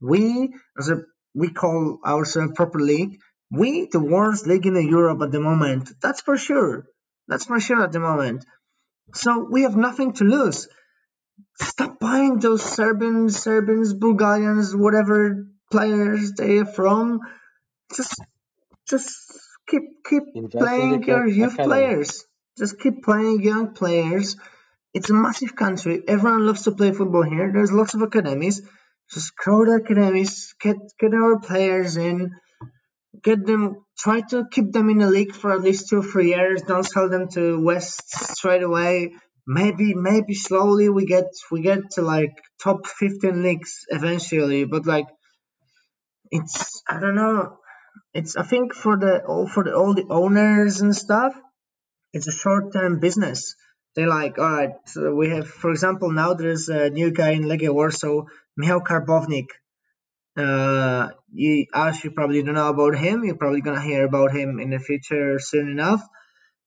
We 0.00 0.54
as 0.78 0.90
a 0.90 1.02
we 1.34 1.50
call 1.50 2.00
ourselves 2.06 2.52
proper 2.54 2.80
league. 2.80 3.18
We 3.50 3.88
the 3.90 4.00
worst 4.00 4.46
league 4.46 4.66
in 4.66 4.76
Europe 4.76 5.22
at 5.22 5.32
the 5.32 5.40
moment. 5.40 5.90
That's 6.02 6.20
for 6.20 6.36
sure. 6.36 6.86
That's 7.28 7.46
for 7.46 7.60
sure 7.60 7.82
at 7.82 7.92
the 7.92 8.00
moment. 8.00 8.44
So 9.14 9.46
we 9.50 9.62
have 9.62 9.76
nothing 9.76 10.12
to 10.14 10.24
lose. 10.24 10.68
Stop 11.60 12.00
buying 12.00 12.38
those 12.38 12.62
Serbians, 12.62 13.38
Serbians, 13.38 13.94
Bulgarians, 13.94 14.74
whatever 14.74 15.46
players 15.70 16.32
they 16.32 16.58
are 16.58 16.66
from. 16.66 17.20
Just 17.94 18.20
just 18.88 19.10
keep 19.68 19.82
keep 20.08 20.22
Invest 20.34 20.58
playing 20.58 21.02
your 21.04 21.26
youth 21.26 21.54
academy. 21.54 21.74
players. 21.74 22.24
Just 22.58 22.80
keep 22.80 23.02
playing 23.02 23.42
young 23.42 23.74
players. 23.74 24.36
It's 24.94 25.10
a 25.10 25.14
massive 25.14 25.54
country. 25.54 26.02
Everyone 26.08 26.46
loves 26.46 26.62
to 26.62 26.72
play 26.72 26.92
football 26.92 27.22
here. 27.22 27.52
There's 27.52 27.72
lots 27.72 27.94
of 27.94 28.02
academies. 28.02 28.62
Just 29.12 29.36
grow 29.36 29.64
the 29.64 29.82
academies. 29.84 30.54
Get 30.60 30.76
get 30.98 31.14
our 31.14 31.38
players 31.40 31.96
in. 31.96 32.32
Get 33.22 33.46
them. 33.46 33.84
Try 33.98 34.22
to 34.30 34.44
keep 34.50 34.72
them 34.72 34.90
in 34.90 34.98
the 34.98 35.10
league 35.10 35.34
for 35.34 35.52
at 35.52 35.62
least 35.62 35.88
two 35.88 36.00
or 36.00 36.02
three 36.02 36.28
years. 36.28 36.62
Don't 36.62 36.84
sell 36.84 37.08
them 37.08 37.28
to 37.30 37.60
West 37.62 38.10
straight 38.36 38.62
away. 38.62 39.12
Maybe 39.46 39.94
maybe 39.94 40.34
slowly 40.34 40.88
we 40.88 41.06
get 41.06 41.26
we 41.50 41.62
get 41.62 41.90
to 41.92 42.02
like 42.02 42.32
top 42.62 42.86
fifteen 42.86 43.42
leagues 43.42 43.84
eventually. 43.88 44.64
But 44.64 44.86
like 44.86 45.06
it's 46.30 46.82
I 46.88 47.00
don't 47.00 47.14
know. 47.16 47.58
It's 48.14 48.36
I 48.36 48.42
think 48.42 48.74
for 48.74 48.96
the 48.96 49.24
all 49.24 49.46
for 49.46 49.64
the 49.64 49.74
all 49.74 49.94
the 49.94 50.06
owners 50.10 50.80
and 50.80 50.94
stuff 50.94 51.34
it's 52.16 52.28
a 52.28 52.32
short-term 52.32 52.98
business. 52.98 53.56
They 53.94 54.06
like, 54.06 54.38
all 54.38 54.50
right, 54.50 54.74
so 54.86 55.14
we 55.14 55.28
have, 55.30 55.48
for 55.48 55.70
example, 55.70 56.10
now 56.12 56.34
there's 56.34 56.68
a 56.68 56.90
new 56.90 57.10
guy 57.10 57.30
in 57.30 57.44
Legia 57.44 57.72
Warsaw, 57.72 58.24
Michał 58.58 58.80
Karbownik. 58.80 59.48
Uh, 60.36 61.08
you, 61.32 61.66
as 61.74 62.02
you 62.04 62.10
probably 62.10 62.42
don't 62.42 62.54
know 62.54 62.68
about 62.68 62.96
him, 62.96 63.24
you're 63.24 63.36
probably 63.36 63.62
gonna 63.62 63.82
hear 63.82 64.04
about 64.04 64.32
him 64.32 64.58
in 64.58 64.70
the 64.70 64.78
future 64.78 65.38
soon 65.38 65.70
enough. 65.70 66.02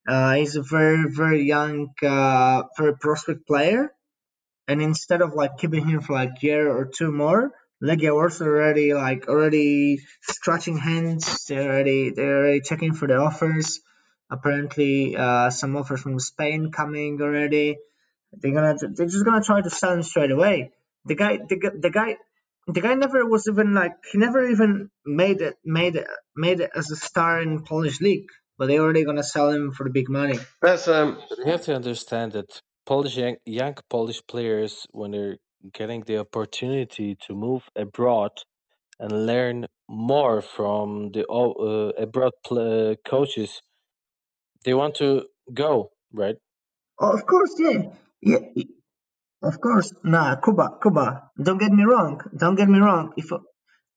Uh, 0.08 0.34
he's 0.36 0.56
a 0.56 0.64
very, 0.64 1.06
very 1.08 1.44
young, 1.44 1.94
uh, 2.04 2.64
very 2.78 2.96
prospect 2.98 3.46
player, 3.48 3.92
and 4.68 4.82
instead 4.82 5.22
of 5.22 5.34
like 5.34 5.58
keeping 5.58 5.88
him 5.88 6.02
for 6.02 6.14
like 6.14 6.42
year 6.42 6.70
or 6.70 6.86
two 6.86 7.12
more, 7.12 7.52
Legia 7.84 8.14
Warsaw 8.14 8.46
already 8.46 8.94
like 8.94 9.28
already 9.30 10.00
scratching 10.22 10.78
hands. 10.78 11.46
They're 11.48 11.70
already 11.72 12.12
they're 12.12 12.38
already 12.40 12.62
checking 12.62 12.94
for 12.94 13.08
the 13.08 13.18
offers 13.18 13.80
apparently 14.32 15.16
uh, 15.18 15.50
some 15.50 15.76
offers 15.78 16.02
from 16.02 16.20
Spain 16.20 16.72
coming 16.72 17.22
already. 17.22 17.78
They're 18.34 18.54
gonna 18.54 18.76
they're 18.96 19.08
just 19.08 19.26
gonna 19.26 19.44
try 19.44 19.62
to 19.62 19.70
sell 19.70 19.94
him 19.94 20.04
straight 20.04 20.32
away. 20.32 20.72
The 21.06 21.16
guy 21.16 21.40
the, 21.48 21.58
gu- 21.58 21.80
the 21.80 21.90
guy 21.90 22.18
the 22.68 22.82
guy 22.82 22.96
never 22.96 23.26
was 23.26 23.48
even 23.50 23.74
like 23.74 23.94
he 24.12 24.18
never 24.20 24.48
even 24.50 24.92
made 25.06 25.42
it 25.42 25.56
made 25.66 25.96
it 25.96 26.08
made 26.36 26.60
it 26.62 26.72
as 26.76 26.92
a 26.92 26.98
star 26.98 27.42
in 27.42 27.64
Polish 27.64 28.02
league, 28.02 28.28
but 28.58 28.68
they're 28.68 28.82
already 28.82 29.06
gonna 29.06 29.24
sell 29.24 29.52
him 29.52 29.72
for 29.72 29.86
the 29.86 29.92
big 29.92 30.10
money. 30.10 30.40
That's 30.62 30.88
um. 30.88 31.20
But 31.30 31.40
you 31.40 31.46
have 31.52 31.64
to 31.64 31.76
understand 31.76 32.34
that 32.34 32.62
Polish 32.86 33.18
young, 33.18 33.38
young 33.46 33.76
Polish 33.90 34.22
players, 34.28 34.86
when 34.92 35.12
they're 35.12 35.38
getting 35.74 36.04
the 36.04 36.20
opportunity 36.20 37.16
to 37.28 37.36
move 37.36 37.64
abroad 37.76 38.32
and 39.00 39.28
learn 39.28 39.68
more 39.90 40.42
from 40.42 41.12
the 41.14 41.26
o- 41.30 41.54
uh, 41.54 42.02
abroad 42.02 42.34
pl- 42.46 42.96
coaches, 43.06 43.62
they 44.66 44.74
want 44.74 44.96
to 44.96 45.26
go, 45.54 45.92
right? 46.14 46.38
Oh, 47.00 47.12
of 47.14 47.26
course, 47.28 47.54
yeah, 47.60 47.84
yeah. 48.22 48.64
Of 49.42 49.62
course, 49.62 49.94
nah, 50.04 50.36
Kuba, 50.38 50.80
Kuba. 50.84 51.32
Don't 51.42 51.60
get 51.60 51.72
me 51.72 51.84
wrong. 51.86 52.22
Don't 52.38 52.56
get 52.56 52.70
me 52.70 52.80
wrong. 52.80 53.14
If 53.18 53.32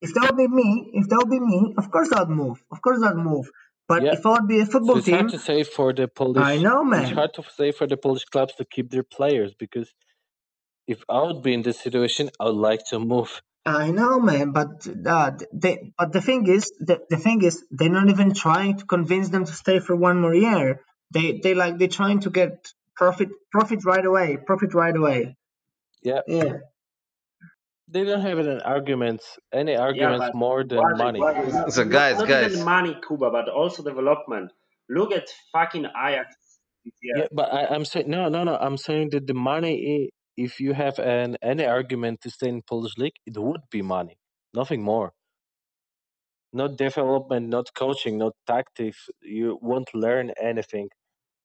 if 0.01 0.15
that 0.15 0.31
would 0.31 0.39
be 0.39 0.49
me, 0.49 0.91
if 0.95 1.09
that 1.09 1.19
would 1.19 1.31
be 1.31 1.41
me, 1.41 1.75
of 1.79 1.91
course 1.91 2.11
I'd 2.15 2.29
move. 2.31 2.63
Of 2.71 2.83
course 2.83 3.03
I'd 3.05 3.17
move. 3.17 3.51
But 3.89 4.05
Yeah. 4.05 4.13
if 4.13 4.25
I 4.27 4.31
would 4.33 4.49
be 4.49 4.61
a 4.61 4.67
So 4.67 4.71
football 4.73 4.99
it's 4.99 5.07
team, 5.07 5.27
hard 5.27 5.29
to 5.31 5.39
say 5.39 5.65
for 5.65 5.93
the 5.95 6.09
Polish. 6.09 6.45
I 6.45 6.59
know, 6.59 6.85
man. 6.85 7.05
It's 7.05 7.13
hard 7.13 7.35
to 7.35 7.45
say 7.57 7.73
for 7.73 7.87
the 7.87 7.97
Polish 7.99 8.25
clubs 8.27 8.55
to 8.57 8.65
keep 8.67 8.91
their 8.91 9.05
players 9.05 9.55
because 9.59 9.93
if 10.87 11.03
I 11.09 11.23
would 11.23 11.43
be 11.43 11.55
in 11.55 11.63
this 11.63 11.81
situation, 11.81 12.31
I 12.41 12.45
would 12.47 12.57
like 12.57 12.85
to 12.91 12.99
move. 12.99 13.41
I 13.65 13.93
know, 13.93 14.19
man, 14.19 14.51
but 14.53 14.87
uh, 15.07 15.33
they, 15.53 15.93
but 15.97 16.13
the 16.13 16.21
thing 16.21 16.49
is, 16.49 16.73
the, 16.81 17.01
the 17.11 17.17
thing 17.17 17.43
is, 17.43 17.65
they're 17.71 17.89
not 17.91 18.09
even 18.09 18.35
trying 18.35 18.79
to 18.79 18.85
convince 18.87 19.29
them 19.29 19.45
to 19.45 19.53
stay 19.53 19.79
for 19.79 19.95
one 19.95 20.21
more 20.21 20.35
year. 20.35 20.81
They, 21.13 21.41
they 21.43 21.55
like, 21.55 21.79
they're 21.79 21.87
trying 21.89 22.21
to 22.21 22.31
get 22.31 22.73
profit, 22.97 23.29
profit 23.53 23.85
right 23.85 24.05
away, 24.05 24.37
profit 24.45 24.75
right 24.75 24.97
away. 24.97 25.37
Yeah, 26.03 26.21
Yeah, 26.27 26.55
they 27.89 28.05
don't 28.05 28.21
have 28.23 28.39
any 28.41 28.61
arguments, 28.61 29.39
any 29.53 29.77
arguments 29.77 30.27
but 30.27 30.35
more 30.35 30.65
than 30.65 30.79
Błażej, 30.79 30.99
money. 30.99 31.21
Błażej, 31.21 31.73
So 31.73 31.85
not- 31.85 31.93
guys, 31.93 32.19
not 32.19 32.29
guys. 32.29 32.53
even 32.55 32.65
money, 32.65 32.97
Kuba, 33.07 33.31
but 33.31 33.49
also 33.49 33.83
development. 33.85 34.51
Look 34.89 35.13
at 35.13 35.29
fucking 35.53 35.85
Ajax 35.87 36.35
this 36.85 36.95
year. 37.03 37.17
Yeah, 37.19 37.27
but 37.33 37.53
I, 37.53 37.67
I'm 37.75 37.85
saying 37.85 38.09
no, 38.11 38.29
no, 38.29 38.45
no. 38.45 38.57
I'm 38.57 38.77
saying 38.77 39.11
that 39.11 39.27
the 39.27 39.35
money, 39.35 39.75
i- 39.95 40.11
if 40.37 40.61
you 40.61 40.73
have 40.75 40.99
an 40.99 41.37
any 41.43 41.65
argument 41.65 42.21
to 42.23 42.31
stay 42.31 42.49
in 42.49 42.63
Polish 42.63 42.97
league, 42.99 43.17
it 43.27 43.37
would 43.39 43.63
be 43.71 43.83
money, 43.83 44.17
nothing 44.55 44.83
more. 44.83 45.13
Not 46.53 46.77
development, 46.77 47.49
not 47.49 47.75
coaching, 47.75 48.19
not 48.19 48.35
tactics. 48.47 49.09
You 49.23 49.59
won't 49.63 49.95
learn 49.95 50.33
anything. 50.41 50.89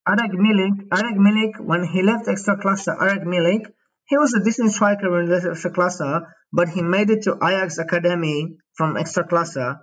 Arek 0.07 0.33
Milik, 0.33 0.89
Arek 0.89 1.17
Milik, 1.17 1.59
when 1.59 1.85
he 1.85 2.03
left 2.03 2.27
Ekstraklasa, 2.27 2.97
Arek 2.97 3.23
Milik, 3.23 3.71
he 4.05 4.17
was 4.17 4.33
a 4.33 4.43
decent 4.43 4.71
striker 4.71 5.09
left 5.25 5.45
Ekstraklasa, 5.45 6.27
but 6.51 6.69
he 6.69 6.81
made 6.81 7.09
it 7.09 7.23
to 7.23 7.35
Ajax 7.35 7.77
Academy 7.77 8.57
from 8.73 8.95
Ekstraklasa, 8.95 9.79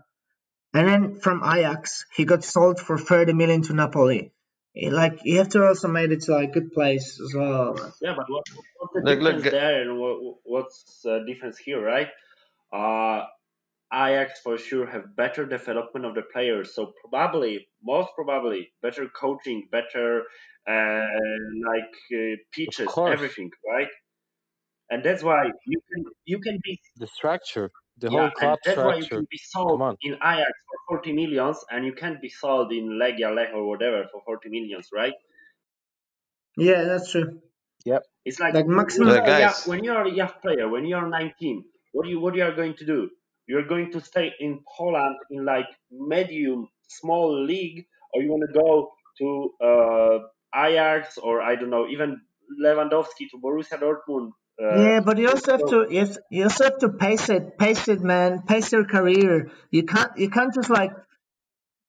and 0.74 0.88
then 0.88 1.14
from 1.20 1.42
Ajax 1.44 2.04
he 2.14 2.26
got 2.26 2.44
sold 2.44 2.80
for 2.80 2.98
30 2.98 3.32
million 3.32 3.62
to 3.62 3.74
Napoli. 3.74 4.33
Eh, 4.76 4.90
Like 4.90 5.20
you 5.24 5.38
have 5.38 5.50
to 5.50 5.64
also 5.66 5.88
made 5.88 6.12
it 6.12 6.22
to 6.22 6.32
like 6.34 6.52
good 6.54 6.72
place 6.72 7.20
as 7.20 7.34
well. 7.34 7.76
Yeah, 8.00 8.14
but 8.16 8.26
what, 8.28 8.44
what's 8.78 8.94
the 8.94 9.02
Look, 9.04 9.20
look, 9.20 9.36
difference 9.36 9.44
g- 9.44 9.50
there 9.50 9.82
and 9.82 10.00
what, 10.00 10.36
what's 10.44 11.02
the 11.04 11.24
difference 11.26 11.58
here, 11.58 11.82
right? 11.82 12.08
Uh, 12.72 13.26
Ajax 13.92 14.40
for 14.42 14.58
sure 14.58 14.86
have 14.86 15.16
better 15.16 15.46
development 15.46 16.06
of 16.06 16.14
the 16.16 16.22
players, 16.32 16.74
so 16.74 16.92
probably, 17.10 17.68
most 17.82 18.10
probably, 18.16 18.72
better 18.82 19.08
coaching, 19.08 19.68
better 19.72 20.24
uh, 20.68 21.06
like 21.70 21.94
uh, 22.14 22.36
pitches, 22.52 23.00
everything, 23.06 23.50
right? 23.68 23.88
And 24.90 25.04
that's 25.04 25.22
why 25.22 25.44
you 25.66 25.80
can 25.92 26.04
you 26.26 26.40
can 26.40 26.58
be 26.64 26.80
The 26.98 27.08
structure, 27.08 27.70
the 27.98 28.10
yeah, 28.10 28.10
whole 28.10 28.24
and 28.24 28.32
club 28.34 28.58
that's 28.64 28.76
why 28.82 28.96
you 28.96 29.06
can 29.06 29.26
be 29.30 29.38
sold 29.38 29.80
in 30.02 30.14
Ajax 30.14 30.52
for 30.88 30.96
40 30.96 31.12
millions, 31.12 31.58
and 31.70 31.84
you 31.86 31.92
can't 31.92 32.20
be 32.20 32.28
sold 32.28 32.72
in 32.72 32.98
Legia, 33.00 33.34
Lech, 33.34 33.52
or 33.54 33.66
whatever 33.68 34.04
for 34.12 34.20
40 34.24 34.48
millions, 34.50 34.88
right? 34.92 35.14
Yeah, 36.56 36.82
that's 36.84 37.10
true. 37.10 37.40
Yep. 37.84 38.02
It's 38.24 38.40
like, 38.40 38.54
Like 38.54 38.66
when 38.66 38.76
maximum- 38.76 39.08
you 39.08 39.14
are 39.14 39.26
young- 39.28 39.40
guys. 39.40 39.66
when 39.66 39.84
you 39.84 39.92
are 39.92 40.04
a 40.06 40.10
young 40.10 40.32
player, 40.42 40.68
when 40.68 40.84
you 40.86 40.96
are 40.96 41.08
19, 41.08 41.64
what 41.92 42.04
do 42.04 42.10
you 42.10 42.20
what 42.20 42.34
you 42.34 42.44
are 42.44 42.54
going 42.54 42.74
to 42.74 42.86
do? 42.86 43.10
you're 43.46 43.66
going 43.68 43.92
to 43.92 44.00
stay 44.00 44.32
in 44.40 44.52
Poland 44.74 45.16
in 45.30 45.44
like 45.44 45.66
medium 45.90 46.66
small 46.88 47.44
league, 47.44 47.84
or 48.14 48.22
you 48.22 48.30
want 48.30 48.44
to 48.48 48.52
go 48.58 48.90
to 49.18 49.28
uh, 49.68 50.18
Ajax 50.66 51.18
or 51.18 51.42
I 51.42 51.54
don't 51.54 51.68
know, 51.68 51.86
even 51.88 52.22
Lewandowski 52.64 53.28
to 53.32 53.36
Borussia 53.44 53.78
Dortmund. 53.78 54.30
Uh, 54.60 54.78
yeah, 54.78 55.00
but 55.00 55.18
you 55.18 55.28
also 55.28 55.52
have 55.52 55.66
to 55.66 55.86
you, 55.90 56.06
you 56.30 56.44
also 56.44 56.64
have 56.64 56.78
to 56.78 56.90
pace 56.90 57.28
it, 57.28 57.58
pace 57.58 57.88
it, 57.88 58.00
man, 58.00 58.42
pace 58.42 58.70
your 58.72 58.84
career. 58.84 59.50
You 59.70 59.84
can't 59.84 60.16
you 60.16 60.30
can't 60.30 60.54
just 60.54 60.70
like 60.70 60.92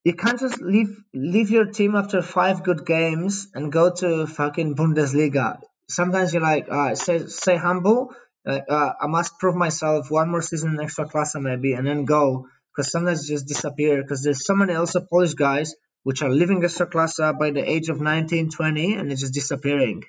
you 0.04 0.14
can't 0.14 0.40
just 0.40 0.62
leave 0.62 1.04
leave 1.14 1.50
your 1.50 1.66
team 1.66 1.96
after 1.96 2.22
five 2.22 2.64
good 2.64 2.86
games 2.86 3.48
and 3.54 3.72
go 3.72 3.92
to 3.92 4.28
fucking 4.28 4.76
Bundesliga. 4.76 5.60
Sometimes 5.90 6.34
you're 6.34 6.44
like, 6.44 6.68
uh, 6.70 6.96
stay 6.96 7.28
stay 7.28 7.58
humble. 7.58 8.14
Uh, 8.48 8.60
uh, 8.70 8.94
I 9.02 9.08
must 9.08 9.40
prove 9.40 9.56
myself 9.56 10.12
one 10.12 10.30
more 10.30 10.42
season 10.42 10.72
in 10.80 10.86
Ekstraklasa 10.86 11.42
maybe, 11.42 11.74
and 11.74 11.86
then 11.86 12.06
go. 12.06 12.48
Because 12.72 12.92
sometimes 12.92 13.28
just 13.28 13.48
disappear. 13.48 14.02
Because 14.02 14.22
there's 14.24 14.46
so 14.46 14.56
many 14.56 14.74
also 14.74 15.02
Polish 15.02 15.34
guys 15.34 15.74
which 16.04 16.22
are 16.22 16.30
leaving 16.30 16.62
Ekstraklasa 16.62 17.38
by 17.40 17.50
the 17.50 17.68
age 17.68 17.90
of 17.90 18.00
19, 18.00 18.52
20, 18.52 18.94
and 18.94 19.12
it's 19.12 19.22
just 19.22 19.34
disappearing. 19.34 20.04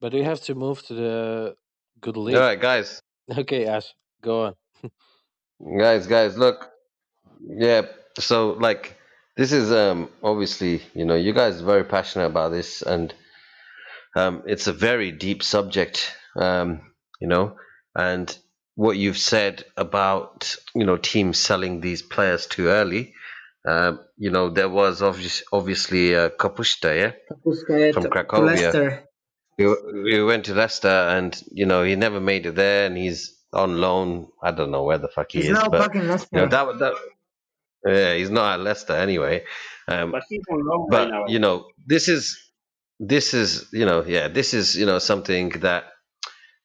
But 0.00 0.14
you 0.14 0.24
have 0.24 0.40
to 0.42 0.54
move 0.54 0.82
to 0.86 0.94
the 0.94 1.56
good 2.00 2.16
league. 2.16 2.36
All 2.36 2.42
right, 2.42 2.60
guys, 2.60 3.00
Okay, 3.38 3.66
Ash, 3.66 3.86
go 4.22 4.44
on. 4.46 4.54
guys, 5.78 6.06
guys, 6.06 6.36
look, 6.36 6.70
yeah. 7.42 7.82
So 8.18 8.52
like, 8.52 8.96
this 9.36 9.52
is 9.52 9.72
um 9.72 10.08
obviously 10.22 10.82
you 10.94 11.04
know 11.04 11.14
you 11.16 11.32
guys 11.32 11.60
are 11.60 11.64
very 11.64 11.84
passionate 11.84 12.26
about 12.26 12.50
this, 12.52 12.82
and 12.82 13.14
um 14.16 14.42
it's 14.46 14.66
a 14.66 14.72
very 14.72 15.12
deep 15.12 15.42
subject, 15.42 16.12
um 16.36 16.80
you 17.20 17.28
know, 17.28 17.56
and 17.94 18.36
what 18.74 18.96
you've 18.96 19.18
said 19.18 19.64
about 19.76 20.56
you 20.74 20.84
know 20.86 20.96
teams 20.96 21.38
selling 21.38 21.80
these 21.80 22.02
players 22.02 22.46
too 22.46 22.68
early. 22.68 23.14
Um, 23.68 24.00
you 24.16 24.30
know, 24.30 24.48
there 24.48 24.70
was 24.70 25.02
obviously 25.02 25.44
obviously 25.52 26.16
uh, 26.16 26.30
Kapustka, 26.30 26.98
yeah, 26.98 27.12
Kapustka 27.30 27.92
From 27.92 28.04
to- 28.04 28.08
to 28.08 28.14
Cracovia. 28.14 29.02
Leicester. 29.58 29.92
he, 30.04 30.12
he 30.16 30.22
went 30.22 30.44
to 30.46 30.54
Leicester, 30.54 30.88
and 30.88 31.40
you 31.50 31.66
know 31.66 31.82
he 31.84 31.96
never 31.96 32.20
made 32.20 32.46
it 32.46 32.54
there, 32.56 32.86
and 32.86 32.96
he's 32.96 33.38
on 33.52 33.80
loan. 33.80 34.28
I 34.42 34.50
don't 34.52 34.70
know 34.70 34.84
where 34.84 34.98
the 34.98 35.08
fuck 35.08 35.32
he 35.32 35.40
He's 35.40 35.48
is, 35.48 35.52
now 35.52 35.68
but 35.68 35.78
back 35.78 35.94
in 35.96 36.08
Leicester. 36.08 36.28
you 36.32 36.40
know 36.40 36.48
that 36.48 36.78
that 36.78 36.94
yeah, 37.86 38.14
he's 38.14 38.30
not 38.30 38.54
at 38.54 38.60
Leicester 38.60 38.94
anyway. 38.94 39.44
Um, 39.88 40.12
but 40.12 40.22
he's 40.28 40.42
on 40.50 40.60
loan 40.66 40.88
right 40.92 41.08
but 41.08 41.08
now. 41.08 41.26
you 41.26 41.38
know 41.38 41.66
this 41.86 42.08
is 42.08 42.38
this 43.00 43.34
is 43.34 43.68
you 43.72 43.86
know 43.86 44.04
yeah 44.04 44.28
this 44.28 44.54
is 44.54 44.76
you 44.76 44.86
know 44.86 44.98
something 44.98 45.50
that 45.60 45.84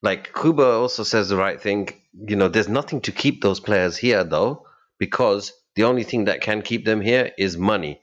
like 0.02 0.34
Kuba 0.34 0.64
also 0.64 1.04
says 1.04 1.30
the 1.30 1.38
right 1.38 1.60
thing. 1.62 1.90
You 2.14 2.36
know, 2.36 2.48
there's 2.48 2.70
nothing 2.70 3.02
to 3.02 3.12
keep 3.12 3.42
those 3.42 3.60
players 3.60 3.98
here 3.98 4.24
though, 4.24 4.66
because 5.00 5.52
the 5.76 5.84
only 5.84 6.04
thing 6.04 6.26
that 6.26 6.42
can 6.42 6.62
keep 6.62 6.86
them 6.86 7.02
here 7.02 7.32
is 7.38 7.58
money. 7.58 8.02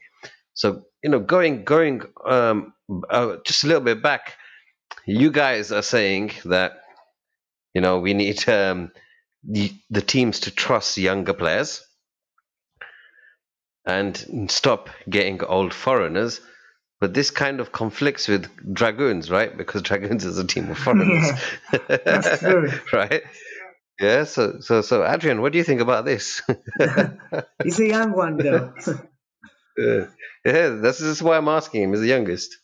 So 0.54 0.82
you 1.02 1.10
know, 1.10 1.20
going 1.20 1.64
going 1.64 2.02
um, 2.26 2.74
uh, 3.10 3.36
just 3.46 3.64
a 3.64 3.66
little 3.68 3.82
bit 3.82 4.02
back, 4.02 4.36
you 5.06 5.30
guys 5.30 5.72
are 5.72 5.82
saying 5.82 6.32
that 6.44 6.82
you 7.74 7.80
know 7.80 7.98
we 7.98 8.14
need 8.14 8.48
um, 8.48 8.92
the, 9.44 9.72
the 9.90 10.02
teams 10.02 10.40
to 10.40 10.50
trust 10.50 10.96
younger 10.98 11.34
players 11.34 11.84
and 13.84 14.48
stop 14.50 14.90
getting 15.08 15.42
old 15.44 15.74
foreigners. 15.74 16.40
But 17.00 17.14
this 17.14 17.32
kind 17.32 17.58
of 17.58 17.72
conflicts 17.72 18.28
with 18.28 18.48
Dragoons, 18.72 19.28
right? 19.28 19.56
Because 19.56 19.82
Dragoons 19.88 20.24
is 20.24 20.38
a 20.38 20.46
team 20.46 20.70
of 20.70 20.78
foreigners. 20.78 21.30
that's 21.88 22.38
true. 22.38 22.70
right? 22.92 23.22
Yeah. 24.00 24.24
So, 24.24 24.60
so, 24.60 24.82
so, 24.82 25.04
Adrian, 25.04 25.42
what 25.42 25.52
do 25.52 25.58
you 25.58 25.64
think 25.64 25.80
about 25.80 26.04
this? 26.04 26.42
He's 27.62 27.80
a 27.80 27.86
young 27.86 28.12
one 28.12 28.36
though. 28.36 28.72
Yeah, 29.76 30.68
this 30.68 31.00
is 31.00 31.22
why 31.22 31.36
I'm 31.36 31.48
asking 31.48 31.82
him. 31.82 31.90
He's 31.90 32.00
the 32.00 32.06
youngest. 32.08 32.56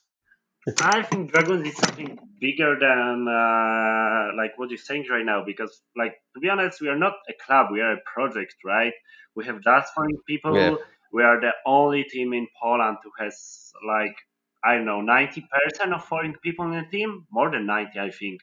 I 0.81 1.03
think 1.03 1.33
Dragoons 1.33 1.67
is 1.69 1.77
something 1.77 2.19
bigger 2.41 2.77
than 2.79 3.27
uh, 3.29 4.37
like 4.37 4.59
what 4.59 4.71
you're 4.71 4.79
saying 4.79 5.07
right 5.11 5.25
now 5.25 5.45
because 5.45 5.83
like 5.97 6.15
to 6.35 6.41
be 6.41 6.49
honest 6.49 6.81
we 6.81 6.89
are 6.89 6.99
not 6.99 7.15
a 7.29 7.35
club 7.45 7.69
we 7.73 7.81
are 7.81 7.95
a 7.95 8.01
project 8.15 8.55
right 8.65 8.93
we 9.35 9.45
have 9.45 9.61
just 9.63 9.93
foreign 9.95 10.19
people 10.27 10.55
Yeah. 10.55 10.77
we 11.13 11.23
are 11.23 11.41
the 11.41 11.53
only 11.67 12.05
team 12.05 12.33
in 12.33 12.47
Poland 12.61 12.99
who 13.03 13.11
has 13.19 13.73
like 13.87 14.17
I 14.65 14.75
don't 14.77 14.85
know 14.87 15.01
90% 15.01 15.95
of 15.95 16.05
foreign 16.05 16.35
people 16.43 16.67
in 16.67 16.73
the 16.73 16.87
team 16.91 17.27
more 17.31 17.51
than 17.51 17.67
90 17.67 17.99
I 17.99 18.11
think 18.11 18.41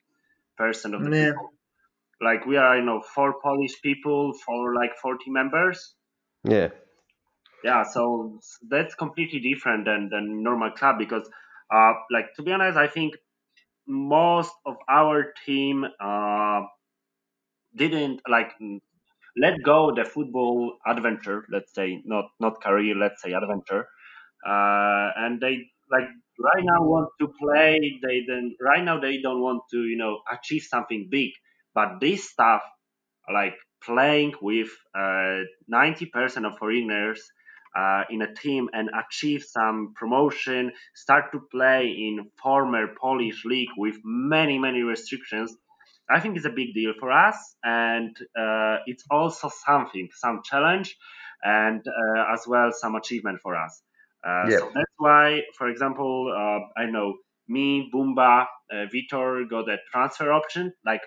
percent 0.57 0.95
of 0.95 1.03
the 1.03 1.11
Yeah. 1.11 1.34
people 1.38 1.49
like 2.21 2.45
we 2.45 2.57
are 2.57 2.78
you 2.78 2.86
know 2.86 3.01
four 3.01 3.36
Polish 3.41 3.82
people 3.82 4.34
for 4.45 4.76
like 4.76 4.95
40 5.01 5.32
members 5.32 5.95
Yeah. 6.43 6.69
yeah 7.63 7.84
so 7.84 8.39
that's 8.69 8.95
completely 8.95 9.39
different 9.39 9.86
than 9.86 10.09
than 10.09 10.43
normal 10.43 10.71
club 10.71 10.97
because 10.97 11.30
uh 11.76 11.93
like 12.11 12.28
to 12.36 12.43
be 12.43 12.51
honest 12.51 12.78
i 12.78 12.88
think 12.88 13.15
most 13.88 14.53
of 14.65 14.76
our 14.89 15.34
team 15.45 15.86
uh 16.01 16.61
didn't 17.76 18.21
like 18.30 18.51
let 19.38 19.55
go 19.63 19.93
the 19.95 20.05
football 20.05 20.78
adventure 20.88 21.45
let's 21.51 21.73
say 21.73 22.01
not 22.05 22.26
not 22.39 22.61
career 22.63 22.95
let's 22.95 23.21
say 23.21 23.34
adventure. 23.34 23.88
Uh 24.47 25.09
and 25.17 25.41
they 25.41 25.55
like 25.91 26.09
right 26.39 26.63
now 26.65 26.82
want 26.84 27.09
to 27.21 27.28
play 27.41 27.80
they 28.03 28.23
then 28.28 28.55
right 28.61 28.84
now 28.84 28.99
they 28.99 29.21
don't 29.21 29.41
want 29.41 29.63
to 29.71 29.80
you 29.86 29.97
know 29.97 30.21
achieve 30.32 30.63
something 30.63 31.07
big. 31.11 31.32
But 31.76 31.99
this 32.01 32.30
stuff 32.30 32.63
like 33.34 33.55
playing 33.84 34.34
with 34.41 34.69
uh, 34.97 35.39
90% 35.67 36.45
of 36.45 36.57
foreigners 36.57 37.21
uh, 37.76 38.03
in 38.09 38.21
a 38.21 38.34
team 38.34 38.69
and 38.73 38.89
achieve 38.93 39.43
some 39.43 39.93
promotion, 39.95 40.71
start 40.93 41.32
to 41.34 41.39
play 41.51 41.88
in 41.88 42.32
former 42.41 42.88
Polish 42.99 43.43
league 43.45 43.69
with 43.78 43.95
many, 44.03 44.57
many 44.57 44.82
restrictions, 44.82 45.55
I 46.09 46.19
think 46.19 46.38
it's 46.38 46.45
a 46.45 46.49
big 46.49 46.73
deal 46.73 46.93
for 46.99 47.11
us. 47.11 47.55
And 47.63 48.15
uh, 48.38 48.78
it's 48.86 49.03
also 49.09 49.49
something, 49.65 50.09
some 50.15 50.41
challenge, 50.43 50.95
and 51.43 51.82
uh, 51.88 52.34
as 52.34 52.45
well 52.47 52.71
some 52.71 52.95
achievement 52.95 53.39
for 53.41 53.55
us. 53.55 53.82
Uh, 54.26 54.45
Yeah. 54.49 54.59
So 54.59 54.71
that's 54.73 54.95
why, 54.97 55.41
for 55.57 55.69
example, 55.69 56.32
uh, 56.36 56.82
I 56.82 56.86
know 56.86 57.17
me, 57.47 57.89
Bumba, 57.93 58.45
uh, 58.71 58.86
Vitor 58.93 59.47
got 59.49 59.69
a 59.69 59.78
transfer 59.91 60.32
option, 60.32 60.73
like 60.86 61.01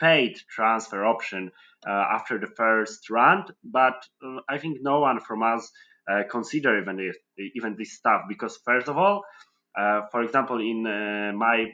paid 0.00 0.36
transfer 0.50 1.04
option 1.04 1.50
uh, 1.86 2.04
after 2.16 2.38
the 2.38 2.48
first 2.56 3.08
round, 3.10 3.52
but 3.64 4.04
uh, 4.24 4.40
I 4.48 4.58
think 4.58 4.78
no 4.82 5.00
one 5.00 5.20
from 5.20 5.42
us 5.42 5.70
uh, 6.10 6.22
consider 6.30 6.80
even 6.80 6.96
this, 6.96 7.16
even 7.54 7.76
this 7.76 7.94
stuff 7.94 8.22
because 8.28 8.58
first 8.64 8.88
of 8.88 8.96
all, 8.96 9.24
uh, 9.78 10.02
for 10.10 10.22
example, 10.22 10.58
in 10.60 10.86
uh, 10.86 11.32
my 11.36 11.66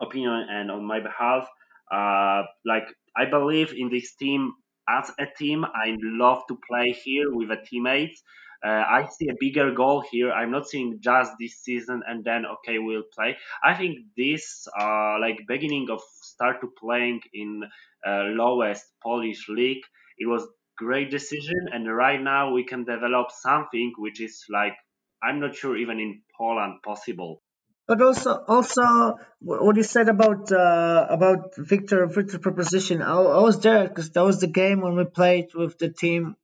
opinion 0.00 0.46
and 0.50 0.70
on 0.70 0.84
my 0.84 1.00
behalf, 1.00 1.48
uh, 1.90 2.42
like 2.64 2.84
I 3.16 3.26
believe 3.30 3.72
in 3.76 3.90
this 3.90 4.14
team 4.16 4.52
as 4.88 5.10
a 5.18 5.26
team. 5.38 5.64
I 5.64 5.96
love 6.02 6.42
to 6.48 6.58
play 6.68 6.92
here 6.92 7.26
with 7.32 7.50
a 7.50 7.62
teammates. 7.64 8.22
Uh, 8.64 8.84
I 8.88 9.08
see 9.10 9.28
a 9.28 9.34
bigger 9.40 9.72
goal 9.72 10.04
here. 10.10 10.30
I'm 10.30 10.52
not 10.52 10.68
seeing 10.68 10.98
just 11.00 11.32
this 11.40 11.56
season 11.62 12.02
and 12.06 12.24
then 12.24 12.46
okay 12.46 12.78
we'll 12.78 13.02
play. 13.12 13.36
I 13.62 13.74
think 13.74 13.98
this 14.16 14.66
uh, 14.80 15.18
like 15.20 15.38
beginning 15.48 15.88
of 15.90 16.00
start 16.22 16.60
to 16.60 16.68
playing 16.78 17.20
in 17.34 17.62
uh, 18.06 18.22
lowest 18.42 18.84
Polish 19.02 19.48
league. 19.48 19.82
It 20.18 20.26
was 20.26 20.46
great 20.76 21.10
decision, 21.10 21.68
and 21.72 21.86
right 21.94 22.20
now 22.20 22.52
we 22.52 22.64
can 22.64 22.84
develop 22.84 23.30
something 23.30 23.92
which 23.98 24.20
is 24.20 24.44
like 24.50 24.74
I'm 25.22 25.40
not 25.40 25.54
sure 25.54 25.76
even 25.76 25.98
in 26.00 26.22
Poland 26.36 26.82
possible. 26.82 27.42
But 27.86 28.00
also, 28.00 28.44
also, 28.46 29.18
what 29.40 29.76
you 29.76 29.82
said 29.82 30.08
about 30.08 30.50
uh, 30.52 31.06
about 31.10 31.54
Victor 31.56 32.06
Victor 32.06 32.38
proposition, 32.38 33.02
I, 33.02 33.16
I 33.16 33.42
was 33.42 33.58
there 33.60 33.88
because 33.88 34.10
that 34.10 34.22
was 34.22 34.40
the 34.40 34.46
game 34.46 34.80
when 34.80 34.96
we 34.96 35.04
played 35.04 35.48
with 35.54 35.78
the 35.78 35.90
team 35.90 36.36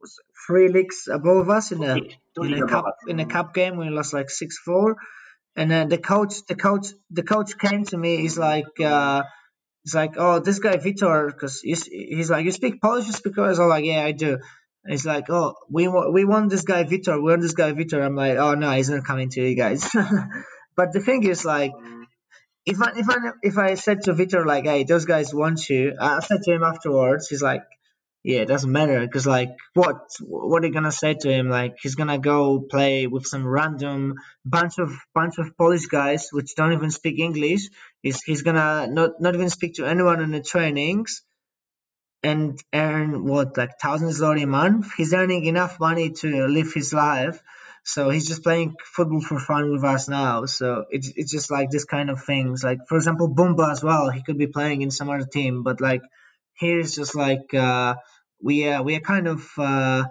three 0.46 0.68
leagues 0.68 1.08
above 1.10 1.48
us 1.48 1.70
in 1.72 1.82
a 1.84 1.96
in 2.42 2.54
a 2.54 2.66
cup 2.66 2.84
in 3.06 3.20
a 3.20 3.26
cup 3.26 3.54
game 3.54 3.76
we 3.76 3.88
lost 3.88 4.12
like 4.12 4.30
six 4.30 4.58
four, 4.58 4.96
and 5.56 5.70
then 5.70 5.88
the 5.88 5.98
coach 5.98 6.44
the 6.46 6.56
coach 6.56 6.88
the 7.10 7.22
coach 7.22 7.56
came 7.56 7.84
to 7.84 7.96
me. 7.96 8.16
He's 8.18 8.38
like. 8.38 8.80
Uh, 8.80 9.22
He's 9.88 9.94
like, 9.94 10.16
oh, 10.18 10.38
this 10.38 10.58
guy 10.58 10.76
Vitor, 10.76 11.28
because 11.28 11.62
he's, 11.62 11.84
he's 11.84 12.28
like, 12.28 12.44
you 12.44 12.52
speak 12.52 12.78
Polish, 12.78 13.06
you 13.06 13.14
speak 13.14 13.34
Polish. 13.34 13.58
I'm 13.58 13.70
like, 13.70 13.86
yeah, 13.86 14.04
I 14.04 14.12
do. 14.12 14.34
And 14.34 14.92
he's 14.92 15.06
like, 15.06 15.30
oh, 15.30 15.54
we 15.70 15.88
want 15.88 16.12
we 16.12 16.26
want 16.26 16.50
this 16.50 16.60
guy 16.60 16.84
Vitor, 16.84 17.16
we 17.16 17.30
want 17.30 17.40
this 17.40 17.54
guy 17.54 17.72
Vitor. 17.72 18.04
I'm 18.04 18.14
like, 18.14 18.36
oh 18.36 18.54
no, 18.54 18.70
he's 18.72 18.90
not 18.90 19.06
coming 19.06 19.30
to 19.30 19.40
you 19.40 19.56
guys. 19.56 19.88
but 20.76 20.92
the 20.92 21.00
thing 21.00 21.22
is, 21.22 21.42
like, 21.42 21.72
if 22.66 22.82
I 22.82 22.92
if 22.96 23.08
I 23.08 23.16
if 23.42 23.56
I 23.56 23.74
said 23.76 24.02
to 24.02 24.12
Vitor 24.12 24.44
like, 24.44 24.64
hey, 24.66 24.84
those 24.84 25.06
guys 25.06 25.32
want 25.32 25.70
you, 25.70 25.94
I 25.98 26.20
said 26.20 26.42
to 26.42 26.52
him 26.52 26.62
afterwards, 26.62 27.28
he's 27.28 27.40
like, 27.40 27.62
yeah, 28.24 28.40
it 28.40 28.48
doesn't 28.48 28.70
matter 28.70 29.00
because 29.00 29.26
like, 29.26 29.48
what 29.72 29.96
what 30.20 30.62
are 30.62 30.66
you 30.66 30.72
gonna 30.74 30.92
say 30.92 31.14
to 31.14 31.30
him? 31.30 31.48
Like, 31.48 31.76
he's 31.80 31.94
gonna 31.94 32.18
go 32.18 32.60
play 32.60 33.06
with 33.06 33.24
some 33.24 33.46
random 33.46 34.16
bunch 34.44 34.78
of 34.78 34.92
bunch 35.14 35.38
of 35.38 35.56
Polish 35.56 35.86
guys 35.86 36.28
which 36.30 36.54
don't 36.56 36.74
even 36.74 36.90
speak 36.90 37.18
English. 37.18 37.70
He's 38.02 38.22
he's 38.22 38.42
gonna 38.42 38.86
not 38.88 39.20
not 39.20 39.34
even 39.34 39.50
speak 39.50 39.74
to 39.76 39.86
anyone 39.86 40.20
in 40.22 40.32
the 40.32 40.42
trainings. 40.42 41.22
and 42.22 42.60
earn 42.74 43.24
what 43.24 43.56
like 43.56 43.78
thousands 43.80 44.20
zloty 44.20 44.42
a 44.42 44.46
month. 44.46 44.88
He's 44.96 45.14
earning 45.14 45.44
enough 45.44 45.78
money 45.80 46.10
to 46.20 46.46
live 46.48 46.72
his 46.72 46.92
life. 46.92 47.40
So 47.84 48.10
he's 48.10 48.26
just 48.28 48.42
playing 48.42 48.74
football 48.84 49.20
for 49.22 49.38
fun 49.38 49.70
with 49.72 49.84
us 49.84 50.08
now. 50.08 50.44
So 50.46 50.84
it's 50.90 51.12
it's 51.16 51.30
just 51.32 51.50
like 51.50 51.70
this 51.70 51.84
kind 51.84 52.10
of 52.10 52.22
things. 52.24 52.62
Like 52.64 52.80
for 52.88 52.96
example, 52.96 53.32
Bumba 53.34 53.70
as 53.70 53.82
well. 53.82 54.10
He 54.10 54.22
could 54.22 54.38
be 54.38 54.46
playing 54.48 54.82
in 54.82 54.90
some 54.90 55.08
other 55.10 55.24
team, 55.26 55.62
but 55.62 55.80
like 55.80 56.02
here's 56.54 56.94
just 56.94 57.14
like 57.14 57.54
uh, 57.54 57.94
we 58.42 58.68
uh, 58.68 58.82
we 58.82 58.96
are 58.96 59.00
kind 59.00 59.28
of 59.28 59.48
uh, 59.56 60.04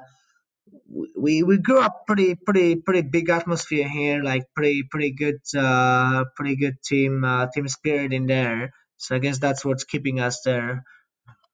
we 1.15 1.43
we 1.43 1.57
grew 1.57 1.79
up 1.79 2.05
pretty 2.07 2.35
pretty 2.35 2.75
pretty 2.75 3.01
big 3.01 3.29
atmosphere 3.29 3.87
here, 3.87 4.23
like 4.23 4.43
pretty 4.55 4.83
pretty 4.89 5.11
good 5.11 5.39
uh, 5.57 6.25
pretty 6.35 6.55
good 6.55 6.81
team 6.83 7.23
uh, 7.23 7.47
team 7.53 7.67
spirit 7.67 8.13
in 8.13 8.25
there. 8.27 8.71
So 8.97 9.15
I 9.15 9.19
guess 9.19 9.39
that's 9.39 9.63
what's 9.63 9.83
keeping 9.83 10.19
us 10.19 10.41
there. 10.43 10.83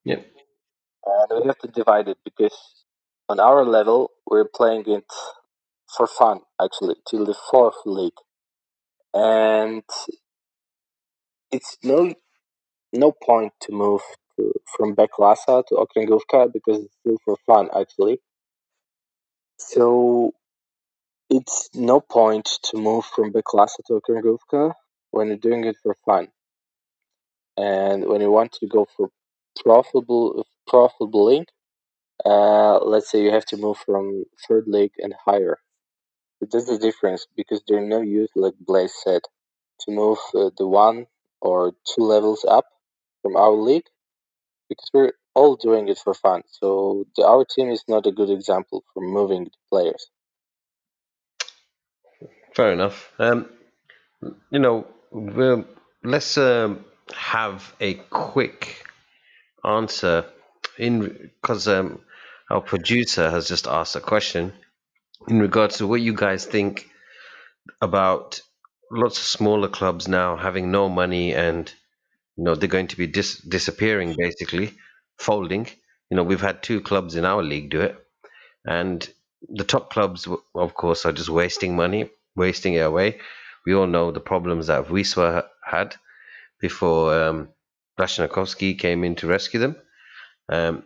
Yep. 0.06 0.26
And 1.06 1.42
we 1.42 1.48
have 1.48 1.58
to 1.60 1.68
divide 1.68 2.08
it 2.08 2.18
because 2.24 2.58
on 3.30 3.40
our 3.40 3.64
level 3.66 4.12
we're 4.30 4.48
playing 4.48 4.84
it 4.88 5.06
for 5.98 6.08
fun 6.08 6.42
actually 6.62 6.96
till 7.10 7.26
the 7.26 7.36
fourth 7.52 7.76
league, 7.86 8.20
and 9.14 9.84
it's 11.52 11.78
no 11.84 12.14
no 12.94 13.12
point 13.12 13.54
to 13.62 13.72
move 13.72 14.02
to, 14.38 14.54
from 14.78 14.96
Beklasa 14.96 15.64
to 15.68 15.76
Okręgówka 15.76 16.54
because 16.54 16.86
it's 16.86 16.96
still 17.00 17.18
for 17.26 17.38
fun 17.46 17.70
actually. 17.80 18.20
So 19.72 20.34
it's 21.30 21.70
no 21.74 22.00
point 22.02 22.46
to 22.64 22.78
move 22.78 23.06
from 23.06 23.32
Beklasa 23.32 23.84
to 23.88 23.94
Okręgówka 24.00 24.74
when 25.12 25.28
you're 25.28 25.38
doing 25.38 25.64
it 25.64 25.78
for 25.82 25.96
fun. 26.06 26.28
And 27.58 28.06
when 28.06 28.22
you 28.22 28.32
want 28.32 28.52
to 28.54 28.68
go 28.68 28.86
for 28.96 29.10
profitable 29.64 30.46
profitable 30.68 31.26
league, 31.26 31.50
uh, 32.26 32.80
let's 32.84 33.10
say 33.10 33.22
you 33.24 33.32
have 33.32 33.46
to 33.48 33.58
move 33.58 33.78
from 33.78 34.26
third 34.48 34.66
league 34.68 34.94
and 35.00 35.14
higher. 35.26 35.58
But 36.40 36.52
that's 36.52 36.66
the 36.66 36.78
difference 36.78 37.26
because 37.36 37.62
there's 37.68 37.88
no 37.88 38.02
use, 38.02 38.32
like 38.36 38.56
Błażej 38.68 38.90
said, 38.90 39.22
to 39.82 39.92
move 39.92 40.20
uh, 40.36 40.50
the 40.58 40.68
one 40.68 41.08
or 41.42 41.74
two 41.96 42.04
levels 42.04 42.46
up 42.46 42.66
from 43.22 43.36
our 43.36 43.54
league 43.54 43.90
because 44.70 44.90
we're 44.94 45.14
all 45.36 45.56
doing 45.56 45.88
it 45.90 45.98
for 45.98 46.14
fun. 46.14 46.44
So 46.48 47.06
the, 47.16 47.26
our 47.26 47.46
team 47.46 47.70
is 47.70 47.84
not 47.88 48.08
a 48.08 48.12
good 48.12 48.30
example 48.30 48.84
for 48.94 49.02
moving 49.02 49.50
players. 49.70 50.08
Fair 52.54 52.72
enough. 52.72 53.12
Um, 53.20 53.50
you 54.52 54.60
know, 54.60 54.88
we'll, 55.12 55.66
let's 56.04 56.38
um, 56.38 56.86
have 57.14 57.76
a 57.80 57.96
quick 57.96 58.86
answer 59.64 60.26
in 60.78 61.32
because 61.42 61.68
um, 61.68 62.02
our 62.50 62.62
producer 62.62 63.30
has 63.30 63.48
just 63.48 63.68
asked 63.68 63.96
a 63.96 64.02
question 64.02 64.54
in 65.28 65.40
regards 65.40 65.78
to 65.78 65.88
what 65.88 66.02
you 66.02 66.14
guys 66.14 66.46
think 66.46 66.90
about 67.82 68.42
lots 68.92 69.18
of 69.18 69.24
smaller 69.24 69.70
clubs 69.70 70.08
now 70.08 70.36
having 70.36 70.72
no 70.72 70.90
money 70.90 71.34
and 71.34 71.74
you 72.38 72.44
know 72.44 72.56
they're 72.56 72.70
going 72.70 72.88
to 72.88 72.98
be 72.98 73.08
dis- 73.08 73.42
disappearing 73.42 74.16
basically 74.18 74.74
folding. 75.18 75.68
You 76.10 76.18
know 76.18 76.24
we've 76.24 76.42
had 76.42 76.64
two 76.64 76.82
clubs 76.82 77.16
in 77.16 77.26
our 77.26 77.42
league 77.44 77.70
do 77.70 77.82
it. 77.82 77.98
And 78.66 79.08
the 79.50 79.64
top 79.64 79.92
clubs 79.92 80.28
of 80.56 80.74
course 80.74 81.06
are 81.06 81.12
just 81.12 81.30
wasting 81.30 81.76
money 81.76 82.10
wasting 82.36 82.74
it 82.76 82.80
away. 82.80 83.20
We 83.66 83.74
all 83.74 83.88
know 83.88 84.12
the 84.12 84.20
problems 84.20 84.68
that 84.68 84.88
Wisła 84.88 85.34
ha- 85.34 85.50
had 85.64 85.96
before 86.60 87.14
um, 87.14 87.50
came 87.98 89.04
in 89.04 89.16
to 89.16 89.28
rescue 89.28 89.60
them. 89.60 89.76
Um, 90.50 90.84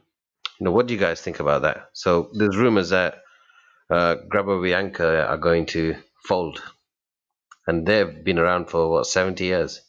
you 0.60 0.66
know 0.66 0.72
what 0.72 0.88
do 0.88 0.94
you 0.94 1.00
guys 1.00 1.22
think 1.22 1.40
about 1.40 1.64
that? 1.64 1.90
So 1.94 2.30
there's 2.34 2.58
rumors 2.58 2.90
that 2.90 3.22
uh, 3.90 4.16
Grębałowianka 4.28 5.30
are 5.30 5.38
going 5.38 5.66
to 5.68 5.96
fold. 6.28 6.62
And 7.66 7.86
they've 7.86 8.24
been 8.24 8.40
around 8.40 8.70
for 8.70 8.90
what 8.90 9.08
70 9.08 9.44
years 9.44 9.82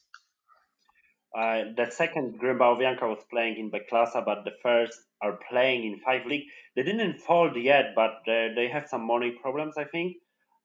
Uh, 1.38 1.60
the 1.76 1.88
second 1.90 2.38
Grębałowianka 2.40 3.08
was 3.08 3.24
playing 3.30 3.56
in 3.58 3.70
Beklasa, 3.70 4.24
but 4.24 4.44
the 4.44 4.56
first 4.62 4.98
are 5.22 5.38
playing 5.50 5.84
in 5.84 6.00
five 6.00 6.26
league. 6.26 6.46
They 6.76 6.82
didn't 6.82 7.20
fold 7.20 7.56
yet, 7.56 7.86
but 7.94 8.12
they, 8.26 8.52
they 8.56 8.68
have 8.68 8.88
some 8.88 9.06
money 9.06 9.32
problems, 9.42 9.74
I 9.78 9.84
think. 9.94 10.16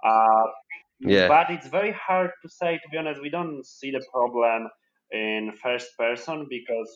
Uh, 0.03 0.45
Yeah. 0.99 1.27
But 1.27 1.51
it's 1.51 1.67
very 1.67 1.91
hard 2.07 2.31
to 2.43 2.49
say. 2.49 2.71
To 2.81 2.89
be 2.91 2.97
honest, 2.97 3.21
we 3.21 3.29
don't 3.29 3.65
see 3.65 3.91
the 3.91 4.03
problem 4.13 4.69
in 5.11 5.51
first 5.63 5.89
person 5.97 6.47
because 6.49 6.89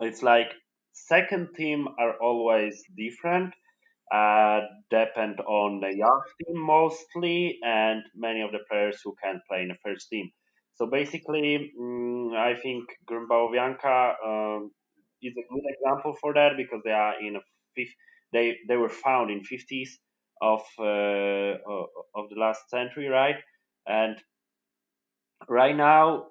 it's 0.00 0.22
like 0.22 0.48
second 0.92 1.48
team 1.56 1.88
are 1.98 2.14
always 2.20 2.82
different. 2.96 3.54
Uh, 4.12 4.60
depend 4.90 5.40
on 5.40 5.80
the 5.80 5.94
young 5.96 6.22
team 6.40 6.56
mostly, 6.58 7.58
and 7.62 8.02
many 8.14 8.40
of 8.42 8.52
the 8.52 8.60
players 8.70 9.00
who 9.04 9.14
can 9.22 9.40
play 9.48 9.62
in 9.62 9.68
the 9.68 9.78
first 9.84 10.08
team. 10.10 10.30
So 10.78 10.86
basically, 10.86 11.72
mm, 11.80 12.36
I 12.36 12.54
think 12.62 12.84
Grębałowianka 13.10 14.16
um, 14.24 14.72
is 15.22 15.34
a 15.36 15.46
good 15.52 15.66
example 15.74 16.14
for 16.20 16.34
that 16.34 16.56
because 16.56 16.82
they 16.84 16.92
are 16.92 17.20
in 17.20 17.36
a 17.36 17.40
fifth. 17.76 17.94
They 18.32 18.58
they 18.68 18.76
were 18.78 18.90
found 19.06 19.30
in 19.30 19.44
fifties 19.44 19.98
of 20.42 20.62
uh, 20.78 21.54
of 22.18 22.24
the 22.30 22.36
last 22.38 22.70
century, 22.70 23.08
right? 23.08 23.36
And 23.88 24.16
right 25.48 25.76
now, 25.76 26.26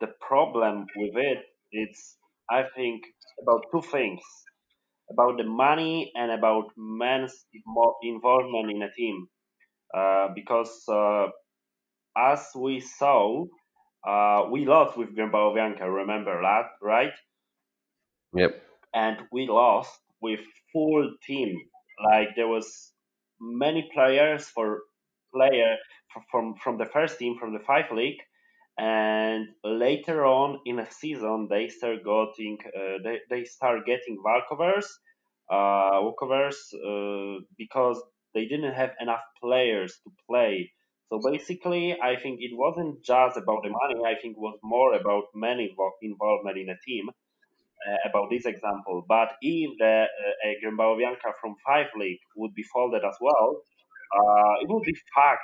the 0.00 0.08
problem 0.20 0.86
with 0.96 1.16
it 1.16 1.40
it's 1.72 2.18
I 2.50 2.64
think 2.76 3.02
about 3.42 3.62
two 3.72 3.82
things 3.82 4.22
about 5.12 5.38
the 5.38 5.44
money 5.44 6.12
and 6.16 6.32
about 6.32 6.66
men's 6.76 7.34
involvement 8.02 8.70
in 8.70 8.82
a 8.82 8.92
team. 8.92 9.28
Uh, 9.96 10.28
because 10.34 10.82
uh, 10.92 11.26
as 12.16 12.46
we 12.56 12.80
saw, 12.80 13.44
uh, 14.06 14.44
we 14.50 14.66
lost 14.66 14.96
with 14.96 15.14
Grębałowianka, 15.16 15.82
remember 15.82 16.40
that, 16.42 16.66
right? 16.82 17.12
Yep. 18.34 18.62
And 18.94 19.18
we 19.32 19.46
lost 19.46 19.98
with 20.20 20.40
full 20.72 21.14
team. 21.26 21.56
Like 22.04 22.28
there 22.36 22.48
was 22.48 22.92
many 23.40 23.90
players 23.92 24.48
for 24.48 24.82
player 25.34 25.76
from 26.30 26.54
from 26.62 26.78
the 26.78 26.86
first 26.86 27.18
team 27.18 27.36
from 27.38 27.52
the 27.52 27.60
five 27.60 27.90
league, 27.92 28.20
and 28.78 29.48
later 29.64 30.24
on 30.24 30.60
in 30.64 30.78
a 30.78 30.90
season 30.90 31.48
they 31.50 31.68
start 31.68 32.04
getting 32.04 32.58
uh, 32.76 32.98
they, 33.04 33.18
they 33.28 33.44
start 33.44 33.84
getting 33.84 34.16
walkovers 34.24 34.86
uh, 35.50 36.00
walkovers 36.02 36.56
uh, 36.74 37.40
because 37.56 38.02
they 38.34 38.46
didn't 38.46 38.74
have 38.74 38.92
enough 39.00 39.22
players 39.40 39.98
to 40.04 40.10
play. 40.28 40.70
So 41.10 41.20
basically, 41.24 41.98
I 42.00 42.16
think 42.16 42.40
it 42.40 42.52
wasn't 42.54 43.02
just 43.04 43.36
about 43.36 43.62
the 43.62 43.70
money. 43.70 44.00
I 44.06 44.14
think 44.20 44.36
it 44.36 44.40
was 44.40 44.58
more 44.62 44.94
about 44.94 45.24
many 45.34 45.74
involvement 46.02 46.58
in 46.58 46.68
a 46.70 46.78
team. 46.86 47.08
Uh, 47.88 47.96
about 48.10 48.28
this 48.28 48.44
example, 48.44 49.04
but 49.08 49.28
if 49.40 49.70
the 49.78 50.04
uh, 50.04 50.48
Grębałowianka 50.62 51.32
from 51.40 51.54
five 51.64 51.86
league 51.96 52.18
would 52.36 52.52
be 52.52 52.64
folded 52.74 53.04
as 53.04 53.16
well, 53.20 53.62
uh, 54.16 54.54
it 54.62 54.68
would 54.68 54.82
be 54.82 54.94
fact 55.14 55.42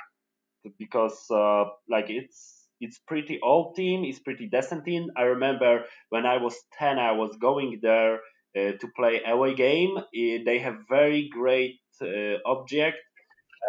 because 0.77 1.25
uh, 1.31 1.65
like 1.89 2.05
it's 2.09 2.67
it's 2.81 2.99
pretty 3.07 3.39
old 3.41 3.75
team, 3.75 4.03
it's 4.03 4.19
pretty 4.19 4.47
decent 4.49 4.85
team. 4.85 5.09
I 5.17 5.23
remember 5.23 5.85
when 6.09 6.25
I 6.25 6.37
was 6.37 6.55
ten, 6.77 6.99
I 6.99 7.13
was 7.13 7.35
going 7.39 7.79
there 7.81 8.15
uh, 8.57 8.73
to 8.81 8.87
play 8.95 9.21
away 9.25 9.55
game. 9.55 9.97
Eh, 10.15 10.39
they 10.45 10.59
have 10.59 10.75
very 10.89 11.29
great 11.31 11.79
uh, 12.01 12.37
object. 12.45 12.97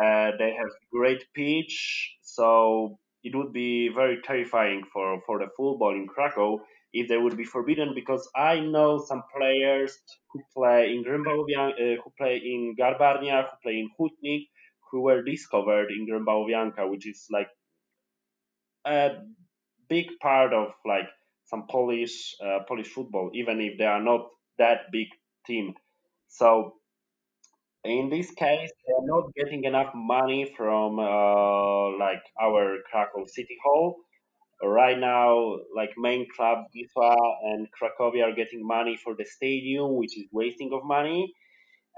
Uh, 0.03 0.32
they 0.38 0.53
have 0.53 0.68
great 0.92 1.24
pitch, 1.34 2.16
so 2.22 2.99
it 3.24 3.34
would 3.34 3.53
be 3.53 3.88
very 3.88 4.20
terrifying 4.22 4.82
for 4.92 5.20
for 5.26 5.38
the 5.38 5.49
football 5.57 5.94
in 5.94 6.07
Krakow 6.07 6.61
if 6.92 7.09
they 7.09 7.16
would 7.18 7.36
be 7.36 7.44
forbidden. 7.44 7.94
Because 7.94 8.28
I 8.36 8.61
know 8.61 8.99
some 8.99 9.22
players 9.36 9.99
who 10.30 10.42
play 10.55 10.92
in 10.94 11.05
Grymbawian, 11.05 11.70
uh, 11.72 12.03
who 12.03 12.11
play 12.18 12.36
in 12.36 12.76
Garbarnia, 12.78 13.44
who 13.49 13.57
play 13.62 13.78
in 13.80 13.90
Hutnik, 13.99 14.49
who 14.90 15.03
were 15.03 15.22
discovered 15.22 15.90
in 15.90 16.07
Grębałowianka, 16.07 16.88
which 16.90 17.07
is 17.07 17.26
like 17.30 17.49
a 18.84 19.11
big 19.88 20.07
part 20.20 20.53
of 20.53 20.68
like 20.86 21.09
some 21.47 21.66
Polish 21.68 22.34
uh, 22.44 22.61
Polish 22.68 22.88
football, 22.88 23.30
even 23.34 23.61
if 23.61 23.78
they 23.78 23.84
are 23.86 24.03
not 24.03 24.28
that 24.59 24.90
big 24.92 25.09
team. 25.47 25.74
So 26.28 26.74
in 27.84 28.10
this 28.10 28.30
case, 28.32 28.70
they 28.86 28.92
are 28.94 29.06
not 29.06 29.32
getting 29.34 29.64
enough 29.64 29.92
money 29.94 30.52
from 30.56 30.98
uh, 30.98 31.98
like 31.98 32.22
our 32.40 32.78
Krakow 32.90 33.24
City 33.26 33.56
Hall. 33.64 33.96
Right 34.62 34.98
now, 34.98 35.58
like 35.74 35.90
main 35.98 36.26
club 36.34 36.64
Wisła 36.74 37.14
and 37.42 37.68
Cracovia 37.76 38.24
are 38.32 38.34
getting 38.34 38.66
money 38.66 38.96
for 39.02 39.14
the 39.16 39.24
stadium, 39.26 39.96
which 39.96 40.16
is 40.16 40.26
wasting 40.32 40.70
of 40.72 40.84
money 40.84 41.34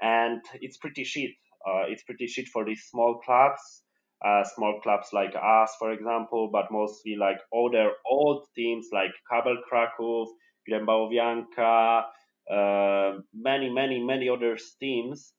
and 0.00 0.40
it's 0.60 0.76
pretty 0.76 1.04
shit. 1.04 1.30
Uh, 1.66 1.84
it's 1.88 2.02
pretty 2.04 2.26
shit 2.26 2.48
for 2.48 2.64
these 2.64 2.84
small 2.90 3.20
clubs, 3.24 3.82
uh, 4.24 4.44
small 4.44 4.80
clubs 4.82 5.08
like 5.12 5.34
us, 5.34 5.74
for 5.78 5.92
example, 5.92 6.50
but 6.52 6.66
mostly 6.70 7.16
like 7.16 7.38
other 7.54 7.92
old 8.10 8.46
teams 8.54 8.88
like 8.92 9.10
Kabel 9.30 9.58
Kraków, 9.70 10.28
Grębałowianka, 10.70 12.04
uh, 12.50 13.18
many, 13.34 13.70
many, 13.70 14.02
many 14.02 14.28
other 14.28 14.56
teams. 14.80 15.32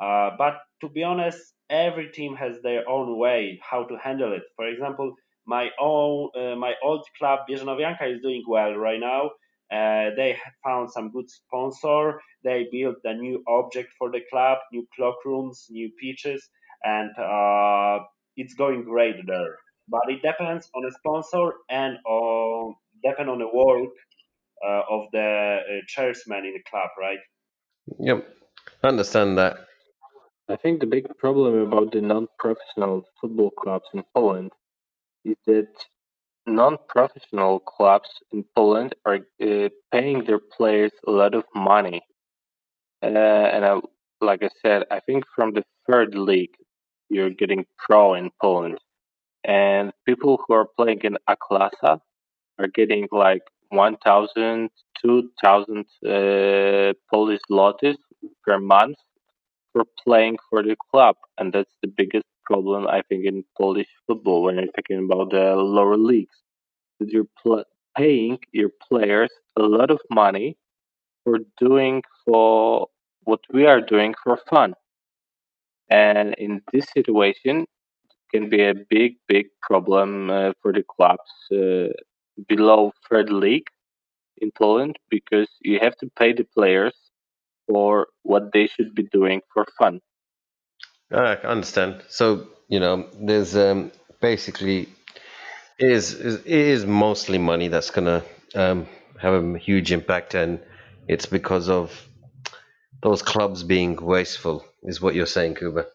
Uh, 0.00 0.30
but 0.36 0.58
to 0.80 0.88
be 0.88 1.02
honest, 1.02 1.54
every 1.70 2.08
team 2.10 2.34
has 2.36 2.60
their 2.62 2.88
own 2.88 3.18
way 3.18 3.60
how 3.62 3.84
to 3.84 3.96
handle 3.96 4.32
it. 4.32 4.42
For 4.56 4.66
example, 4.66 5.14
my 5.46 5.70
own 5.80 6.30
uh, 6.36 6.56
my 6.56 6.74
old 6.82 7.06
club 7.18 7.40
Bieżanowianka 7.48 8.14
is 8.14 8.20
doing 8.22 8.44
well 8.48 8.74
right 8.74 9.00
now. 9.00 9.30
Uh, 9.72 10.10
they 10.16 10.36
found 10.62 10.90
some 10.90 11.10
good 11.10 11.28
sponsor. 11.30 12.20
They 12.42 12.68
built 12.70 12.96
a 13.04 13.14
new 13.14 13.42
object 13.48 13.92
for 13.98 14.10
the 14.10 14.20
club, 14.30 14.58
new 14.72 14.86
clock 14.94 15.16
rooms, 15.24 15.66
new 15.70 15.90
pitches, 16.00 16.48
and 16.84 17.10
uh, 17.18 18.04
it's 18.36 18.54
going 18.54 18.84
great 18.84 19.16
there. 19.26 19.56
But 19.88 20.02
it 20.08 20.22
depends 20.22 20.68
on 20.74 20.82
the 20.84 20.92
sponsor 20.92 21.54
and 21.70 21.98
on 22.06 22.74
depend 23.02 23.28
on 23.28 23.38
the 23.38 23.48
work 23.48 23.90
uh, 24.66 24.82
of 24.90 25.06
the 25.12 25.58
chairman 25.88 26.46
in 26.46 26.54
the 26.54 26.62
club, 26.70 26.88
right? 26.98 27.18
Yep, 27.98 28.26
I 28.82 28.88
understand 28.88 29.38
that. 29.38 29.66
I 30.48 30.56
think 30.56 30.80
the 30.80 30.86
big 30.86 31.06
problem 31.18 31.58
about 31.58 31.92
the 31.92 32.02
non-professional 32.02 33.04
football 33.18 33.50
clubs 33.50 33.86
in 33.94 34.04
Poland 34.14 34.52
is 35.24 35.36
that 35.46 35.68
non-professional 36.46 37.60
clubs 37.60 38.10
in 38.30 38.44
Poland 38.54 38.94
are 39.06 39.20
uh, 39.42 39.68
paying 39.90 40.24
their 40.24 40.38
players 40.38 40.92
a 41.06 41.10
lot 41.10 41.34
of 41.34 41.44
money, 41.54 42.02
uh, 43.02 43.06
and 43.08 43.64
I, 43.64 43.80
like 44.20 44.42
I 44.42 44.50
said, 44.60 44.84
I 44.90 45.00
think 45.00 45.24
from 45.34 45.54
the 45.54 45.64
third 45.90 46.14
league 46.14 46.54
you're 47.08 47.30
getting 47.30 47.64
pro 47.78 48.14
in 48.14 48.30
Poland, 48.40 48.78
and 49.44 49.92
people 50.06 50.42
who 50.46 50.54
are 50.54 50.68
playing 50.76 51.00
in 51.04 51.16
A 51.26 51.36
Klasa 51.36 52.00
are 52.58 52.68
getting 52.74 53.08
like 53.12 53.42
1,000, 53.70 54.70
2,000 55.00 55.86
uh, 56.06 56.92
Polish 57.10 57.40
zlotys 57.50 57.96
per 58.44 58.58
month 58.60 58.96
for 59.74 59.84
playing 60.04 60.38
for 60.50 60.64
the 60.64 60.76
club, 60.92 61.16
and 61.38 61.52
that's 61.52 61.76
the 61.82 61.88
biggest 61.88 62.26
problem 62.46 62.88
I 62.88 63.02
think 63.02 63.26
in 63.26 63.44
Polish 63.58 63.90
football 64.08 64.44
when 64.44 64.56
you're 64.56 64.72
talking 64.78 65.04
about 65.04 65.32
the 65.32 65.56
lower 65.56 65.98
leagues. 65.98 66.36
That 67.00 67.10
you're 67.10 67.28
pl- 67.42 67.66
paying 67.96 68.38
your 68.52 68.70
players 68.88 69.30
a 69.58 69.62
lot 69.62 69.90
of 69.90 70.00
money 70.10 70.58
for 71.24 71.38
doing 71.58 72.02
for 72.24 72.88
what 73.24 73.40
we 73.52 73.66
are 73.66 73.80
doing 73.80 74.14
for 74.24 74.38
fun, 74.50 74.74
and 75.90 76.34
in 76.38 76.62
this 76.72 76.86
situation, 76.92 77.66
can 78.32 78.50
be 78.50 78.62
a 78.64 78.74
big, 78.90 79.16
big 79.28 79.46
problem 79.62 80.30
uh, 80.30 80.52
for 80.62 80.72
the 80.72 80.84
clubs 80.84 81.30
uh, 81.52 81.88
below 82.48 82.92
third 83.10 83.30
league 83.30 83.68
in 84.38 84.50
Poland 84.52 84.98
because 85.10 85.48
you 85.62 85.78
have 85.82 85.96
to 85.98 86.10
pay 86.18 86.32
the 86.32 86.44
players 86.44 86.94
for 87.66 88.08
what 88.22 88.52
they 88.52 88.66
should 88.66 88.94
be 88.94 89.04
doing 89.04 89.40
for 89.52 89.66
fun. 89.78 90.00
I 91.12 91.34
understand. 91.46 92.02
So 92.08 92.48
you 92.68 92.80
know, 92.80 93.08
there's 93.20 93.56
um, 93.56 93.92
basically 94.20 94.88
it 95.78 95.90
is 95.90 96.14
it 96.14 96.46
is 96.46 96.86
mostly 96.86 97.38
money 97.38 97.68
that's 97.68 97.90
gonna 97.90 98.22
um, 98.54 98.86
have 99.20 99.34
a 99.34 99.58
huge 99.58 99.92
impact, 99.92 100.34
and 100.34 100.60
it's 101.08 101.26
because 101.26 101.68
of 101.68 102.08
those 103.02 103.22
clubs 103.22 103.62
being 103.62 103.96
wasteful, 103.96 104.64
is 104.82 105.00
what 105.00 105.14
you're 105.14 105.26
saying, 105.26 105.56
Kuba. 105.56 105.86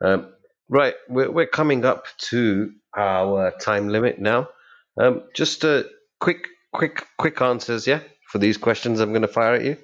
Um, 0.00 0.32
right, 0.68 0.94
we're 1.08 1.30
we're 1.30 1.46
coming 1.46 1.84
up 1.84 2.06
to 2.30 2.72
our 2.96 3.52
time 3.60 3.88
limit 3.88 4.18
now. 4.18 4.48
Um, 4.98 5.24
just 5.34 5.64
a 5.64 5.86
quick, 6.20 6.48
quick, 6.72 7.06
quick 7.18 7.40
answers, 7.42 7.86
yeah, 7.86 8.00
for 8.30 8.38
these 8.38 8.56
questions 8.56 9.00
I'm 9.00 9.12
to 9.22 9.28
fire 9.28 9.54
at 9.54 9.64
you. 9.64 9.76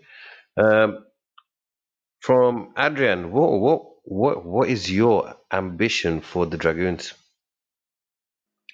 From 2.22 2.72
Adrian, 2.78 3.32
what 3.32 3.50
what 3.60 3.82
what 4.04 4.46
what 4.46 4.68
is 4.70 4.90
your 4.90 5.36
ambition 5.52 6.20
for 6.20 6.46
the 6.46 6.56
Dragoons? 6.56 7.14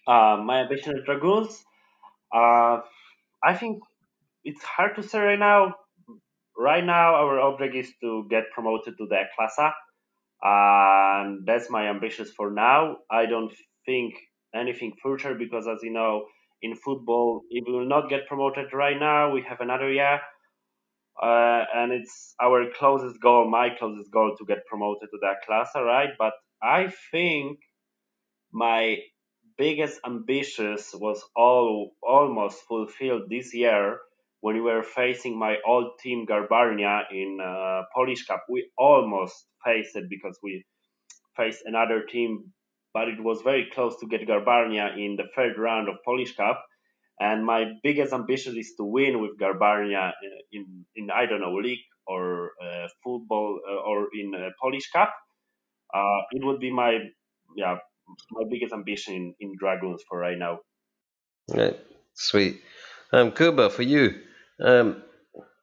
Uh, 0.06 0.38
my 0.44 0.60
ambition 0.62 0.96
at 0.98 1.04
Dragoons, 1.04 1.64
uh, 2.34 2.80
I 3.44 3.54
think 3.54 3.82
it's 4.44 4.62
hard 4.64 4.96
to 4.96 5.02
say 5.02 5.18
right 5.20 5.38
now. 5.38 5.74
Right 6.58 6.84
now, 6.84 7.14
our 7.14 7.40
object 7.40 7.74
is 7.74 7.92
to 8.02 8.26
get 8.30 8.50
promoted 8.54 8.98
to 8.98 9.06
the 9.06 9.22
Klasa, 9.38 9.72
and 10.42 11.46
that's 11.46 11.70
my 11.70 11.88
ambitions 11.88 12.30
for 12.36 12.50
now. 12.50 12.98
I 13.10 13.26
don't 13.26 13.52
think 13.86 14.14
anything 14.54 14.92
future 15.02 15.34
because, 15.34 15.66
as 15.68 15.82
you 15.82 15.92
know, 15.92 16.26
in 16.62 16.74
football, 16.76 17.42
if 17.50 17.64
we 17.66 17.72
will 17.72 17.88
not 17.88 18.10
get 18.10 18.26
promoted 18.28 18.72
right 18.74 18.98
now, 18.98 19.30
we 19.32 19.42
have 19.42 19.60
another 19.60 19.90
year. 19.90 20.20
Uh, 21.20 21.64
and 21.74 21.92
it's 21.92 22.34
our 22.40 22.66
closest 22.78 23.20
goal, 23.20 23.50
my 23.50 23.70
closest 23.70 24.10
goal, 24.12 24.36
to 24.38 24.44
get 24.44 24.66
promoted 24.66 25.08
to 25.10 25.18
that 25.22 25.42
class, 25.46 25.70
all 25.74 25.84
right? 25.84 26.10
But 26.18 26.32
I 26.62 26.92
think 27.10 27.58
my 28.52 28.98
biggest 29.56 30.00
ambitions 30.06 30.90
was 30.94 31.22
all 31.34 31.92
almost 32.02 32.62
fulfilled 32.68 33.22
this 33.28 33.52
year 33.52 33.98
when 34.40 34.54
we 34.54 34.60
were 34.60 34.82
facing 34.84 35.38
my 35.38 35.56
old 35.66 35.98
team 36.00 36.24
Garbarnia 36.26 37.02
in 37.10 37.38
uh, 37.42 37.82
Polish 37.94 38.24
Cup. 38.24 38.44
We 38.48 38.70
almost 38.78 39.34
faced 39.64 39.96
it 39.96 40.04
because 40.08 40.38
we 40.42 40.64
faced 41.36 41.62
another 41.64 42.02
team, 42.02 42.52
but 42.94 43.08
it 43.08 43.22
was 43.22 43.42
very 43.42 43.68
close 43.72 43.98
to 44.00 44.06
get 44.06 44.28
Garbarnia 44.28 44.96
in 44.96 45.16
the 45.16 45.24
third 45.34 45.58
round 45.58 45.88
of 45.88 45.96
Polish 46.04 46.36
Cup. 46.36 46.64
And 47.20 47.44
my 47.44 47.64
biggest 47.82 48.12
ambition 48.12 48.56
is 48.56 48.74
to 48.76 48.84
win 48.84 49.20
with 49.20 49.38
Garbarnia 49.38 50.12
in, 50.22 50.32
in, 50.52 50.86
in 50.96 51.10
I 51.10 51.26
don't 51.26 51.40
know, 51.40 51.54
league 51.54 51.84
or 52.06 52.52
uh, 52.62 52.88
football 53.02 53.60
uh, 53.68 53.88
or 53.88 54.08
in 54.14 54.34
uh, 54.34 54.50
Polish 54.60 54.90
Cup. 54.90 55.12
Uh, 55.92 56.20
it 56.32 56.44
would 56.44 56.60
be 56.60 56.72
my, 56.72 56.98
yeah, 57.56 57.76
my 58.30 58.44
biggest 58.50 58.72
ambition 58.72 59.14
in, 59.14 59.34
in 59.40 59.56
Dragoons 59.58 60.02
for 60.08 60.18
right 60.18 60.38
now. 60.38 60.60
Right, 61.52 61.78
sweet. 62.14 62.60
Um, 63.12 63.32
Kuba, 63.32 63.70
for 63.70 63.82
you, 63.82 64.20
um, 64.62 65.02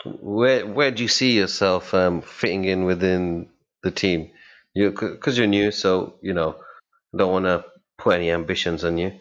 where 0.06 0.66
where 0.66 0.92
do 0.92 1.04
you 1.04 1.10
see 1.10 1.38
yourself 1.38 1.94
um, 1.94 2.22
fitting 2.22 2.66
in 2.66 2.86
within 2.86 3.50
the 3.84 3.92
team? 3.92 4.32
You 4.74 4.92
because 4.92 5.38
you're 5.38 5.48
new, 5.48 5.72
so 5.72 6.16
you 6.22 6.34
know 6.34 6.58
don't 7.16 7.32
want 7.32 7.46
to 7.46 7.66
put 7.98 8.16
any 8.16 8.32
ambitions 8.32 8.84
on 8.84 8.98
you. 8.98 9.20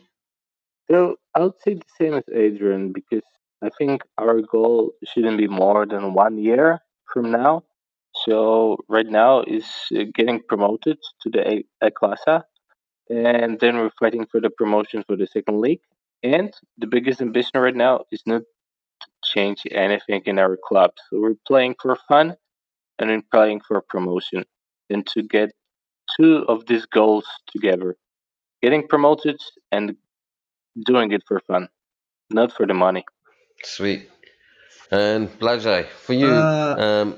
So 0.91 1.17
I 1.35 1.41
would 1.41 1.61
say 1.63 1.75
the 1.75 1.83
same 1.99 2.15
as 2.15 2.25
Adrian 2.35 2.93
because 2.93 3.23
I 3.63 3.71
think 3.79 4.03
our 4.19 4.41
goal 4.41 4.93
shouldn't 5.05 5.39
be 5.39 5.49
more 5.49 5.87
than 5.87 6.15
one 6.15 6.39
year 6.39 6.81
from 7.13 7.31
now. 7.31 7.65
So 8.27 8.77
right 8.89 9.07
now 9.07 9.43
is 9.43 9.67
uh, 9.97 10.05
getting 10.15 10.41
promoted 10.49 10.99
to 11.23 11.31
the 11.31 11.49
A, 11.49 11.65
A 11.81 11.91
Klasa, 11.91 12.43
and 13.09 13.59
then 13.61 13.77
we're 13.77 13.91
fighting 13.99 14.27
for 14.31 14.41
the 14.41 14.51
promotion 14.51 15.03
for 15.07 15.17
the 15.17 15.27
second 15.27 15.61
league. 15.61 15.81
And 16.23 16.53
the 16.79 16.87
biggest 16.87 17.21
ambition 17.21 17.61
right 17.61 17.75
now 17.75 18.05
is 18.13 18.23
not 18.27 18.43
to 19.01 19.09
change 19.25 19.63
anything 19.71 20.23
in 20.27 20.39
our 20.39 20.57
club. 20.69 20.93
So 21.11 21.21
we're 21.21 21.35
playing 21.47 21.77
for 21.81 21.97
fun 22.09 22.37
and 22.99 23.11
we're 23.11 23.23
playing 23.33 23.61
for 23.67 23.83
promotion. 23.89 24.45
And 24.91 25.07
to 25.09 25.23
get 25.23 25.51
two 26.19 26.45
of 26.49 26.67
these 26.67 26.87
goals 26.87 27.27
together 27.51 27.97
getting 28.63 28.89
promoted 28.89 29.39
and 29.73 29.95
doing 30.77 31.13
it 31.13 31.23
for 31.27 31.41
fun, 31.47 31.69
not 32.31 32.53
for 32.53 32.67
the 32.67 32.75
money. 32.75 33.05
Sweet. 33.63 34.11
And 34.91 35.29
Błażej, 35.39 35.85
for 36.07 36.15
you, 36.15 36.29
Uh, 36.29 36.77
um, 36.79 37.15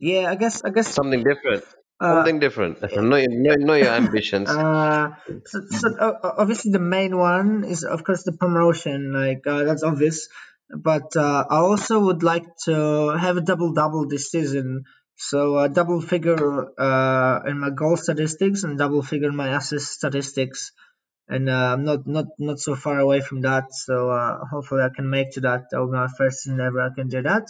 yeah, 0.00 0.30
I 0.30 0.34
guess 0.36 0.64
I 0.64 0.70
guess 0.70 0.88
something 0.94 1.22
different. 1.24 1.64
uh, 2.00 2.14
Something 2.14 2.40
different. 2.40 2.80
Not 2.96 3.22
your, 3.22 3.30
not, 3.30 3.60
not 3.60 3.74
your 3.74 3.92
ambitions. 3.92 4.48
Uh, 4.58 5.10
so, 5.46 5.60
so 5.70 5.88
uh, 6.00 6.12
uh, 6.24 6.34
obviously 6.38 6.72
the 6.72 6.78
main 6.80 7.16
one 7.16 7.64
is 7.64 7.84
of 7.84 8.04
course 8.04 8.24
the 8.24 8.32
promotion, 8.32 9.12
like 9.12 9.46
uh, 9.46 9.64
that's 9.64 9.82
obvious. 9.82 10.28
But 10.70 11.16
uh, 11.16 11.44
I 11.50 11.58
also 11.58 12.00
would 12.06 12.22
like 12.22 12.46
to 12.64 13.16
have 13.18 13.36
a 13.36 13.40
double 13.42 13.72
double 13.74 14.08
this 14.08 14.30
season. 14.30 14.84
So 15.16 15.58
a 15.58 15.68
double 15.68 16.00
figure 16.00 16.80
uh, 16.80 17.42
in 17.46 17.58
my 17.60 17.70
goal 17.70 17.96
statistics 17.96 18.64
and 18.64 18.78
double 18.78 19.02
figure 19.02 19.28
in 19.28 19.36
my 19.36 19.54
assist 19.56 19.92
statistics, 19.92 20.72
and 21.30 21.48
uh, 21.48 21.72
I'm 21.72 21.84
not 21.84 22.06
not 22.06 22.26
not 22.38 22.58
so 22.58 22.74
far 22.74 22.98
away 22.98 23.20
from 23.20 23.42
that. 23.42 23.72
So 23.72 24.10
uh, 24.10 24.44
hopefully 24.44 24.82
I 24.82 24.88
can 24.94 25.08
make 25.08 25.32
to 25.32 25.40
that. 25.42 25.70
That 25.70 25.78
will 25.78 25.86
be 25.86 25.92
my 25.92 26.08
first 26.18 26.42
season 26.42 26.60
ever 26.60 26.80
I 26.80 26.90
can 26.94 27.08
do 27.08 27.22
that. 27.22 27.46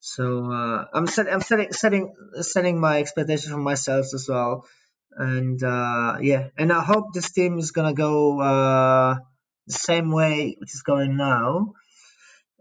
So 0.00 0.52
uh, 0.52 0.84
I'm 0.94 1.08
set, 1.08 1.30
I'm 1.32 1.40
setting 1.40 1.72
setting 1.72 2.14
setting 2.40 2.80
my 2.80 3.00
expectations 3.00 3.52
for 3.52 3.58
myself 3.58 4.06
as 4.14 4.26
well, 4.28 4.64
and 5.16 5.60
uh, 5.62 6.18
yeah, 6.20 6.48
and 6.56 6.72
I 6.72 6.80
hope 6.80 7.12
this 7.12 7.32
team 7.32 7.58
is 7.58 7.72
gonna 7.72 7.92
go 7.94 8.40
uh, 8.40 9.16
the 9.66 9.72
same 9.72 10.12
way 10.12 10.56
which 10.58 10.72
is 10.74 10.82
going 10.82 11.16
now. 11.16 11.74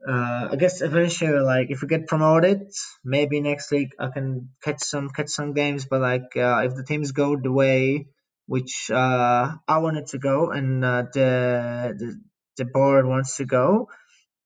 Uh, 0.08 0.50
I 0.52 0.56
guess 0.56 0.82
eventually, 0.82 1.40
like 1.40 1.70
if 1.70 1.84
we 1.84 1.88
get 1.88 2.08
promoted, 2.08 2.72
maybe 3.04 3.42
next 3.42 3.70
week 3.72 3.90
I 4.00 4.08
can 4.08 4.50
catch 4.64 4.82
some 4.82 5.10
catch 5.10 5.30
some 5.30 5.54
games. 5.54 5.86
But 5.86 6.02
like 6.02 6.32
if 6.36 6.74
the 6.74 6.84
teams 6.84 7.12
go 7.12 7.36
the 7.36 7.52
way 7.52 8.08
which 8.48 8.90
uh, 8.92 9.56
I 9.68 9.78
wanted 9.80 10.08
to 10.08 10.18
go 10.18 10.52
and 10.52 10.84
uh, 10.84 11.04
the, 11.14 11.96
the 12.00 12.22
the 12.58 12.66
board 12.66 13.06
wants 13.06 13.38
to 13.38 13.46
go, 13.46 13.88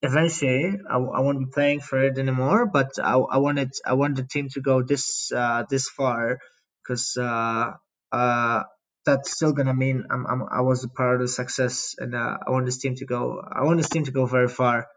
eventually 0.01 0.77
I, 0.89 0.95
I 0.97 1.19
won't 1.21 1.39
be 1.39 1.51
playing 1.53 1.81
for 1.81 2.03
it 2.03 2.17
anymore. 2.17 2.65
But 2.65 2.99
I, 3.01 3.13
I 3.13 3.37
wanted 3.37 3.71
I 3.85 3.93
want 3.93 4.15
the 4.15 4.23
team 4.23 4.49
to 4.49 4.61
go 4.61 4.81
this 4.81 5.31
uh, 5.31 5.63
this 5.69 5.87
far 5.89 6.39
because 6.83 7.15
uh, 7.17 7.71
uh, 8.11 8.63
that's 9.05 9.31
still 9.31 9.53
gonna 9.53 9.73
mean 9.73 10.05
I'm, 10.09 10.25
I'm 10.27 10.43
I 10.51 10.61
was 10.61 10.83
a 10.83 10.89
part 10.89 11.15
of 11.15 11.21
the 11.21 11.27
success, 11.27 11.95
and 11.97 12.15
uh, 12.15 12.37
I 12.45 12.51
want 12.51 12.65
this 12.65 12.79
team 12.79 12.95
to 12.95 13.05
go. 13.05 13.41
I 13.41 13.63
want 13.63 13.77
this 13.77 13.89
team 13.89 14.05
to 14.05 14.11
go 14.11 14.25
very 14.25 14.49
far. 14.49 14.87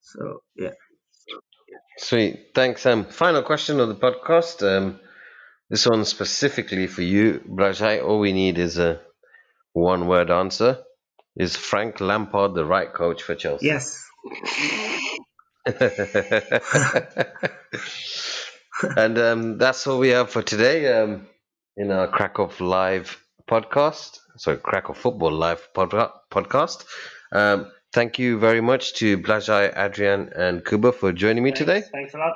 So 0.00 0.40
yeah. 0.56 0.72
Sweet. 1.98 2.50
Thanks. 2.54 2.84
Um, 2.86 3.06
final 3.06 3.42
question 3.42 3.80
of 3.80 3.88
the 3.88 3.94
podcast. 3.94 4.66
Um, 4.66 5.00
this 5.70 5.86
one 5.86 6.04
specifically 6.04 6.86
for 6.86 7.02
you, 7.02 7.40
Błażej. 7.48 8.00
All 8.02 8.20
we 8.20 8.32
need 8.32 8.58
is 8.58 8.78
a 8.78 9.00
one 9.72 10.06
word 10.06 10.30
answer. 10.30 10.78
Is 11.36 11.56
Frank 11.56 12.00
Lampard 12.00 12.54
the 12.54 12.64
right 12.64 12.92
coach 12.92 13.22
for 13.22 13.34
Chelsea? 13.34 13.66
Yes. 13.66 14.04
and 18.96 19.18
um, 19.18 19.58
that's 19.58 19.86
all 19.86 19.98
we 19.98 20.10
have 20.10 20.30
for 20.30 20.42
today 20.42 20.92
um, 20.92 21.26
in 21.76 21.90
our 21.90 22.06
Krakow 22.08 22.50
Live 22.60 23.18
podcast. 23.50 24.18
Sorry, 24.36 24.58
Krakow 24.58 24.92
Football 24.94 25.32
Live 25.32 25.72
pod- 25.74 26.10
podcast. 26.30 26.84
Um, 27.32 27.70
thank 27.92 28.18
you 28.18 28.38
very 28.38 28.60
much 28.60 28.94
to 28.94 29.18
Błażej, 29.18 29.72
Adrian, 29.76 30.30
and 30.36 30.64
Kuba 30.64 30.92
for 30.92 31.12
joining 31.12 31.42
me 31.42 31.52
today. 31.52 31.82
Thanks 31.92 32.14
a 32.14 32.18
lot. 32.18 32.34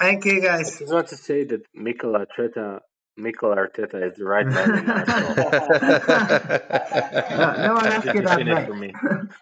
Thank 0.00 0.24
you, 0.24 0.38
I 0.38 0.44
guys. 0.44 0.78
just 0.78 0.92
want 0.92 1.08
to 1.08 1.16
say 1.16 1.44
that 1.44 1.60
Mikel 1.74 2.12
Arteta, 2.14 2.80
Mikel 3.16 3.50
Arteta 3.54 4.10
is 4.10 4.16
the 4.16 4.24
right 4.24 4.46
man 4.46 4.78
in 4.78 4.86
No, 7.38 7.66
no 7.66 7.74
one 7.74 7.86
asked 7.86 8.06
you 8.06 8.12
Just 8.14 8.24
that, 8.24 8.40
in 8.40 8.48
it 8.48 8.66
for 8.66 8.74
me. 8.74 8.92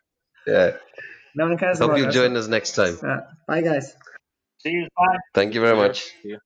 yeah. 0.46 0.72
No 1.36 1.48
one 1.48 1.58
cares 1.58 1.78
Hope 1.78 1.96
you 1.96 2.06
us. 2.06 2.14
join 2.14 2.36
us 2.36 2.48
next 2.48 2.74
time. 2.74 2.98
Uh, 3.02 3.18
bye, 3.46 3.60
guys. 3.62 3.94
See 4.58 4.70
you. 4.70 4.88
Bye. 4.96 5.16
Thank 5.34 5.54
you 5.54 5.60
very 5.60 5.76
much. 5.76 6.10
You. 6.24 6.38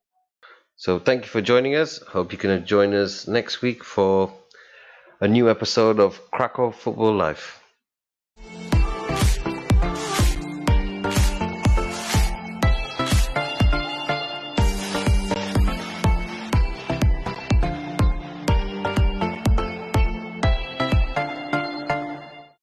So 0.76 0.98
thank 0.98 1.22
you 1.22 1.28
for 1.28 1.40
joining 1.40 1.74
us. 1.76 1.98
Hope 2.02 2.32
you 2.32 2.38
can 2.38 2.66
join 2.66 2.92
us 2.92 3.26
next 3.26 3.62
week 3.62 3.82
for 3.84 4.32
a 5.20 5.28
new 5.28 5.48
episode 5.48 6.00
of 6.00 6.20
Krakow 6.30 6.72
Football 6.72 7.14
Live. 7.14 7.61